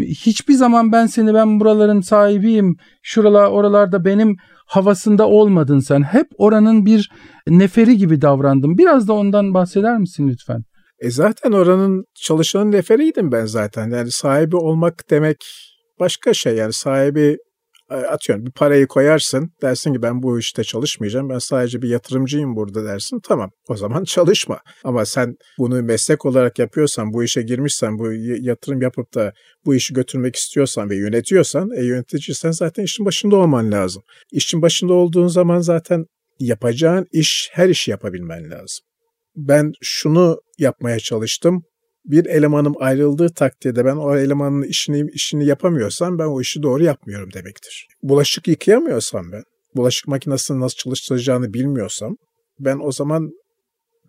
Hiçbir 0.00 0.54
zaman 0.54 0.92
ben 0.92 1.06
seni 1.06 1.34
ben 1.34 1.60
buraların 1.60 2.00
sahibiyim, 2.00 2.76
şuralar 3.02 3.50
oralarda 3.50 4.04
benim 4.04 4.36
havasında 4.66 5.28
olmadın 5.28 5.78
sen. 5.78 6.02
Hep 6.02 6.26
oranın 6.38 6.86
bir 6.86 7.10
neferi 7.48 7.96
gibi 7.96 8.20
davrandın. 8.20 8.78
Biraz 8.78 9.08
da 9.08 9.12
ondan 9.12 9.54
bahseder 9.54 9.98
misin 9.98 10.28
lütfen? 10.28 10.62
E 10.98 11.10
zaten 11.10 11.52
oranın 11.52 12.04
çalışanın 12.14 12.72
neferiydim 12.72 13.32
ben 13.32 13.46
zaten. 13.46 13.90
Yani 13.90 14.10
sahibi 14.10 14.56
olmak 14.56 15.10
demek 15.10 15.36
başka 16.00 16.34
şey. 16.34 16.56
Yani 16.56 16.72
sahibi 16.72 17.36
atıyorum 17.92 18.46
bir 18.46 18.52
parayı 18.52 18.86
koyarsın 18.86 19.52
dersin 19.62 19.94
ki 19.94 20.02
ben 20.02 20.22
bu 20.22 20.38
işte 20.38 20.64
çalışmayacağım 20.64 21.28
ben 21.28 21.38
sadece 21.38 21.82
bir 21.82 21.88
yatırımcıyım 21.88 22.56
burada 22.56 22.84
dersin 22.84 23.20
tamam 23.22 23.50
o 23.68 23.76
zaman 23.76 24.04
çalışma 24.06 24.60
ama 24.84 25.04
sen 25.04 25.34
bunu 25.58 25.82
meslek 25.82 26.26
olarak 26.26 26.58
yapıyorsan 26.58 27.12
bu 27.12 27.24
işe 27.24 27.42
girmişsen 27.42 27.98
bu 27.98 28.12
yatırım 28.48 28.82
yapıp 28.82 29.14
da 29.14 29.32
bu 29.66 29.74
işi 29.74 29.94
götürmek 29.94 30.36
istiyorsan 30.36 30.90
ve 30.90 30.96
yönetiyorsan 30.96 31.70
e, 31.76 31.84
yöneticiysen 31.84 32.50
zaten 32.50 32.82
işin 32.82 33.06
başında 33.06 33.36
olman 33.36 33.72
lazım. 33.72 34.02
İşin 34.32 34.62
başında 34.62 34.92
olduğun 34.92 35.26
zaman 35.26 35.60
zaten 35.60 36.04
yapacağın 36.40 37.06
iş 37.12 37.50
her 37.52 37.68
işi 37.68 37.90
yapabilmen 37.90 38.50
lazım. 38.50 38.84
Ben 39.36 39.72
şunu 39.82 40.40
yapmaya 40.58 40.98
çalıştım 40.98 41.62
bir 42.04 42.26
elemanım 42.26 42.74
ayrıldığı 42.78 43.28
takdirde 43.28 43.84
ben 43.84 43.96
o 43.96 44.16
elemanın 44.16 44.62
işini 44.62 45.10
işini 45.12 45.46
yapamıyorsam 45.46 46.18
ben 46.18 46.26
o 46.26 46.40
işi 46.40 46.62
doğru 46.62 46.84
yapmıyorum 46.84 47.32
demektir. 47.32 47.88
Bulaşık 48.02 48.48
yıkayamıyorsam 48.48 49.32
ben, 49.32 49.42
bulaşık 49.76 50.08
makinesini 50.08 50.60
nasıl 50.60 50.76
çalıştıracağını 50.76 51.54
bilmiyorsam 51.54 52.16
ben 52.60 52.78
o 52.82 52.92
zaman 52.92 53.30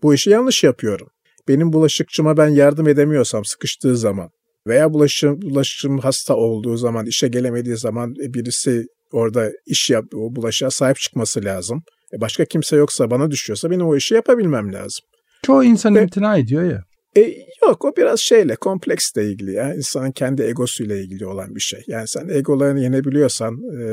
bu 0.03 0.13
işi 0.13 0.29
yanlış 0.29 0.63
yapıyorum. 0.63 1.07
Benim 1.47 1.73
bulaşıkçıma 1.73 2.37
ben 2.37 2.47
yardım 2.47 2.87
edemiyorsam 2.87 3.45
sıkıştığı 3.45 3.97
zaman 3.97 4.29
veya 4.67 4.93
bulaşığım, 4.93 5.41
bulaşıcım 5.41 5.99
hasta 5.99 6.35
olduğu 6.35 6.77
zaman, 6.77 7.05
işe 7.05 7.27
gelemediği 7.27 7.77
zaman 7.77 8.13
e, 8.23 8.33
birisi 8.33 8.85
orada 9.11 9.51
iş 9.65 9.89
yap, 9.89 10.05
o 10.15 10.35
bulaşığa 10.35 10.71
sahip 10.71 10.97
çıkması 10.97 11.45
lazım. 11.45 11.83
E 12.13 12.21
başka 12.21 12.45
kimse 12.45 12.75
yoksa 12.75 13.11
bana 13.11 13.31
düşüyorsa 13.31 13.71
benim 13.71 13.87
o 13.87 13.95
işi 13.95 14.13
yapabilmem 14.13 14.73
lazım. 14.73 15.05
Çoğu 15.43 15.63
insan 15.63 15.95
Ve, 15.95 16.01
imtina 16.01 16.37
ediyor 16.37 16.63
ya. 16.63 16.83
E, 17.17 17.21
yok 17.61 17.85
o 17.85 17.95
biraz 17.97 18.19
şeyle 18.19 18.55
kompleksle 18.55 19.25
ilgili 19.25 19.53
ya. 19.53 19.75
İnsanın 19.75 20.11
kendi 20.11 20.41
egosuyla 20.41 20.95
ilgili 20.95 21.25
olan 21.25 21.55
bir 21.55 21.59
şey. 21.59 21.83
Yani 21.87 22.07
sen 22.07 22.29
egolarını 22.29 22.79
yenebiliyorsan 22.79 23.53
e, 23.53 23.85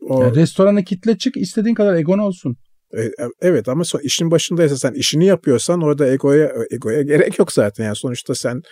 o... 0.00 0.22
Yani 0.22 0.36
restorana 0.36 0.82
kitle 0.82 1.18
çık 1.18 1.36
istediğin 1.36 1.74
kadar 1.74 1.94
egon 1.94 2.18
olsun. 2.18 2.56
E, 2.92 3.02
e, 3.02 3.28
evet 3.40 3.68
ama 3.68 3.84
son, 3.84 4.00
işin 4.00 4.30
başındaysa 4.30 4.76
sen 4.76 4.92
işini 4.92 5.26
yapıyorsan 5.26 5.82
orada 5.82 6.08
egoya 6.08 6.52
egoya 6.70 7.02
gerek 7.02 7.38
yok 7.38 7.52
zaten. 7.52 7.84
Yani 7.84 7.96
sonuçta 7.96 8.34
sen 8.34 8.62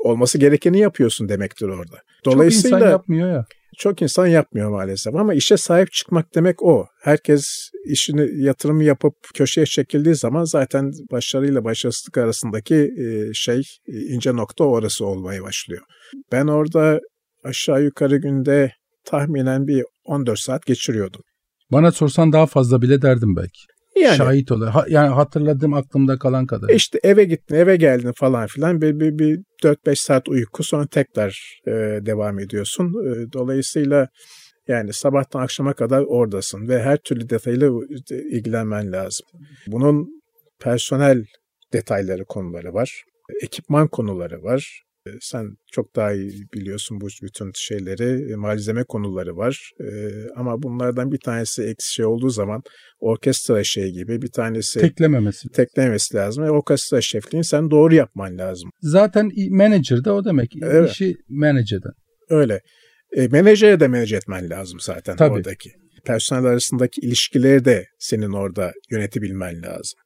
olması 0.00 0.38
gerekeni 0.38 0.78
yapıyorsun 0.78 1.28
demektir 1.28 1.68
orada. 1.68 1.96
Dolayısıyla 2.24 2.78
Çok 2.78 2.86
insan 2.86 2.90
yapmıyor 2.90 3.32
ya. 3.32 3.44
Çok 3.80 4.02
insan 4.02 4.26
yapmıyor 4.26 4.70
maalesef 4.70 5.14
ama 5.14 5.34
işe 5.34 5.56
sahip 5.56 5.92
çıkmak 5.92 6.34
demek 6.34 6.62
o. 6.62 6.86
Herkes 7.02 7.70
işini 7.86 8.44
yatırım 8.44 8.80
yapıp 8.80 9.14
köşeye 9.34 9.66
çekildiği 9.66 10.14
zaman 10.14 10.44
zaten 10.44 10.92
başarıyla 11.10 11.64
başarısızlık 11.64 12.18
arasındaki 12.18 12.74
e, 12.74 13.34
şey 13.34 13.62
e, 13.88 13.92
ince 13.92 14.36
nokta 14.36 14.64
orası 14.64 15.06
olmaya 15.06 15.42
başlıyor. 15.42 15.82
Ben 16.32 16.46
orada 16.46 17.00
aşağı 17.44 17.82
yukarı 17.82 18.16
günde 18.16 18.72
tahminen 19.04 19.66
bir 19.66 19.84
14 20.04 20.38
saat 20.38 20.66
geçiriyordum. 20.66 21.20
Bana 21.72 21.92
sorsan 21.92 22.32
daha 22.32 22.46
fazla 22.46 22.82
bile 22.82 23.02
derdim 23.02 23.36
belki. 23.36 23.60
Yani, 24.00 24.16
Şahit 24.16 24.52
oluyor. 24.52 24.70
Ha, 24.70 24.84
yani 24.88 25.08
hatırladığım 25.08 25.74
aklımda 25.74 26.18
kalan 26.18 26.46
kadar. 26.46 26.68
İşte 26.68 27.00
eve 27.02 27.24
gittin, 27.24 27.54
eve 27.54 27.76
geldin 27.76 28.12
falan 28.16 28.46
filan. 28.46 28.80
Bir, 28.82 29.00
bir, 29.00 29.18
bir 29.18 29.40
4-5 29.62 29.94
saat 29.96 30.28
uyku 30.28 30.62
sonra 30.62 30.86
tekrar 30.86 31.60
e, 31.66 31.70
devam 32.06 32.38
ediyorsun. 32.38 32.86
E, 32.86 33.32
dolayısıyla 33.32 34.08
yani 34.68 34.92
sabahtan 34.92 35.40
akşama 35.40 35.72
kadar 35.72 36.00
oradasın 36.00 36.68
ve 36.68 36.82
her 36.82 36.96
türlü 36.96 37.30
detayla 37.30 37.70
ilgilenmen 38.10 38.92
lazım. 38.92 39.26
Bunun 39.66 40.22
personel 40.60 41.24
detayları 41.72 42.24
konuları 42.24 42.74
var. 42.74 43.02
Ekipman 43.42 43.88
konuları 43.88 44.42
var. 44.42 44.82
Sen 45.20 45.56
çok 45.72 45.96
daha 45.96 46.12
iyi 46.12 46.30
biliyorsun 46.54 47.00
bu 47.00 47.08
bütün 47.22 47.50
şeyleri, 47.54 48.36
malzeme 48.36 48.84
konuları 48.84 49.36
var. 49.36 49.70
Ama 50.36 50.62
bunlardan 50.62 51.12
bir 51.12 51.18
tanesi 51.18 51.62
eksi 51.62 51.94
şey 51.94 52.06
olduğu 52.06 52.30
zaman 52.30 52.62
orkestra 53.00 53.64
şey 53.64 53.90
gibi 53.90 54.22
bir 54.22 54.30
tanesi 54.30 54.80
teklememesi. 54.80 55.48
Teklememesi 55.48 56.16
lazım. 56.16 56.44
Orkestra 56.44 57.00
şefliğini 57.00 57.44
sen 57.44 57.70
doğru 57.70 57.94
yapman 57.94 58.38
lazım. 58.38 58.70
Zaten 58.80 59.30
manager 59.50 60.04
de 60.04 60.10
o 60.10 60.24
demek. 60.24 60.52
Evet. 60.62 60.90
İşi 60.90 61.16
manager'den. 61.28 61.92
Öyle. 62.30 62.60
E, 63.16 63.28
menajere 63.28 63.80
de 63.80 63.88
manage 63.88 64.16
etmen 64.16 64.50
lazım 64.50 64.80
zaten 64.80 65.16
Tabii. 65.16 65.34
oradaki. 65.34 65.70
Personel 66.04 66.44
arasındaki 66.44 67.00
ilişkileri 67.00 67.64
de 67.64 67.86
senin 67.98 68.32
orada 68.32 68.72
yönetebilmen 68.90 69.62
lazım. 69.62 69.98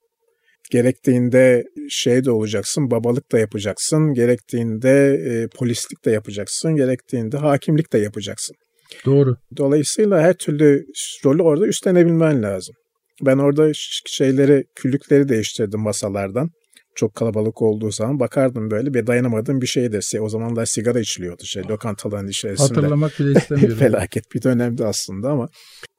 Gerektiğinde 0.70 1.64
şey 1.88 2.24
de 2.24 2.30
olacaksın, 2.30 2.90
babalık 2.90 3.32
da 3.32 3.38
yapacaksın, 3.38 4.14
gerektiğinde 4.14 5.14
e, 5.14 5.48
polislik 5.48 6.04
de 6.04 6.10
yapacaksın, 6.10 6.76
gerektiğinde 6.76 7.36
hakimlik 7.36 7.92
de 7.92 7.98
yapacaksın. 7.98 8.56
Doğru. 9.04 9.36
Dolayısıyla 9.56 10.20
her 10.20 10.34
türlü 10.34 10.84
rolü 11.24 11.42
orada 11.42 11.66
üstlenebilmen 11.66 12.42
lazım. 12.42 12.74
Ben 13.22 13.38
orada 13.38 13.70
şeyleri, 14.06 14.64
küllükleri 14.74 15.28
değiştirdim 15.28 15.80
masalardan 15.80 16.50
çok 16.94 17.14
kalabalık 17.14 17.62
olduğu 17.62 17.90
zaman 17.90 18.20
bakardım 18.20 18.70
böyle 18.70 18.94
ve 18.94 19.06
dayanamadığım 19.06 19.60
bir 19.60 19.66
şey 19.66 19.92
de 19.92 20.20
o 20.20 20.28
zamanlar 20.28 20.66
sigara 20.66 21.00
içiliyordu 21.00 21.42
şey 21.44 21.62
lokantaların 21.68 22.28
içerisinde. 22.28 22.74
Hatırlamak 22.74 23.20
bile 23.20 23.32
istemiyorum. 23.38 23.78
Felaket 23.78 24.24
bir 24.34 24.42
dönemdi 24.42 24.84
aslında 24.84 25.30
ama 25.30 25.48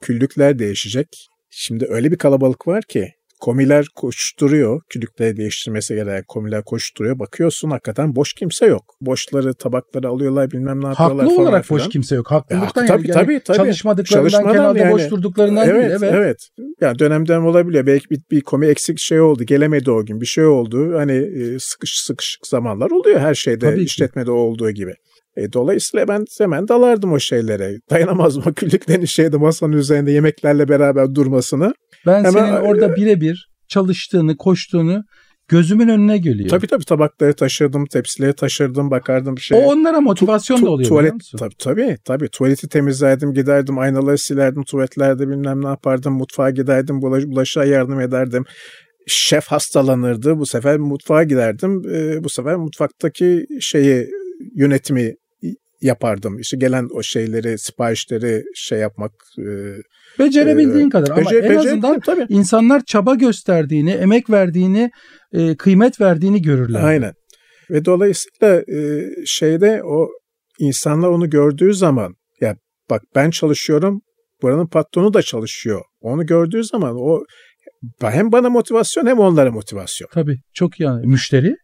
küllükler 0.02 0.60
değişecek. 0.60 1.08
Şimdi 1.50 1.86
öyle 1.90 2.12
bir 2.12 2.18
kalabalık 2.18 2.68
var 2.68 2.84
ki 2.90 3.12
Komiler 3.42 3.86
koşturuyor. 3.96 4.82
Külükleri 4.90 5.38
değiştirmesi 5.38 5.96
gereken 5.96 6.24
komiler 6.28 6.64
koşturuyor. 6.64 7.20
Bakıyorsun 7.20 7.70
hakikaten 7.70 8.16
boş 8.16 8.34
kimse 8.34 8.66
yok. 8.66 8.84
Boşları, 9.02 9.54
tabakları 9.54 10.08
alıyorlar 10.08 10.52
bilmem 10.52 10.84
ne 10.84 10.88
yapıyorlar 10.88 11.18
Haklı 11.18 11.36
falan 11.36 11.48
olarak 11.48 11.66
falan. 11.66 11.82
boş 11.82 11.90
kimse 11.90 12.16
yok. 12.16 12.32
Haklılıktan 12.32 12.82
ya, 12.82 12.88
tabii, 12.88 13.08
yani 13.08 13.14
tabii, 13.14 13.40
tabii. 13.40 13.58
çalışmadıklarından 13.58 14.30
Çalışmadan 14.30 14.54
kenarda 14.54 14.80
yani, 14.80 14.94
boş 14.94 15.10
durduklarından 15.12 15.70
evet, 15.70 16.02
değil. 16.02 16.14
Evet, 16.14 16.14
evet. 16.16 16.38
Yani 16.82 17.00
dönem 17.00 17.28
dönem 17.28 17.46
olabiliyor. 17.46 17.86
Belki 17.86 18.10
bir, 18.10 18.20
bir 18.32 18.42
komi 18.42 18.68
eksik 18.68 19.00
şey 19.00 19.22
oldu. 19.22 19.44
Gelemedi 19.44 19.92
o 19.92 20.06
gün. 20.06 20.22
Bir 20.22 20.26
şey 20.26 20.46
oldu. 20.46 20.98
Hani 20.98 21.14
e, 21.14 21.60
sıkış 21.60 22.00
sıkışık 22.00 22.48
zamanlar 22.48 22.92
oluyor 22.92 23.20
her 23.20 23.36
şeyde. 23.36 23.72
Tabii 23.72 23.84
işletmede 23.84 24.26
ki. 24.26 24.32
olduğu 24.32 24.72
gibi. 24.72 24.94
E, 25.38 25.54
dolayısıyla 25.54 26.08
ben 26.08 26.26
hemen 26.40 26.68
dalardım 26.68 27.14
o 27.14 27.20
şeylere. 27.20 27.78
Dayanamazdım 27.90 28.44
o 28.48 28.54
küllüklerin 28.56 29.06
şeyde 29.06 29.38
masanın 29.38 29.74
üzerinde 29.74 30.12
yemeklerle 30.12 30.68
beraber 30.68 31.16
durmasını. 31.16 31.74
Ben 32.06 32.24
hemen, 32.24 32.32
senin 32.32 32.52
orada 32.52 32.86
e, 32.86 32.96
birebir 32.96 33.50
çalıştığını, 33.68 34.38
koştuğunu 34.38 35.04
gözümün 35.48 35.88
önüne 35.88 36.18
geliyor. 36.18 36.50
Tabii 36.50 36.68
tabii 36.68 36.86
tabakları 36.86 37.34
taşırdım, 37.34 37.86
tepsileri 37.86 38.34
taşırdım, 38.34 38.92
bakardım 38.92 39.36
bir 39.36 39.42
şey. 39.42 39.58
O 39.58 39.62
onlara 39.62 40.02
motivasyon 40.02 40.58
tu- 40.58 40.66
da 40.66 40.70
oluyor 40.70 40.90
tuvalet, 40.90 41.14
Tabii 41.40 41.56
tabii 41.60 41.98
tabii. 42.06 42.30
Tuvaleti 42.30 42.70
temizlerdim, 42.70 43.34
giderdim, 43.34 43.80
aynaları 43.80 44.18
silerdim, 44.18 44.64
tuvaletlerde 44.64 45.30
bilmem 45.30 45.64
ne 45.64 45.68
yapardım, 45.68 46.14
mutfağa 46.14 46.50
giderdim, 46.50 47.02
bulaş, 47.02 47.24
bulaşığa 47.24 47.66
yardım 47.66 48.00
ederdim. 48.00 48.44
Şef 49.08 49.46
hastalanırdı, 49.46 50.38
bu 50.38 50.46
sefer 50.46 50.78
mutfağa 50.78 51.24
giderdim. 51.24 51.82
Ee, 51.94 52.24
bu 52.24 52.30
sefer 52.30 52.56
mutfaktaki 52.56 53.46
şeyi 53.60 54.08
yönetimi 54.56 55.16
yapardım. 55.86 56.40
İşte 56.40 56.58
gelen 56.58 56.88
o 56.94 57.04
şeyleri, 57.04 57.58
siparişleri 57.58 58.44
şey 58.56 58.80
yapmak. 58.80 59.12
E, 59.40 59.46
Becerebildiğin 60.20 60.88
e, 60.88 60.90
kadar 60.90 61.10
ama 61.10 61.22
becer, 61.22 61.44
en 61.44 61.56
azından 61.56 62.00
tabii. 62.00 62.26
insanlar 62.30 62.82
çaba 62.86 63.16
gösterdiğini, 63.16 63.92
emek 63.92 64.30
verdiğini, 64.30 64.92
e, 65.34 65.56
kıymet 65.56 66.02
verdiğini 66.02 66.42
görürler. 66.42 66.84
Aynen. 66.84 67.14
Ve 67.70 67.86
dolayısıyla 67.86 68.62
e, 68.62 69.10
şeyde 69.26 69.82
o 69.84 70.10
insanlar 70.60 71.08
onu 71.08 71.30
gördüğü 71.30 71.74
zaman 71.74 72.16
ya 72.42 72.56
bak 72.90 73.02
ben 73.16 73.30
çalışıyorum, 73.30 74.02
buranın 74.42 74.68
patronu 74.68 75.14
da 75.14 75.22
çalışıyor. 75.22 75.82
Onu 76.02 76.26
gördüğü 76.26 76.64
zaman 76.64 76.96
o 76.98 77.24
hem 78.02 78.32
bana 78.32 78.50
motivasyon 78.50 79.06
hem 79.06 79.20
onlara 79.20 79.52
motivasyon. 79.52 80.08
Tabii 80.14 80.40
çok 80.54 80.80
iyi. 80.80 80.90
Müşteri 80.90 81.56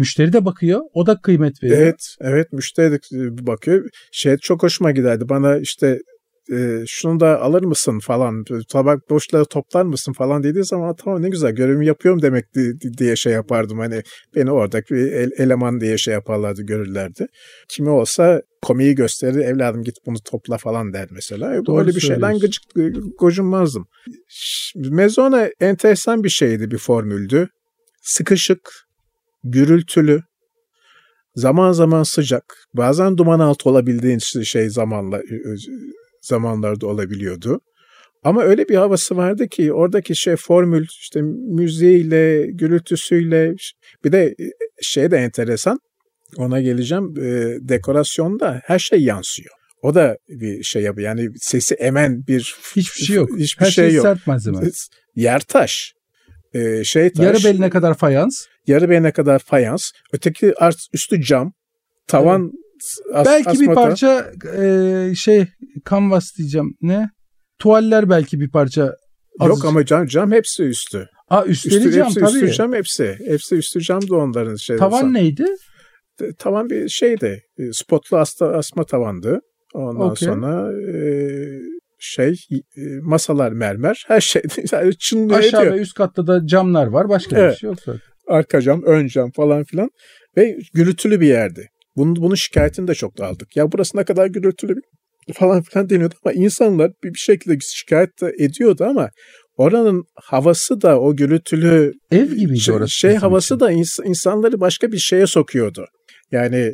Müşteri 0.00 0.32
de 0.32 0.44
bakıyor. 0.44 0.80
O 0.94 1.06
da 1.06 1.20
kıymet 1.22 1.62
veriyor. 1.62 1.78
Evet. 1.80 2.16
Evet. 2.20 2.52
Müşteri 2.52 2.92
de 2.92 3.46
bakıyor. 3.46 3.88
Şey 4.12 4.36
çok 4.36 4.62
hoşuma 4.62 4.90
giderdi. 4.90 5.28
Bana 5.28 5.58
işte 5.58 5.98
e, 6.52 6.84
şunu 6.86 7.20
da 7.20 7.40
alır 7.40 7.62
mısın 7.62 7.98
falan 7.98 8.44
tabak 8.72 9.10
boşları 9.10 9.44
toplar 9.44 9.82
mısın 9.82 10.12
falan 10.12 10.42
dediği 10.42 10.64
zaman 10.64 10.94
tamam 10.94 11.22
ne 11.22 11.28
güzel 11.28 11.52
görevimi 11.52 11.86
yapıyorum 11.86 12.22
demek 12.22 12.44
diye 12.98 13.16
şey 13.16 13.32
yapardım 13.32 13.78
hani 13.78 14.02
beni 14.34 14.50
oradaki 14.50 14.94
bir 14.94 15.12
eleman 15.38 15.80
diye 15.80 15.98
şey 15.98 16.14
yaparlardı 16.14 16.62
görürlerdi. 16.62 17.26
Kimi 17.68 17.90
olsa 17.90 18.42
komiyi 18.62 18.94
gösterir 18.94 19.38
evladım 19.38 19.82
git 19.82 19.96
bunu 20.06 20.16
topla 20.30 20.58
falan 20.58 20.92
der 20.92 21.08
mesela. 21.10 21.66
Doğru 21.66 21.80
Öyle 21.80 21.94
bir 21.96 22.00
şeyden 22.00 22.38
gıcık 22.38 22.62
gocunmazdım. 23.18 23.86
Mezona 24.76 25.48
enteresan 25.60 26.24
bir 26.24 26.28
şeydi 26.28 26.70
bir 26.70 26.78
formüldü. 26.78 27.48
Sıkışık, 28.02 28.60
gürültülü, 29.44 30.22
zaman 31.34 31.72
zaman 31.72 32.02
sıcak, 32.02 32.44
bazen 32.74 33.18
duman 33.18 33.40
altı 33.40 33.70
olabildiğin 33.70 34.18
şey 34.44 34.68
zamanla 34.68 35.22
zamanlarda 36.22 36.86
olabiliyordu. 36.86 37.60
Ama 38.22 38.42
öyle 38.42 38.68
bir 38.68 38.74
havası 38.74 39.16
vardı 39.16 39.48
ki 39.48 39.72
oradaki 39.72 40.16
şey 40.16 40.36
formül 40.36 40.86
işte 41.00 41.22
müziğiyle, 41.22 42.46
gürültüsüyle 42.46 43.54
bir 44.04 44.12
de 44.12 44.24
e, 44.24 44.50
şey 44.82 45.10
de 45.10 45.16
enteresan 45.16 45.78
ona 46.36 46.60
geleceğim 46.60 47.14
e, 47.18 47.56
dekorasyonda 47.68 48.60
her 48.64 48.78
şey 48.78 49.02
yansıyor. 49.02 49.50
O 49.82 49.94
da 49.94 50.16
bir 50.28 50.62
şey 50.62 50.82
yapıyor. 50.82 51.08
Yani 51.08 51.28
sesi 51.36 51.74
emen 51.74 52.26
bir 52.26 52.54
hiçbir 52.76 53.04
şey 53.04 53.16
yok. 53.16 53.30
Hiçbir 53.38 53.64
Her 53.64 53.70
şey, 53.70 53.86
şey 53.86 53.94
yok. 53.94 54.02
sert 54.02 54.26
malzeme. 54.26 54.58
Yer 55.16 55.40
taş. 55.40 55.92
Ee, 56.54 56.84
şey 56.84 57.12
taş. 57.12 57.24
Yarı 57.26 57.44
beline 57.44 57.70
kadar 57.70 57.94
fayans. 57.94 58.46
Yarı 58.66 58.90
beline 58.90 59.12
kadar 59.12 59.38
fayans. 59.38 59.90
Öteki 60.12 60.54
art 60.58 60.76
üstü 60.92 61.22
cam. 61.22 61.52
Tavan 62.06 62.52
as, 63.14 63.26
belki 63.26 63.60
bir 63.60 63.68
asmata. 63.68 63.74
parça 63.82 64.32
e, 64.58 65.14
şey 65.14 65.46
kanvas 65.84 66.36
diyeceğim. 66.38 66.74
Ne? 66.82 67.10
Tuvaller 67.58 68.10
belki 68.10 68.40
bir 68.40 68.50
parça. 68.50 68.82
Yok 68.82 69.50
azıcık. 69.50 69.64
ama 69.64 69.86
cam 69.86 70.06
cam 70.06 70.32
hepsi 70.32 70.62
üstü. 70.62 71.06
Aa 71.28 71.44
üstleri 71.44 71.76
Üstü, 71.76 71.92
cam 71.92 72.04
hepsi 72.06 72.20
tabii. 72.20 72.30
üstü 72.44 72.52
cam 72.52 72.72
hepsi. 72.74 73.16
Hepsi 73.26 73.54
üstü 73.54 73.80
cam 73.80 74.08
da 74.08 74.16
onların 74.16 74.54
şey. 74.56 74.76
Tavan 74.76 75.14
neydi? 75.14 75.44
Tavan 76.38 76.70
bir 76.70 76.88
şeydi. 76.88 77.42
e, 77.58 77.62
Spotlu 77.72 78.16
asma, 78.40 78.84
tavandı. 78.84 79.40
Ondan 79.74 80.10
Okey. 80.10 80.28
sonra 80.28 80.72
e, 80.72 80.98
şey 82.00 82.30
e, 82.76 82.80
masalar 83.02 83.52
mermer. 83.52 84.04
Her 84.08 84.20
şey 84.20 84.42
yani 84.72 84.96
çınlıyor 84.98 85.38
Aşağı 85.38 85.60
ediyor. 85.62 85.76
ve 85.76 85.80
üst 85.80 85.94
katta 85.94 86.26
da 86.26 86.46
camlar 86.46 86.86
var. 86.86 87.08
Başka 87.08 87.36
bir 87.36 87.40
Evet. 87.40 87.58
şey 87.58 87.68
yok 87.70 87.78
zaten. 87.80 88.00
Arka 88.28 88.60
cam, 88.60 88.82
ön 88.82 89.06
cam 89.06 89.30
falan 89.30 89.64
filan. 89.64 89.90
Ve 90.36 90.58
gürültülü 90.74 91.20
bir 91.20 91.26
yerdi. 91.26 91.68
Bunun, 91.96 92.16
bunun 92.16 92.34
şikayetini 92.34 92.88
de 92.88 92.94
çok 92.94 93.18
da 93.18 93.26
aldık. 93.26 93.56
Ya 93.56 93.72
burası 93.72 93.96
ne 93.98 94.04
kadar 94.04 94.26
gürültülü 94.26 94.76
bir- 94.76 95.32
falan 95.34 95.62
filan 95.62 95.90
deniyordu 95.90 96.14
ama 96.24 96.32
insanlar 96.32 96.90
bir, 97.04 97.14
bir 97.14 97.18
şekilde 97.18 97.58
şikayet 97.60 98.20
de 98.20 98.32
ediyordu 98.38 98.84
ama 98.84 99.10
oranın 99.56 100.04
havası 100.14 100.82
da 100.82 101.00
o 101.00 101.16
gürültülü 101.16 101.92
Ev 102.10 102.26
gibiydi 102.26 102.60
şey, 102.60 102.74
orası. 102.74 102.90
şey 102.92 103.14
havası 103.14 103.54
için. 103.54 103.60
da 103.66 103.72
ins- 103.72 104.06
insanları 104.08 104.60
başka 104.60 104.92
bir 104.92 104.98
şeye 104.98 105.26
sokuyordu. 105.26 105.86
Yani 106.32 106.72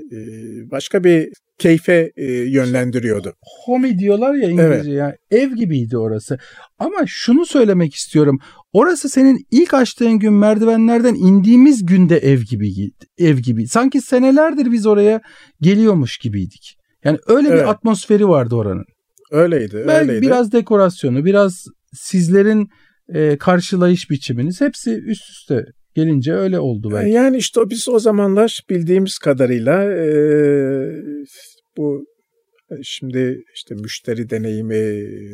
başka 0.71 1.05
bir 1.05 1.29
keyfe 1.59 2.11
yönlendiriyordu. 2.47 3.33
Home 3.65 3.99
diyorlar 3.99 4.35
ya 4.35 4.49
İngilizce 4.49 4.91
yani 4.91 5.15
ev 5.31 5.53
gibiydi 5.53 5.99
orası. 5.99 6.39
Ama 6.79 6.97
şunu 7.07 7.47
söylemek 7.47 7.95
istiyorum. 7.95 8.39
Orası 8.73 9.09
senin 9.09 9.39
ilk 9.51 9.75
açtığın 9.75 10.19
gün 10.19 10.33
merdivenlerden 10.33 11.15
indiğimiz 11.15 11.87
günde 11.87 12.17
ev 12.17 12.41
gibiydi. 12.41 12.91
Ev 13.19 13.37
gibi. 13.37 13.69
Sanki 13.69 14.01
senelerdir 14.01 14.73
biz 14.73 14.87
oraya 14.87 15.21
geliyormuş 15.61 16.19
gibiydik. 16.19 16.77
Yani 17.05 17.19
öyle 17.27 17.49
Evet. 17.49 17.59
bir 17.63 17.69
atmosferi 17.71 18.29
vardı 18.29 18.55
oranın. 18.55 18.85
Öyleydi, 19.31 19.85
Belki 19.87 20.11
öyleydi. 20.11 20.27
biraz 20.27 20.53
dekorasyonu, 20.53 21.25
biraz 21.25 21.65
sizlerin 21.93 22.69
e, 23.15 23.39
karşılayış 23.39 24.11
biçiminiz 24.11 24.61
hepsi 24.61 24.91
üst 24.91 25.31
üste 25.31 25.65
gelince 25.97 26.33
öyle 26.33 26.59
oldu 26.59 26.91
belki. 26.93 27.11
Yani 27.11 27.37
işte 27.37 27.61
biz 27.71 27.89
o 27.89 27.99
zamanlar 27.99 28.61
bildiğimiz 28.71 29.19
kadarıyla 29.19 29.85
e, 29.85 30.09
bu 31.77 32.05
şimdi 32.83 33.43
işte 33.55 33.75
müşteri 33.75 34.31
deneyimi, 34.31 34.75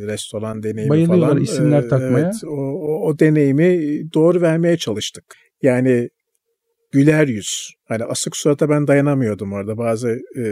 restoran 0.07 0.63
deneyimi 0.63 0.91
Bayılıyorlar 0.91 1.29
falan. 1.29 1.43
isimler 1.43 1.83
e, 1.83 1.89
takmaya. 1.89 2.25
Evet, 2.25 2.35
o, 2.47 2.57
o, 2.57 3.09
o 3.09 3.19
deneyimi 3.19 4.03
doğru 4.15 4.41
vermeye 4.41 4.77
çalıştık. 4.77 5.25
Yani 5.63 6.09
güler 6.93 7.29
yüz. 7.29 7.71
Hani 7.89 8.05
asık 8.05 8.37
surata 8.37 8.69
ben 8.69 8.87
dayanamıyordum 8.87 9.53
orada. 9.53 9.79
Bazı 9.79 10.09
e, 10.39 10.43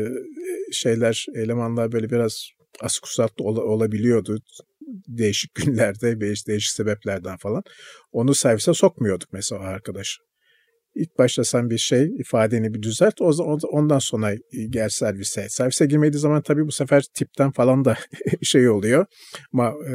şeyler, 0.73 1.27
elemanlar 1.35 1.93
böyle 1.93 2.11
biraz 2.11 2.49
asık 2.81 3.09
suratlı 3.09 3.45
ola- 3.45 3.65
olabiliyordu. 3.65 4.39
Değişik 5.09 5.55
günlerde, 5.55 6.21
değişik, 6.21 6.49
değişik 6.49 6.73
sebeplerden 6.73 7.37
falan. 7.37 7.63
Onu 8.13 8.35
servise 8.35 8.75
sokmuyorduk 8.75 9.33
mesela 9.33 9.61
arkadaş. 9.61 10.19
İlk 10.95 11.19
başta 11.19 11.45
sen 11.45 11.71
bir 11.71 11.79
şey 11.79 12.11
ifadeni 12.19 12.75
bir 12.75 12.83
düzelt. 12.83 13.21
O 13.21 13.33
ondan 13.73 13.99
sonra 13.99 14.35
gel 14.71 14.89
servise. 14.89 15.49
Servise 15.49 15.87
girmediği 15.87 16.21
zaman 16.21 16.43
tabii 16.43 16.67
bu 16.67 16.73
sefer 16.73 17.05
tipten 17.15 17.51
falan 17.51 17.85
da 17.85 17.97
şey 18.43 18.69
oluyor. 18.69 19.07
Ama 19.53 19.75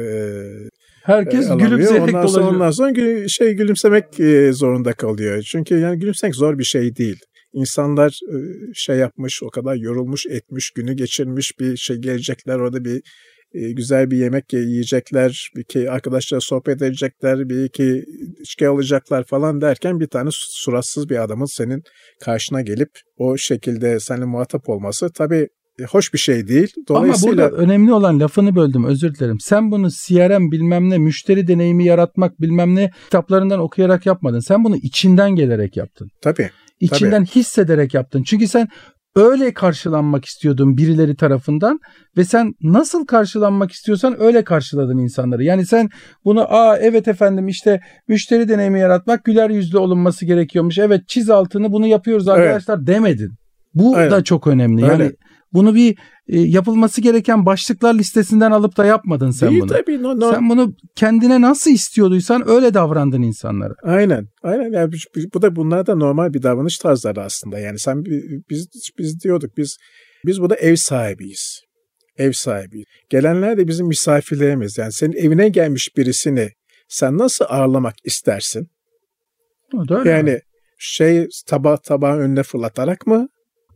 Herkes 1.04 1.46
e, 1.46 1.48
alamıyor. 1.48 1.70
gülümseyerek 1.70 2.02
ondan 2.02 2.26
sonra, 2.26 2.42
dolaşıyor. 2.42 2.54
ondan 2.54 2.70
sonra 2.70 2.90
gü- 2.90 3.28
şey 3.28 3.52
gülümsemek 3.52 4.20
e, 4.20 4.52
zorunda 4.52 4.92
kalıyor. 4.92 5.42
Çünkü 5.42 5.78
yani 5.78 5.98
gülümsemek 5.98 6.34
zor 6.34 6.58
bir 6.58 6.64
şey 6.64 6.96
değil. 6.96 7.18
İnsanlar 7.52 8.20
e, 8.32 8.36
şey 8.74 8.96
yapmış, 8.96 9.42
o 9.42 9.50
kadar 9.50 9.74
yorulmuş, 9.74 10.26
etmiş, 10.26 10.70
günü 10.70 10.92
geçirmiş 10.94 11.52
bir 11.60 11.76
şey 11.76 11.96
gelecekler 11.96 12.58
orada 12.58 12.84
bir 12.84 12.96
e, 12.96 13.02
güzel 13.56 14.10
bir 14.10 14.16
yemek 14.16 14.52
yiyecekler, 14.52 15.50
bir 15.56 15.60
iki 15.60 15.90
arkadaşlar 15.90 16.40
sohbet 16.40 16.82
edecekler, 16.82 17.48
bir 17.48 17.64
iki 17.64 18.04
içki 18.40 18.68
alacaklar 18.68 19.24
falan 19.24 19.60
derken 19.60 20.00
bir 20.00 20.06
tane 20.06 20.30
su- 20.30 20.62
suratsız 20.62 21.08
bir 21.08 21.22
adamın 21.22 21.56
senin 21.56 21.82
karşına 22.24 22.62
gelip 22.62 22.90
o 23.16 23.36
şekilde 23.36 24.00
seninle 24.00 24.24
muhatap 24.24 24.68
olması 24.68 25.12
tabii 25.12 25.48
e, 25.80 25.84
hoş 25.84 26.14
bir 26.14 26.18
şey 26.18 26.48
değil. 26.48 26.72
Dolayısıyla 26.88 27.46
Ama 27.46 27.52
burada 27.52 27.62
önemli 27.62 27.92
olan 27.92 28.20
lafını 28.20 28.56
böldüm 28.56 28.84
özür 28.84 29.14
dilerim. 29.14 29.40
Sen 29.40 29.70
bunu 29.70 29.88
CRM 29.90 30.50
bilmem 30.50 30.90
ne 30.90 30.98
müşteri 30.98 31.46
deneyimi 31.48 31.84
yaratmak 31.84 32.40
bilmem 32.40 32.74
ne 32.74 32.90
kitaplarından 33.04 33.60
okuyarak 33.60 34.06
yapmadın. 34.06 34.40
Sen 34.40 34.64
bunu 34.64 34.76
içinden 34.76 35.30
gelerek 35.30 35.76
yaptın. 35.76 36.10
tabii 36.20 36.50
İçinden 36.80 37.24
hissederek 37.24 37.94
yaptın. 37.94 38.22
Çünkü 38.22 38.48
sen 38.48 38.68
öyle 39.16 39.54
karşılanmak 39.54 40.24
istiyordun 40.24 40.76
birileri 40.76 41.16
tarafından 41.16 41.80
ve 42.16 42.24
sen 42.24 42.54
nasıl 42.62 43.06
karşılanmak 43.06 43.72
istiyorsan 43.72 44.22
öyle 44.22 44.44
karşıladın 44.44 44.98
insanları. 44.98 45.44
Yani 45.44 45.66
sen 45.66 45.88
bunu 46.24 46.54
aa 46.54 46.76
evet 46.76 47.08
efendim 47.08 47.48
işte 47.48 47.80
müşteri 48.08 48.48
deneyimi 48.48 48.80
yaratmak 48.80 49.24
güler 49.24 49.50
yüzlü 49.50 49.78
olunması 49.78 50.26
gerekiyormuş. 50.26 50.78
Evet 50.78 51.08
çiz 51.08 51.30
altını 51.30 51.72
bunu 51.72 51.86
yapıyoruz 51.86 52.28
Evet. 52.28 52.38
arkadaşlar 52.38 52.86
demedin. 52.86 53.32
Bu 53.74 53.96
Aynen. 53.96 54.10
da 54.10 54.24
çok 54.24 54.46
önemli. 54.46 54.82
Yani 54.82 54.92
Öyle. 54.92 55.12
Bunu 55.56 55.74
bir 55.74 55.98
e, 56.28 56.40
yapılması 56.40 57.00
gereken 57.00 57.46
başlıklar 57.46 57.94
listesinden 57.94 58.50
alıp 58.50 58.76
da 58.76 58.86
yapmadın 58.86 59.30
sen 59.30 59.50
değil 59.50 59.60
bunu. 59.60 59.68
tabii. 59.70 60.02
No, 60.02 60.20
no, 60.20 60.32
Sen 60.32 60.48
bunu 60.48 60.74
kendine 60.96 61.40
nasıl 61.40 61.70
istiyorduysan 61.70 62.48
öyle 62.48 62.74
davrandın 62.74 63.22
insanlara. 63.22 63.74
Aynen. 63.82 64.26
Aynen. 64.42 64.72
Yani 64.72 64.92
bu- 65.34 65.42
da 65.42 65.56
bunlar 65.56 65.86
da 65.86 65.94
normal 65.94 66.34
bir 66.34 66.42
davranış 66.42 66.78
tarzları 66.78 67.22
aslında. 67.22 67.58
Yani 67.58 67.78
sen 67.78 68.04
biz 68.50 68.68
biz 68.98 69.20
diyorduk 69.24 69.56
biz 69.56 69.76
biz 70.26 70.40
burada 70.40 70.56
ev 70.56 70.76
sahibiyiz. 70.76 71.60
Ev 72.18 72.32
sahibiyiz. 72.32 72.86
Gelenler 73.10 73.56
de 73.58 73.68
bizim 73.68 73.86
misafirlerimiz. 73.86 74.78
Yani 74.78 74.92
senin 74.92 75.12
evine 75.12 75.48
gelmiş 75.48 75.88
birisini 75.96 76.48
sen 76.88 77.18
nasıl 77.18 77.44
ağırlamak 77.48 77.94
istersin? 78.04 78.66
O 79.74 79.88
da 79.88 79.98
öyle. 79.98 80.10
Yani 80.10 80.40
şey 80.78 81.26
tabağı 81.46 81.78
tabağın 81.78 82.20
önüne 82.20 82.42
fırlatarak 82.42 83.06
mı? 83.06 83.28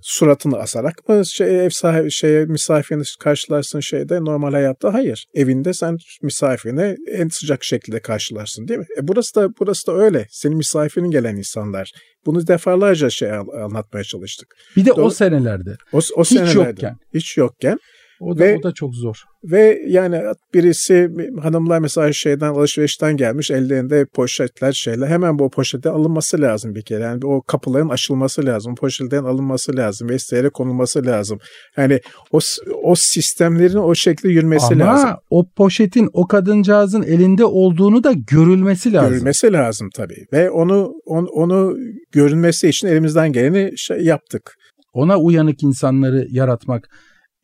Suratını 0.03 0.59
asarak 0.59 1.09
mı 1.09 1.23
şey, 1.27 1.65
ev 1.67 1.71
sahibi 1.71 2.11
şeye 2.11 2.45
misafirini 2.45 3.03
karşılarsın 3.21 3.81
şeyde 3.81 4.21
normal 4.25 4.53
hayatta 4.53 4.95
hayır. 4.95 5.25
Evinde 5.35 5.73
sen 5.75 5.97
misafirini 6.23 6.97
en 7.13 7.29
sıcak 7.29 7.65
şekilde 7.65 8.01
karşılarsın 8.01 8.69
değil 8.69 8.81
mi? 8.81 8.87
E 8.99 9.09
burası 9.09 9.35
da 9.35 9.49
burası 9.61 9.87
da 9.87 9.93
öyle. 9.97 10.27
Senin 10.31 10.57
misafirin 10.57 11.11
gelen 11.11 11.37
insanlar. 11.37 11.91
Bunu 12.27 12.47
defalarca 12.47 13.11
şey 13.11 13.33
anlatmaya 13.33 14.05
çalıştık. 14.05 14.57
bir 14.77 14.85
de 14.85 14.93
o 14.93 14.97
Doğru. 14.97 15.11
senelerde. 15.11 15.77
O, 15.93 15.99
o 16.17 16.23
Hiç 16.23 16.29
senelerde. 16.29 16.59
yokken. 16.59 16.97
Hiç 17.15 17.37
yokken. 17.37 17.79
O 18.21 18.39
da, 18.39 18.45
Ve- 18.45 18.57
o 18.57 18.62
da 18.62 18.73
çok 18.73 18.95
zor. 18.95 19.16
Ve 19.45 19.79
yani 19.87 20.23
birisi 20.55 21.11
hanımlar 21.43 21.79
mesela 21.79 22.12
şeyden 22.12 22.49
alışverişten 22.49 23.16
gelmiş 23.16 23.51
ellerinde 23.51 24.07
poşetler 24.14 24.73
şeyler 24.73 25.07
hemen 25.07 25.39
bu 25.39 25.51
poşete 25.51 25.91
alınması 25.91 26.41
lazım 26.41 26.75
bir 26.75 26.83
kere. 26.83 27.03
Yani 27.03 27.27
o 27.27 27.43
kapıların 27.43 27.89
açılması 27.89 28.47
lazım. 28.47 28.75
Poşetten 28.75 29.25
alınması 29.25 29.77
lazım. 29.77 30.09
Vestiyere 30.09 30.51
konulması 30.51 31.07
lazım. 31.07 31.39
Yani 31.77 32.01
o 32.33 32.39
o 32.83 32.95
sistemlerin 32.97 33.77
o 33.77 33.95
şekilde 33.95 34.33
yürümesi 34.33 34.75
Ama 34.75 34.85
lazım. 34.87 35.11
o 35.31 35.45
poşetin 35.57 36.09
o 36.12 36.27
kadıncağızın 36.27 37.03
elinde 37.03 37.45
olduğunu 37.45 38.05
da 38.05 38.12
görülmesi 38.31 38.93
lazım. 38.93 39.11
Görülmesi 39.11 39.53
lazım 39.53 39.89
tabii. 39.95 40.25
Ve 40.33 40.51
onu 40.51 40.93
onu, 41.05 41.27
onu 41.27 41.77
görünmesi 42.12 42.68
için 42.68 42.87
elimizden 42.87 43.33
geleni 43.33 43.73
şey 43.77 43.99
yaptık. 44.01 44.55
Ona 44.93 45.18
uyanık 45.18 45.62
insanları 45.62 46.27
yaratmak, 46.31 46.89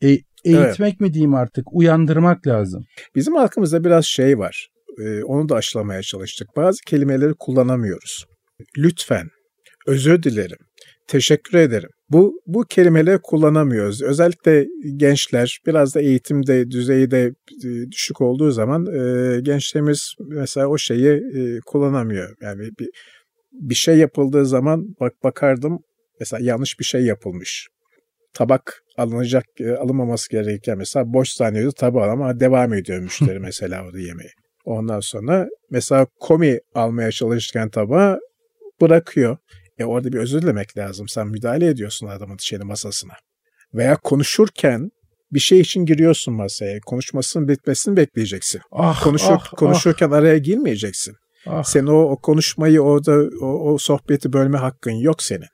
e- 0.03 0.26
eğitmek 0.45 1.01
mi 1.01 1.15
diyeyim 1.15 1.35
artık, 1.35 1.73
uyandırmak 1.73 2.47
lazım. 2.47 2.85
Bizim 3.15 3.35
halkımızda 3.35 3.85
biraz 3.85 4.05
şey 4.05 4.39
var. 4.39 4.69
Ee, 5.01 5.23
onu 5.23 5.49
da 5.49 5.55
aşılamaya 5.55 6.03
çalıştık. 6.03 6.49
Bazı 6.57 6.81
kelimeleri 6.87 7.35
kullanamıyoruz. 7.39 8.25
Lütfen, 8.79 9.29
özür 9.87 10.23
dilerim, 10.23 10.59
teşekkür 11.07 11.59
ederim. 11.59 11.91
Bu 12.11 12.41
bu 12.47 12.65
kelimeleri 12.65 13.19
kullanamıyoruz. 13.23 14.03
Özellikle 14.03 14.67
gençler 14.97 15.59
biraz 15.67 15.95
da 15.95 16.01
eğitimde 16.01 16.71
düzeyi 16.71 17.11
de 17.11 17.35
e, 17.65 17.91
düşük 17.91 18.21
olduğu 18.21 18.51
zaman 18.51 18.87
e, 18.87 19.41
gençlerimiz 19.41 20.15
mesela 20.21 20.67
o 20.67 20.79
şeyi 20.79 21.09
e, 21.09 21.61
kullanamıyor. 21.67 22.37
Yani 22.41 22.71
bir 22.79 22.89
bir 23.53 23.75
şey 23.75 23.99
yapıldığı 23.99 24.47
zaman 24.47 24.97
bak 25.01 25.13
bakardım 25.25 25.79
mesela 26.21 26.45
yanlış 26.45 26.79
bir 26.79 26.85
şey 26.85 27.05
yapılmış. 27.05 27.69
Tabak 28.37 28.83
alınacak 28.99 29.45
e, 29.61 29.77
alınmaması 29.77 30.31
gereken 30.31 30.79
mesela 30.79 31.13
boş 31.13 31.29
zannediyordu 31.33 31.75
tabağı 31.79 32.11
ama 32.11 32.41
devam 32.41 32.75
ediyor 32.75 32.99
müşteri 33.03 33.39
mesela 33.39 33.85
orada 33.85 33.99
yemeği. 33.99 34.31
Ondan 34.65 35.01
sonra 35.01 35.47
mesela 35.71 36.07
komi 36.21 36.59
almaya 36.75 37.11
çalışırken 37.13 37.69
tabağı 37.71 38.19
bırakıyor. 38.81 39.37
E 39.79 39.85
orada 39.85 40.13
bir 40.13 40.19
özür 40.19 40.43
dilemek 40.43 40.77
lazım. 40.79 41.09
Sen 41.09 41.27
müdahale 41.29 41.67
ediyorsun 41.67 42.07
adamın 42.07 42.37
şeyini 42.41 42.65
masasına. 42.65 43.13
Veya 43.75 43.97
konuşurken 43.97 44.91
bir 45.33 45.41
şey 45.41 45.61
için 45.61 45.85
giriyorsun 45.85 46.35
masaya. 46.35 46.79
Konuşmasının 46.87 47.49
bitmesini 47.49 47.97
bekleyeceksin. 47.97 48.61
Ah, 48.73 49.03
Konuşur, 49.05 49.27
ah, 49.31 49.51
konuşurken 49.57 50.11
araya 50.11 50.39
girmeyeceksin. 50.39 51.15
ah. 51.47 51.63
Sen 51.65 51.87
o, 51.87 51.99
o 52.03 52.17
konuşmayı 52.17 52.81
orada 52.81 53.13
o, 53.41 53.73
o 53.73 53.79
sohbeti 53.79 54.33
bölme 54.33 54.59
hakkın 54.59 54.93
yok 54.93 55.23
senin. 55.23 55.47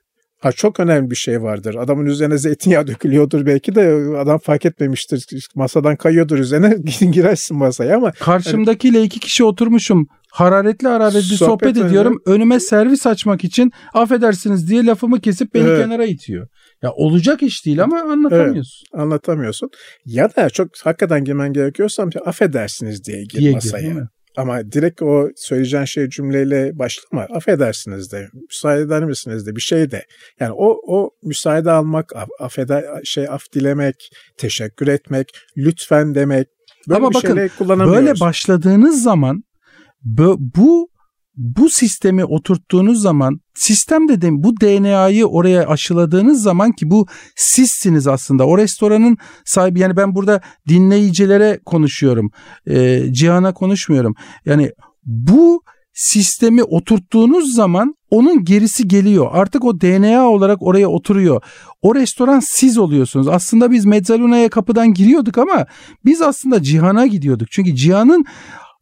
Ha 0.43 0.51
çok 0.51 0.79
önemli 0.79 1.11
bir 1.11 1.15
şey 1.15 1.41
vardır. 1.41 1.75
Adamın 1.75 2.05
üzerine 2.05 2.37
zeytinyağı 2.37 2.87
dökülüyordur 2.87 3.45
belki 3.45 3.75
de 3.75 3.81
adam 4.17 4.39
fark 4.39 4.65
etmemiştir. 4.65 5.47
Masadan 5.55 5.95
kayıyordur 5.95 6.39
üzerine 6.39 6.77
girersin 7.11 7.57
masaya 7.57 7.97
ama 7.97 8.11
Karşımdakiyle 8.11 9.03
iki 9.03 9.19
kişi 9.19 9.43
oturmuşum. 9.43 10.07
Hararetli 10.31 10.87
hararetli 10.87 11.21
sohbet, 11.21 11.47
Sohbet 11.47 11.77
ediyorum. 11.77 12.21
Önüme 12.25 12.59
servis 12.59 13.07
açmak 13.07 13.43
için 13.43 13.71
affedersiniz 13.93 14.69
diye 14.69 14.85
lafımı 14.85 15.21
kesip 15.21 15.53
beni 15.53 15.67
Evet. 15.67 15.83
kenara 15.83 16.05
itiyor. 16.05 16.47
Ya 16.81 16.91
olacak 16.91 17.43
iş 17.43 17.65
değil 17.65 17.83
ama 17.83 18.01
anlatamıyorsun. 18.01 18.85
anlatamıyorsun. 18.93 19.69
Ya 20.05 20.35
da 20.35 20.49
çok 20.49 20.67
hakikaten 20.83 21.23
girmen 21.23 21.53
gerekiyorsa 21.53 22.07
affedersiniz 22.25 23.03
diye 23.05 23.23
gir 23.23 23.39
Diye 23.39 23.49
gir, 23.49 23.55
masaya. 23.55 23.93
mi? 23.93 24.07
Ama 24.37 24.71
direkt 24.71 25.01
o 25.01 25.29
söyleyeceğin 25.35 25.85
şey 25.85 26.09
cümleyle 26.09 26.79
başlama. 26.79 27.27
Affedersiniz 27.35 28.11
de, 28.11 28.27
müsaade 28.33 28.81
eder 28.81 29.05
misiniz 29.05 29.47
de 29.47 29.55
bir 29.55 29.61
şey 29.61 29.91
de. 29.91 30.05
Yani 30.39 30.53
o 30.57 30.79
o 30.87 31.09
müsaade 31.23 31.71
almak, 31.71 32.15
af, 32.15 32.29
affeder, 32.39 32.83
şey 33.03 33.27
af 33.29 33.53
dilemek, 33.53 34.09
teşekkür 34.37 34.87
etmek, 34.87 35.31
lütfen 35.57 36.15
demek. 36.15 36.47
Böyle 36.89 36.97
Ama 36.97 37.09
bir 37.09 37.15
bakın. 37.15 37.37
Böyle 37.69 38.19
başladığınız 38.19 39.03
zaman 39.03 39.43
bu 40.39 40.92
bu 41.35 41.69
sistemi 41.69 42.25
oturttuğunuz 42.25 43.01
zaman 43.01 43.39
sistem 43.53 44.09
dedim 44.09 44.43
bu 44.43 44.61
DNA'yı 44.61 45.25
oraya 45.25 45.67
aşıladığınız 45.67 46.41
zaman 46.41 46.71
ki 46.71 46.89
bu 46.89 47.07
sizsiniz 47.35 48.07
aslında. 48.07 48.47
O 48.47 48.57
restoranın 48.57 49.17
sahibi 49.45 49.79
yani 49.79 49.97
ben 49.97 50.15
burada 50.15 50.41
dinleyicilere 50.67 51.59
konuşuyorum. 51.65 52.31
Ee, 52.67 53.03
Cihan'a 53.11 53.53
konuşmuyorum. 53.53 54.15
Yani 54.45 54.71
bu 55.05 55.63
sistemi 55.93 56.63
oturttuğunuz 56.63 57.55
zaman 57.55 57.95
onun 58.09 58.43
gerisi 58.43 58.87
geliyor. 58.87 59.29
Artık 59.31 59.65
o 59.65 59.81
DNA 59.81 60.29
olarak 60.29 60.57
oraya 60.61 60.87
oturuyor. 60.87 61.41
O 61.81 61.95
restoran 61.95 62.41
siz 62.43 62.77
oluyorsunuz. 62.77 63.27
Aslında 63.27 63.71
biz 63.71 63.85
Mezzaluna'ya 63.85 64.49
kapıdan 64.49 64.93
giriyorduk 64.93 65.37
ama 65.37 65.65
biz 66.05 66.21
aslında 66.21 66.63
Cihan'a 66.63 67.07
gidiyorduk. 67.07 67.51
Çünkü 67.51 67.75
Cihan'ın 67.75 68.25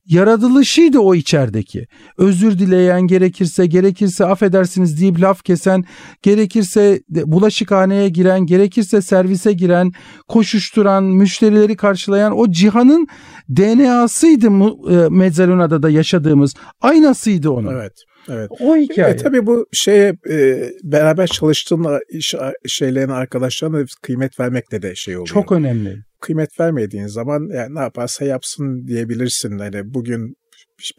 yaratılışıydı 0.05 0.99
o 0.99 1.15
içerideki. 1.15 1.87
Özür 2.17 2.59
dileyen 2.59 3.01
gerekirse, 3.01 3.65
gerekirse 3.65 4.25
affedersiniz 4.25 5.01
deyip 5.01 5.21
laf 5.21 5.43
kesen, 5.43 5.83
gerekirse 6.21 7.01
bulaşıkhaneye 7.09 8.09
giren, 8.09 8.45
gerekirse 8.45 9.01
servise 9.01 9.53
giren, 9.53 9.91
koşuşturan, 10.27 11.03
müşterileri 11.03 11.75
karşılayan 11.75 12.37
o 12.37 12.51
cihanın 12.51 13.07
DNA'sıydı 13.49 14.51
mu, 14.51 14.79
Mezzaluna'da 15.09 15.83
da 15.83 15.89
yaşadığımız. 15.89 16.53
Aynasıydı 16.81 17.49
onun. 17.49 17.73
Evet. 17.73 17.93
Evet. 18.29 18.49
O 18.59 18.75
hikaye. 18.75 19.13
E, 19.13 19.15
tabii 19.15 19.45
bu 19.45 19.65
şeye 19.73 20.13
e, 20.29 20.69
beraber 20.83 21.27
çalıştığın 21.27 21.99
iş 22.09 22.35
şeylerine 22.67 23.13
arkadaşlarına 23.13 23.85
kıymet 24.01 24.39
vermekle 24.39 24.81
de 24.81 24.95
şey 24.95 25.15
oluyor. 25.15 25.27
Çok 25.27 25.51
önemli. 25.51 25.97
kıymet 26.21 26.59
vermediğin 26.59 27.07
zaman 27.07 27.49
yani 27.53 27.75
ne 27.75 27.79
yaparsa 27.79 28.25
yapsın 28.25 28.87
diyebilirsin. 28.87 29.59
Hani 29.59 29.93
bugün 29.93 30.35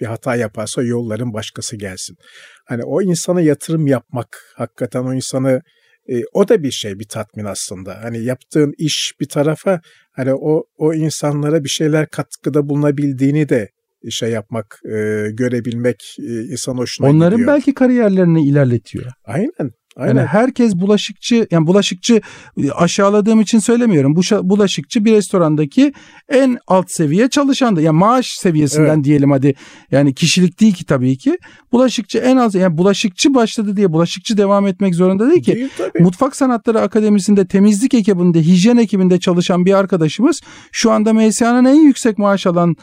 bir 0.00 0.06
hata 0.06 0.36
yaparsa 0.36 0.82
yolların 0.82 1.32
başkası 1.32 1.76
gelsin. 1.76 2.16
Hani 2.64 2.84
o 2.84 3.02
insana 3.02 3.40
yatırım 3.40 3.86
yapmak 3.86 4.28
hakikaten 4.56 5.02
o 5.02 5.14
insanı 5.14 5.60
e, 6.08 6.22
o 6.32 6.48
da 6.48 6.62
bir 6.62 6.70
şey 6.70 6.98
bir 6.98 7.08
tatmin 7.08 7.44
aslında. 7.44 8.02
Hani 8.02 8.24
yaptığın 8.24 8.72
iş 8.78 9.12
bir 9.20 9.28
tarafa 9.28 9.80
hani 10.12 10.34
o 10.34 10.64
o 10.76 10.94
insanlara 10.94 11.64
bir 11.64 11.68
şeyler 11.68 12.06
katkıda 12.06 12.68
bulunabildiğini 12.68 13.48
de 13.48 13.68
şey 14.10 14.30
yapmak, 14.30 14.80
e, 14.84 15.30
görebilmek 15.32 16.16
e, 16.18 16.42
insan 16.44 16.74
hoşuna 16.78 17.06
Onların 17.08 17.38
gidiyor. 17.38 17.54
belki 17.54 17.74
kariyerlerini 17.74 18.46
ilerletiyor. 18.48 19.12
Aynen. 19.24 19.70
Aynen. 19.96 20.16
Yani 20.16 20.26
herkes 20.26 20.74
bulaşıkçı 20.74 21.46
yani 21.50 21.66
bulaşıkçı 21.66 22.20
e, 22.62 22.70
aşağıladığım 22.70 23.40
için 23.40 23.58
söylemiyorum. 23.58 24.16
Bu 24.16 24.20
bulaşıkçı 24.42 25.04
bir 25.04 25.12
restorandaki 25.12 25.92
en 26.28 26.58
alt 26.66 26.90
seviye 26.90 27.28
çalışandı. 27.28 27.82
Yani 27.82 27.98
maaş 27.98 28.26
seviyesinden 28.26 28.94
Evet. 28.94 29.04
diyelim 29.04 29.30
hadi. 29.30 29.54
Yani 29.90 30.14
kişilik 30.14 30.60
değil 30.60 30.74
ki 30.74 30.86
tabii 30.86 31.18
ki. 31.18 31.38
Bulaşıkçı 31.72 32.18
en 32.18 32.36
az 32.36 32.54
yani 32.54 32.78
bulaşıkçı 32.78 33.34
başladı 33.34 33.76
diye 33.76 33.92
bulaşıkçı 33.92 34.36
devam 34.36 34.66
etmek 34.66 34.94
zorunda 34.94 35.30
değil 35.30 35.42
ki. 35.42 35.54
Değil 35.54 35.70
tabii. 35.78 36.02
Mutfak 36.02 36.36
Sanatları 36.36 36.80
Akademisi'nde 36.80 37.46
temizlik 37.46 37.94
ekibinde, 37.94 38.42
hijyen 38.42 38.76
ekibinde 38.76 39.20
çalışan 39.20 39.66
bir 39.66 39.72
arkadaşımız 39.74 40.40
şu 40.72 40.90
anda 40.90 41.12
MSA'nın 41.12 41.64
en 41.64 41.74
yüksek 41.86 42.18
maaş 42.18 42.46
alan 42.46 42.76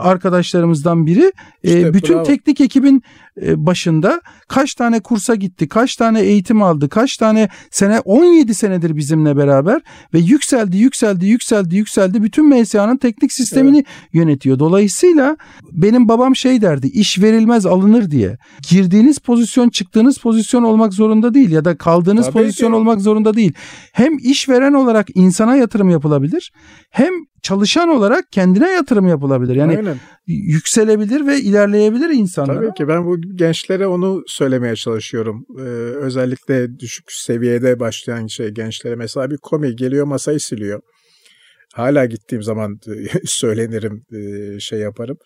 arkadaşlarımızdan 0.00 1.06
biri. 1.06 1.32
E, 1.64 1.76
İşte 1.76 1.94
bütün 1.94 2.14
bravo. 2.14 2.24
teknik 2.24 2.60
ekibin 2.60 2.96
e, 2.96 3.02
başında 3.42 4.20
kaç 4.48 4.74
tane 4.74 5.00
kursa 5.00 5.34
gitti, 5.34 5.68
kaç 5.68 5.96
tane 5.96 6.20
eğitim 6.20 6.62
aldı, 6.62 6.88
kaç 6.88 7.16
tane 7.16 7.48
sene 7.70 8.00
17 8.00 8.54
senedir 8.54 8.96
bizimle 8.96 9.36
beraber 9.36 9.82
ve 10.14 10.18
yükseldi, 10.18 10.76
yükseldi, 10.76 11.26
yükseldi, 11.26 11.76
yükseldi. 11.76 12.22
Bütün 12.22 12.60
MSA'nın 12.60 12.96
teknik 12.96 13.32
sistemini 13.32 13.84
yönetiyor. 14.12 14.58
Dolayısıyla 14.58 15.36
benim 15.72 16.08
babam 16.08 16.36
şey 16.36 16.60
derdi, 16.62 16.86
iş 16.86 17.22
verilmez 17.22 17.66
alınır 17.66 18.10
diye. 18.10 18.38
Girdiğiniz 18.70 19.18
pozisyon, 19.18 19.68
çıktığınız 19.68 20.18
pozisyon 20.18 20.62
olmak 20.62 20.92
zorunda 20.92 21.34
değil 21.34 21.50
ya 21.50 21.64
da 21.64 21.76
kaldığınız 21.76 22.26
Tabii 22.26 22.32
pozisyon 22.32 22.70
ki. 22.70 22.76
olmak 22.76 23.00
zorunda 23.00 23.34
değil. 23.34 23.52
Hem 23.92 24.18
işveren 24.18 24.72
olarak 24.72 25.06
insana 25.14 25.56
yatırım 25.56 25.90
yapılabilir, 25.90 26.52
hem 26.90 27.12
çalışan 27.42 27.88
olarak 27.88 28.32
kendine 28.32 28.70
yatırım 28.70 29.06
yapılabilir. 29.06 29.56
Yani 29.56 29.76
Aynen. 29.76 29.96
yükselebilir 30.26 31.26
ve 31.26 31.40
ilerleyebilir 31.40 32.10
insanlar. 32.10 32.54
Tabii 32.54 32.74
ki 32.74 32.88
ben 32.88 33.06
bu 33.06 33.16
gençlere 33.34 33.86
onu 33.86 34.22
söylemeye 34.26 34.76
çalışıyorum. 34.76 35.46
Ee, 35.58 35.62
özellikle 36.06 36.78
düşük 36.78 37.12
seviyede 37.12 37.80
başlayan 37.80 38.26
şey 38.26 38.48
gençlere 38.48 38.96
mesela 38.96 39.30
bir 39.30 39.36
komi 39.36 39.76
geliyor 39.76 40.06
masayı 40.06 40.40
siliyor. 40.40 40.80
Hala 41.74 42.04
gittiğim 42.06 42.42
zaman 42.42 42.78
söylenirim 43.24 44.02
e, 44.12 44.60
şey 44.60 44.78
yaparım. 44.78 45.16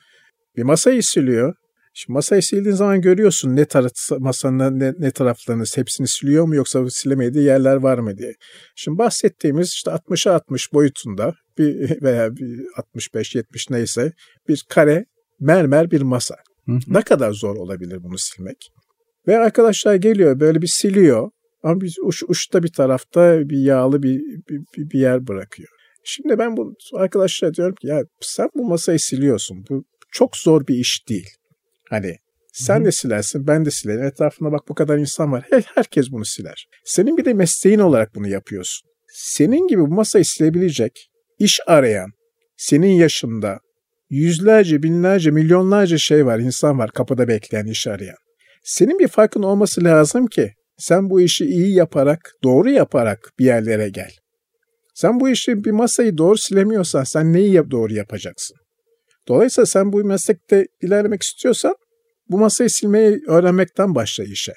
Bir 0.57 0.63
masayı 0.63 1.03
siliyor. 1.03 1.55
Şimdi 1.95 2.15
masayı 2.15 2.43
sildiğin 2.43 2.75
zaman 2.75 3.01
görüyorsun 3.01 3.57
ne 3.57 3.65
taraf 3.65 3.93
masanın 4.19 4.81
ne, 4.81 4.95
ne 4.99 5.11
taraflarını 5.11 5.65
hepsini 5.75 6.09
siliyor 6.09 6.45
mu 6.45 6.55
yoksa 6.55 6.91
silemediği 6.91 7.45
yerler 7.45 7.77
var 7.77 7.99
mı 7.99 8.19
diye. 8.19 8.35
Şimdi 8.77 8.99
bahsettiğimiz 8.99 9.69
işte 9.69 9.91
60'a 9.91 10.35
60 10.35 10.73
boyutunda 10.73 11.35
bir 11.59 12.03
veya 12.03 12.37
bir 12.37 12.67
65 12.77 13.35
70 13.35 13.71
neyse 13.71 14.13
bir 14.49 14.65
kare 14.69 15.05
mermer 15.41 15.91
bir 15.91 16.03
masa. 16.03 16.37
Hı 16.71 16.75
hı. 16.75 16.95
Ne 16.95 17.03
kadar 17.03 17.33
zor 17.33 17.57
olabilir 17.57 18.03
bunu 18.03 18.19
silmek? 18.19 18.73
Ve 19.29 19.39
arkadaşlar 19.39 19.95
geliyor 19.95 20.41
böyle 20.41 20.63
bir 20.63 20.67
siliyor 20.67 21.31
ama 21.63 21.81
bir 21.81 21.97
uç, 22.03 22.23
uçta 22.29 22.63
bir 22.63 22.73
tarafta 22.73 23.49
bir 23.49 23.59
yağlı 23.59 24.03
bir, 24.03 24.21
bir, 24.49 24.91
bir- 24.91 24.99
yer 24.99 25.27
bırakıyor. 25.27 25.69
Şimdi 26.05 26.39
ben 26.39 26.57
bu 26.57 26.75
arkadaşlara 26.95 27.55
diyorum 27.55 27.75
ki 27.75 27.87
ya 27.87 28.03
sen 28.21 28.49
bu 28.55 28.69
masayı 28.69 28.99
siliyorsun. 28.99 29.65
Bu 29.71 29.85
çok 30.13 30.37
zor 30.37 30.67
bir 30.67 30.75
iş 30.75 31.09
değil. 31.09 31.29
Hani 31.91 32.17
sen 32.53 32.85
de 32.85 32.93
silersin, 32.93 33.47
ben 33.47 33.65
de 33.65 33.71
silerim. 33.71 34.03
Etrafında 34.03 34.53
bak 34.53 34.61
bu 34.69 34.75
kadar 34.75 34.99
insan 34.99 35.33
var. 35.33 35.47
Her, 35.51 35.63
herkes 35.75 36.11
bunu 36.13 36.25
siler. 36.25 36.67
Senin 36.85 37.17
bir 37.17 37.25
de 37.25 37.35
mesleğin 37.35 37.79
olarak 37.79 38.15
bunu 38.15 38.29
yapıyorsun. 38.29 38.89
Senin 39.13 39.69
gibi 39.69 39.81
bu 39.81 39.89
masayı 39.95 40.25
silebilecek 40.25 41.11
iş 41.39 41.61
arayan, 41.67 42.11
senin 42.57 42.93
yaşında 42.93 43.59
yüzlerce, 44.11 44.83
binlerce, 44.83 45.31
milyonlarca 45.31 45.99
şey 45.99 46.27
var, 46.27 46.39
insan 46.39 46.79
var 46.79 46.91
kapıda 46.91 47.29
bekleyen, 47.29 47.67
iş 47.67 47.87
arayan. 47.87 48.17
Senin 48.65 48.99
bir 48.99 49.09
farkın 49.09 49.43
olması 49.43 49.85
lazım 49.85 50.27
ki 50.27 50.53
sen 50.79 51.11
bu 51.11 51.21
işi 51.21 51.45
iyi 51.45 51.75
yaparak, 51.75 52.33
doğru 52.45 52.71
yaparak 52.71 53.31
bir 53.39 53.45
yerlere 53.45 53.89
gel. 53.89 54.11
Sen 54.95 55.21
bu 55.21 55.29
işi 55.29 55.65
bir 55.65 55.71
masayı 55.71 56.19
doğru 56.19 56.39
silemiyorsan 56.39 57.05
sen 57.05 57.33
neyi 57.33 57.71
doğru 57.71 57.95
yapacaksın? 57.95 58.57
Dolayısıyla 59.29 59.67
sen 59.67 59.93
bu 59.93 60.05
meslekte 60.05 60.67
ilerlemek 60.83 61.23
istiyorsan 61.23 61.75
bu 62.29 62.39
masayı 62.39 62.71
silmeyi 62.71 63.21
öğrenmekten 63.29 63.95
başla 63.95 64.25
işe. 64.25 64.53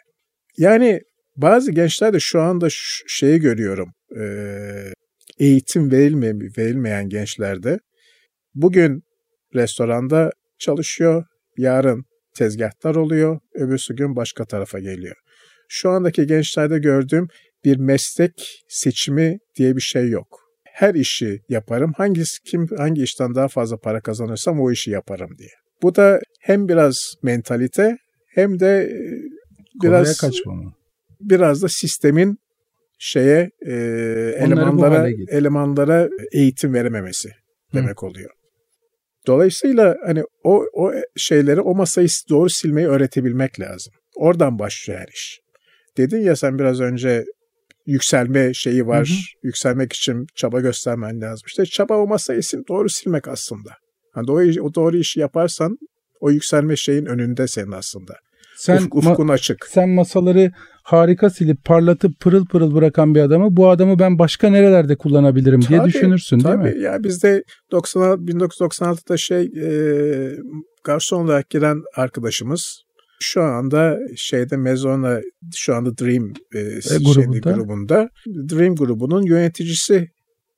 Yani 0.57 0.99
bazı 1.37 1.71
gençler 1.71 2.13
de 2.13 2.17
şu 2.19 2.41
anda 2.41 2.67
şeyi 3.07 3.39
görüyorum. 3.39 3.89
eğitim 5.39 5.91
verilme, 5.91 6.33
verilmeyen 6.57 7.09
gençlerde 7.09 7.79
bugün 8.55 9.03
restoranda 9.55 10.31
çalışıyor, 10.59 11.25
yarın 11.57 12.05
tezgahtar 12.35 12.95
oluyor, 12.95 13.39
öbürsü 13.53 13.95
gün 13.95 14.15
başka 14.15 14.45
tarafa 14.45 14.79
geliyor. 14.79 15.15
Şu 15.69 15.89
andaki 15.89 16.27
gençlerde 16.27 16.79
gördüğüm 16.79 17.27
bir 17.65 17.77
meslek 17.77 18.63
seçimi 18.67 19.37
diye 19.55 19.75
bir 19.75 19.81
şey 19.81 20.09
yok. 20.09 20.39
Her 20.63 20.95
işi 20.95 21.39
yaparım. 21.49 21.93
Hangisi 21.97 22.41
kim 22.45 22.67
hangi 22.77 23.03
işten 23.03 23.35
daha 23.35 23.47
fazla 23.47 23.77
para 23.77 24.01
kazanırsam 24.01 24.61
o 24.61 24.71
işi 24.71 24.91
yaparım 24.91 25.29
diye. 25.37 25.49
Bu 25.81 25.95
da 25.95 26.19
hem 26.41 26.67
biraz 26.69 27.13
mentalite 27.23 27.97
hem 28.27 28.59
de 28.59 28.67
e, 28.67 28.97
biraz 29.83 30.17
kaçmama. 30.17 30.73
biraz 31.21 31.63
da 31.63 31.67
sistemin 31.69 32.37
şeye 32.99 33.49
e, 33.65 33.73
elemanlara 34.37 35.09
elemanlara 35.27 36.09
eğitim 36.31 36.73
verememesi 36.73 37.29
demek 37.73 38.01
Hı. 38.01 38.05
oluyor. 38.05 38.31
Dolayısıyla 39.27 39.97
hani 40.05 40.23
o 40.43 40.65
o 40.73 40.91
şeyleri 41.15 41.61
o 41.61 41.75
masayı 41.75 42.07
doğru 42.29 42.49
silmeyi 42.49 42.87
öğretebilmek 42.87 43.59
lazım. 43.59 43.93
Oradan 44.15 44.59
başlıyor 44.59 44.99
her 44.99 45.07
iş. 45.07 45.39
Dedin 45.97 46.21
ya 46.21 46.35
sen 46.35 46.59
biraz 46.59 46.81
önce 46.81 47.25
yükselme 47.85 48.53
şeyi 48.53 48.87
var. 48.87 49.07
Hı 49.07 49.13
hı. 49.13 49.47
Yükselmek 49.47 49.93
için 49.93 50.27
çaba 50.35 50.59
göstermen 50.59 51.21
lazım. 51.21 51.43
İşte 51.47 51.65
çaba 51.65 51.97
o 51.97 52.07
masayı 52.07 52.41
doğru 52.69 52.89
silmek 52.89 53.27
aslında. 53.27 53.69
Yani 54.15 54.27
doğru, 54.27 54.63
o 54.63 54.73
doğru 54.75 54.97
işi 54.97 55.19
yaparsan 55.19 55.77
o 56.19 56.31
yükselme 56.31 56.75
şeyin 56.75 57.05
önünde 57.05 57.47
senin 57.47 57.71
aslında. 57.71 58.13
Sen 58.57 58.77
Uf, 58.77 58.87
ufkun 58.91 59.27
açık. 59.27 59.67
Sen 59.69 59.89
masaları 59.89 60.51
harika 60.83 61.29
silip 61.29 61.65
parlatıp 61.65 62.19
pırıl 62.19 62.45
pırıl 62.45 62.75
bırakan 62.75 63.15
bir 63.15 63.19
adamı 63.19 63.57
bu 63.57 63.69
adamı 63.69 63.99
ben 63.99 64.19
başka 64.19 64.49
nerelerde 64.49 64.95
kullanabilirim 64.95 65.61
tabii, 65.61 65.69
diye 65.69 65.83
düşünürsün 65.83 66.39
tabii. 66.39 66.63
değil 66.63 66.75
mi? 66.75 66.83
Ya 66.83 67.03
bizde 67.03 67.43
90 67.71 68.19
1996'da 68.19 69.17
şey 69.17 69.41
e, 69.41 69.67
garson 70.83 71.25
olarak 71.25 71.49
giren 71.49 71.81
arkadaşımız 71.95 72.83
şu 73.19 73.43
anda 73.43 73.97
şeyde 74.15 74.57
Mezona 74.57 75.21
şu 75.55 75.75
anda 75.75 75.97
Dream 75.97 76.33
e, 76.55 76.59
e, 76.59 76.97
grubunda. 76.97 77.51
grubunda 77.51 78.09
Dream 78.27 78.75
grubunun 78.75 79.23
yöneticisi 79.23 80.09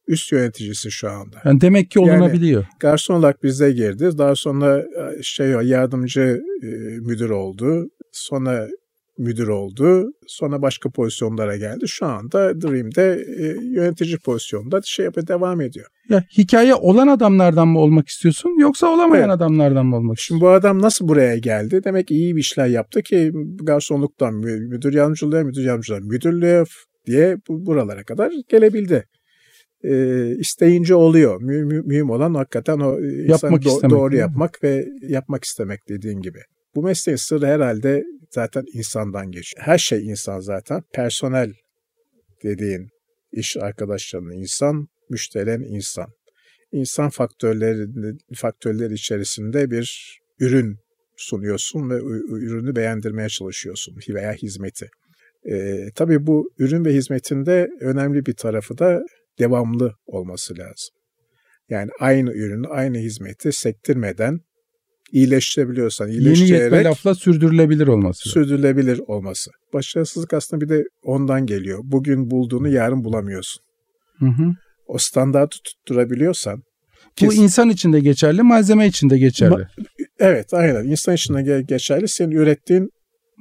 üst 0.08 0.32
yöneticisi 0.32 0.92
şu 0.92 1.10
anda. 1.10 1.38
Yani 1.46 1.62
demek 1.62 1.92
ki 1.92 2.00
olunabiliyor. 2.00 2.62
Yani 2.62 2.80
garson 2.80 3.16
olarak 3.16 3.44
bize 3.44 3.72
girdi. 3.72 4.10
Daha 4.18 4.36
sonra 4.36 4.80
e, 4.80 5.24
şey 5.24 5.48
yardımcı 5.48 6.42
e, 6.64 6.68
müdür 7.00 7.30
oldu. 7.30 7.90
Sonra 8.12 8.68
müdür 9.18 9.48
oldu. 9.48 10.12
Sonra 10.28 10.62
başka 10.62 10.90
pozisyonlara 10.90 11.58
geldi. 11.58 11.88
Şu 11.88 12.06
anda 12.06 12.62
Dream'de 12.62 13.26
e, 13.40 13.46
yönetici 13.64 14.18
pozisyonunda 14.18 14.82
şey 14.84 15.06
yapıyor, 15.06 15.28
devam 15.28 15.62
ediyor. 15.62 15.88
Ya 16.10 16.24
hikaye 16.38 16.76
olan 16.76 17.08
adamlardan 17.08 17.68
mı 17.68 17.80
olmak 17.80 18.08
istiyorsun 18.08 18.60
yoksa 18.60 18.88
olamayan 18.88 19.30
evet. 19.30 19.36
adamlardan 19.36 19.86
mı 19.86 19.96
olmak 19.96 20.18
istiyorsun? 20.18 20.40
Şimdi 20.40 20.42
bu 20.42 20.50
adam 20.50 20.82
nasıl 20.82 21.08
buraya 21.08 21.38
geldi? 21.38 21.82
Demek 21.84 22.12
iyi 22.12 22.36
bir 22.36 22.42
işler 22.42 22.68
yaptı 22.68 23.02
ki 23.02 23.32
garsonluktan 23.56 24.34
müdür 24.34 24.94
yardımcılığa, 24.94 25.44
müdür 25.44 25.64
yardımcılığa, 25.64 26.00
müdürlüğe 26.00 26.64
diye 27.06 27.38
bu, 27.50 27.66
buralara 27.66 28.04
kadar 28.04 28.32
gelebildi. 28.50 29.06
E, 29.84 30.28
isteyince 30.36 30.96
oluyor. 30.96 31.42
Mü, 31.42 31.66
mü, 31.66 31.82
mühim 31.86 32.10
olan 32.10 32.34
hakikaten 32.34 32.80
o 32.80 33.00
e, 33.00 33.28
yapmak 33.28 33.66
do, 33.66 33.90
doğru 33.90 34.16
yapmak 34.16 34.64
ve 34.64 34.86
yapmak 35.02 35.44
istemek 35.44 35.80
dediğin 35.90 36.22
gibi. 36.22 36.40
Bu 36.76 36.82
mesleğin 36.82 37.16
sırrı 37.16 37.46
herhalde 37.46 38.04
zaten 38.30 38.64
insandan 38.74 39.32
geçiyor. 39.32 39.66
Her 39.66 39.78
şey 39.78 40.06
insan 40.08 40.40
zaten. 40.40 40.84
Personel 40.94 41.54
dediğin 42.44 42.90
iş 43.32 43.58
arkadaşlarının 43.58 44.32
insan, 44.32 44.88
müşterinin 45.10 45.74
insan. 45.76 46.08
İnsan 46.72 47.10
faktörleri, 47.10 47.88
faktörler 48.36 48.92
içerisinde 48.92 49.72
bir 49.72 50.20
ürün 50.40 50.78
sunuyorsun 51.18 51.90
ve 51.90 51.96
ürünü 52.30 52.76
beğendirmeye 52.76 53.30
çalışıyorsun 53.30 53.96
veya 54.10 54.34
hizmeti. 54.34 54.90
Ee, 55.50 55.88
tabii 55.96 56.28
bu 56.28 56.50
ürün 56.60 56.86
ve 56.86 56.94
hizmetinde 56.94 57.68
önemli 57.82 58.26
bir 58.26 58.34
tarafı 58.34 58.78
da 58.78 59.02
devamlı 59.40 59.96
olması 60.06 60.58
lazım. 60.58 60.96
Yani 61.70 61.92
aynı 62.00 62.34
ürünü, 62.34 62.68
aynı 62.68 62.98
hizmeti 62.98 63.52
sektirmeden 63.52 64.40
iyileştirebiliyorsan, 65.12 66.10
iyileştirerek... 66.10 66.52
Yeni 66.52 66.64
yetme 66.64 66.84
lafla 66.84 67.16
sürdürülebilir 67.16 67.88
olması. 67.88 68.30
Sürdürülebilir 68.30 69.00
olması. 69.08 69.52
Başarısızlık 69.74 70.34
aslında 70.34 70.62
bir 70.62 70.70
de 70.70 70.84
ondan 71.04 71.46
geliyor. 71.46 71.80
Bugün 71.84 72.32
bulduğunu 72.32 72.68
yarın 72.68 73.04
bulamıyorsun. 73.04 73.64
Hı 74.20 74.26
hı. 74.26 74.54
O 74.88 74.98
standartı 74.98 75.58
tutturabiliyorsan... 75.64 76.62
Bu 77.22 77.34
insan 77.34 77.70
için 77.70 77.94
de 77.94 78.00
geçerli, 78.00 78.42
malzeme 78.42 78.88
için 78.88 79.10
de 79.10 79.18
geçerli. 79.18 79.54
Ma- 79.54 79.68
evet, 80.20 80.54
aynen. 80.54 80.84
İnsan 80.84 81.16
için 81.16 81.34
de 81.34 81.62
geçerli. 81.62 82.08
Senin 82.08 82.32
ürettiğin 82.32 82.90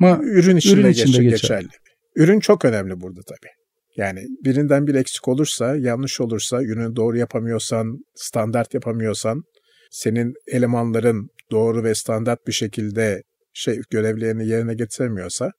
Ma- 0.01 0.25
ürün 0.25 0.57
için 0.57 0.75
ürün 0.75 0.85
de 0.85 0.93
geçerli. 0.93 1.29
geçerli. 1.29 1.69
Ürün 2.17 2.41
çok 2.41 2.65
önemli 2.65 3.01
burada 3.01 3.21
tabii. 3.27 3.53
Yani 3.97 4.21
birinden 4.45 4.87
bir 4.87 4.95
eksik 4.95 5.29
olursa, 5.29 5.77
yanlış 5.77 6.21
olursa, 6.21 6.63
ürünü 6.63 6.97
doğru 6.97 7.17
yapamıyorsan, 7.17 7.99
standart 8.15 8.75
yapamıyorsan, 8.75 9.43
senin 9.91 10.35
elemanların 10.47 11.29
doğru 11.55 11.85
ve 11.85 11.95
standart 11.95 12.47
bir 12.47 12.53
şekilde 12.53 13.23
şey 13.53 13.81
görevlerini 13.91 14.49
yerine 14.49 14.75
getiremiyorsa 14.75 15.51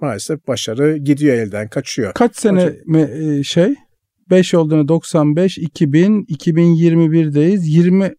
maalesef 0.00 0.46
başarı 0.48 0.96
gidiyor 0.96 1.36
elden, 1.36 1.68
kaçıyor. 1.68 2.12
Kaç 2.14 2.36
sene 2.36 2.72
mi, 2.86 3.44
şey? 3.44 3.74
5 4.30 4.54
olduğunu 4.54 4.88
95, 4.88 5.58
2000, 5.58 6.24
2021'deyiz. 6.24 7.60
20 7.62 8.14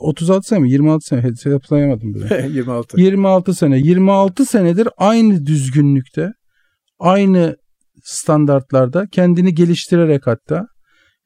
36 0.00 0.48
sene 0.48 0.58
mi? 0.58 0.70
26 0.70 1.06
sene 1.06 1.22
hesaplayamadım 1.22 2.14
bile. 2.14 2.48
26. 2.48 3.00
26 3.00 3.54
sene. 3.54 3.78
26 3.78 4.44
senedir 4.46 4.88
aynı 4.96 5.46
düzgünlükte, 5.46 6.32
aynı 6.98 7.56
standartlarda 8.02 9.06
kendini 9.06 9.54
geliştirerek 9.54 10.26
hatta 10.26 10.66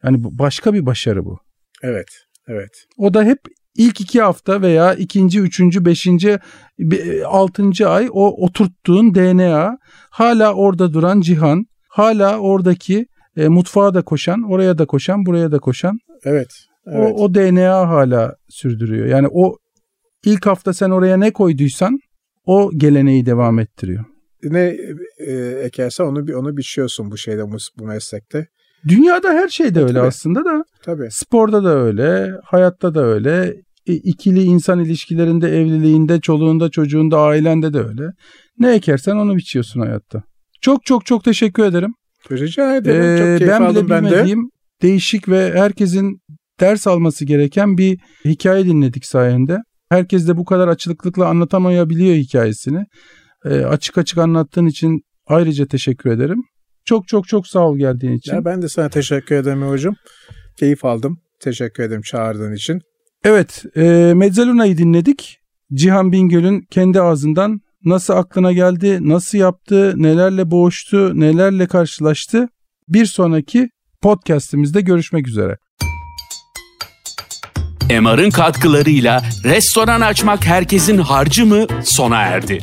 yani 0.04 0.16
başka 0.20 0.74
bir 0.74 0.86
başarı 0.86 1.24
bu. 1.24 1.38
Evet, 1.82 2.08
evet. 2.48 2.70
O 2.98 3.14
da 3.14 3.24
hep 3.24 3.38
ilk 3.78 4.00
iki 4.00 4.20
hafta 4.20 4.62
veya 4.62 4.94
ikinci, 4.94 5.40
üçüncü, 5.40 5.84
beşinci, 5.84 6.38
altıncı 7.26 7.88
ay 7.88 8.08
o 8.12 8.44
oturttuğun 8.44 9.14
DNA 9.14 9.78
hala 10.10 10.54
orada 10.54 10.92
duran 10.92 11.20
cihan, 11.20 11.66
hala 11.88 12.38
oradaki 12.38 13.06
e, 13.36 13.48
mutfağa 13.48 13.94
da 13.94 14.02
koşan, 14.02 14.42
oraya 14.42 14.78
da 14.78 14.86
koşan, 14.86 15.26
buraya 15.26 15.52
da 15.52 15.58
koşan. 15.58 15.98
Evet. 16.24 16.50
evet. 16.86 17.12
O, 17.16 17.24
o 17.24 17.34
DNA 17.34 17.88
hala 17.88 18.34
sürdürüyor. 18.48 19.06
Yani 19.06 19.28
o 19.32 19.56
ilk 20.24 20.46
hafta 20.46 20.72
sen 20.72 20.90
oraya 20.90 21.16
ne 21.16 21.32
koyduysan 21.32 21.98
o 22.46 22.70
geleneği 22.76 23.26
devam 23.26 23.58
ettiriyor 23.58 24.04
ne 24.42 24.76
e, 25.18 25.32
ekersen 25.62 26.04
onu 26.04 26.26
bir 26.26 26.34
onu 26.34 26.56
biçiyorsun 26.56 27.10
bu 27.10 27.16
şeyde 27.16 27.50
bu, 27.52 27.56
bu 27.78 27.84
meslekte. 27.84 28.46
Dünyada 28.88 29.28
her 29.28 29.48
şeyde 29.48 29.80
öyle 29.80 29.92
Tabii. 29.92 30.06
aslında 30.06 30.44
da. 30.44 30.64
Tabii. 30.82 31.08
Sporda 31.10 31.64
da 31.64 31.78
öyle, 31.78 32.32
hayatta 32.44 32.94
da 32.94 33.04
öyle. 33.04 33.54
E, 33.86 33.92
ikili 33.92 34.42
insan 34.42 34.84
ilişkilerinde, 34.84 35.48
evliliğinde, 35.48 36.20
çoluğunda, 36.20 36.70
çocuğunda, 36.70 37.20
ailende 37.20 37.72
de 37.72 37.78
öyle. 37.78 38.02
Ne 38.58 38.74
ekersen 38.74 39.16
onu 39.16 39.36
biçiyorsun 39.36 39.80
hayatta. 39.80 40.22
Çok 40.60 40.84
çok 40.84 41.06
çok 41.06 41.24
teşekkür 41.24 41.64
ederim. 41.64 41.94
Rica 42.30 42.76
ederim. 42.76 43.02
Ee, 43.02 43.18
çok 43.18 43.38
keyif 43.38 43.52
ben 43.52 43.62
aldım 43.62 43.86
bile 43.86 43.96
bilmediğim, 43.96 44.44
de. 44.44 44.48
değişik 44.82 45.28
ve 45.28 45.52
herkesin 45.54 46.20
ders 46.60 46.86
alması 46.86 47.24
gereken 47.24 47.78
bir 47.78 47.98
hikaye 48.24 48.64
dinledik 48.64 49.04
sayende. 49.06 49.58
Herkes 49.88 50.28
de 50.28 50.36
bu 50.36 50.44
kadar 50.44 50.68
açılıklıkla 50.68 51.28
anlatamayabiliyor 51.28 52.14
hikayesini 52.14 52.86
e, 53.44 53.50
açık 53.50 53.98
açık 53.98 54.18
anlattığın 54.18 54.66
için 54.66 55.00
ayrıca 55.26 55.66
teşekkür 55.66 56.10
ederim. 56.10 56.42
Çok 56.84 57.08
çok 57.08 57.28
çok 57.28 57.46
sağ 57.46 57.68
ol 57.68 57.78
geldiğin 57.78 58.12
için. 58.12 58.34
Ya 58.34 58.44
ben 58.44 58.62
de 58.62 58.68
sana 58.68 58.88
teşekkür 58.88 59.34
ederim 59.34 59.62
hocam. 59.62 59.94
Keyif 60.58 60.84
aldım. 60.84 61.18
Teşekkür 61.40 61.82
ederim 61.82 62.02
çağırdığın 62.02 62.52
için. 62.52 62.80
Evet, 63.24 63.64
e, 63.76 64.12
Mezzaluna'yı 64.14 64.78
dinledik. 64.78 65.38
Cihan 65.74 66.12
Bingöl'ün 66.12 66.60
kendi 66.70 67.00
ağzından 67.00 67.60
nasıl 67.84 68.14
aklına 68.14 68.52
geldi, 68.52 68.98
nasıl 69.00 69.38
yaptı, 69.38 69.94
nelerle 69.96 70.50
boğuştu, 70.50 71.20
nelerle 71.20 71.66
karşılaştı. 71.66 72.48
Bir 72.88 73.06
sonraki 73.06 73.70
podcast'imizde 74.02 74.80
görüşmek 74.80 75.28
üzere. 75.28 75.56
MR'ın 77.90 78.30
katkılarıyla 78.30 79.22
restoran 79.44 80.00
açmak 80.00 80.46
herkesin 80.46 80.98
harcı 80.98 81.46
mı 81.46 81.66
sona 81.84 82.22
erdi. 82.22 82.60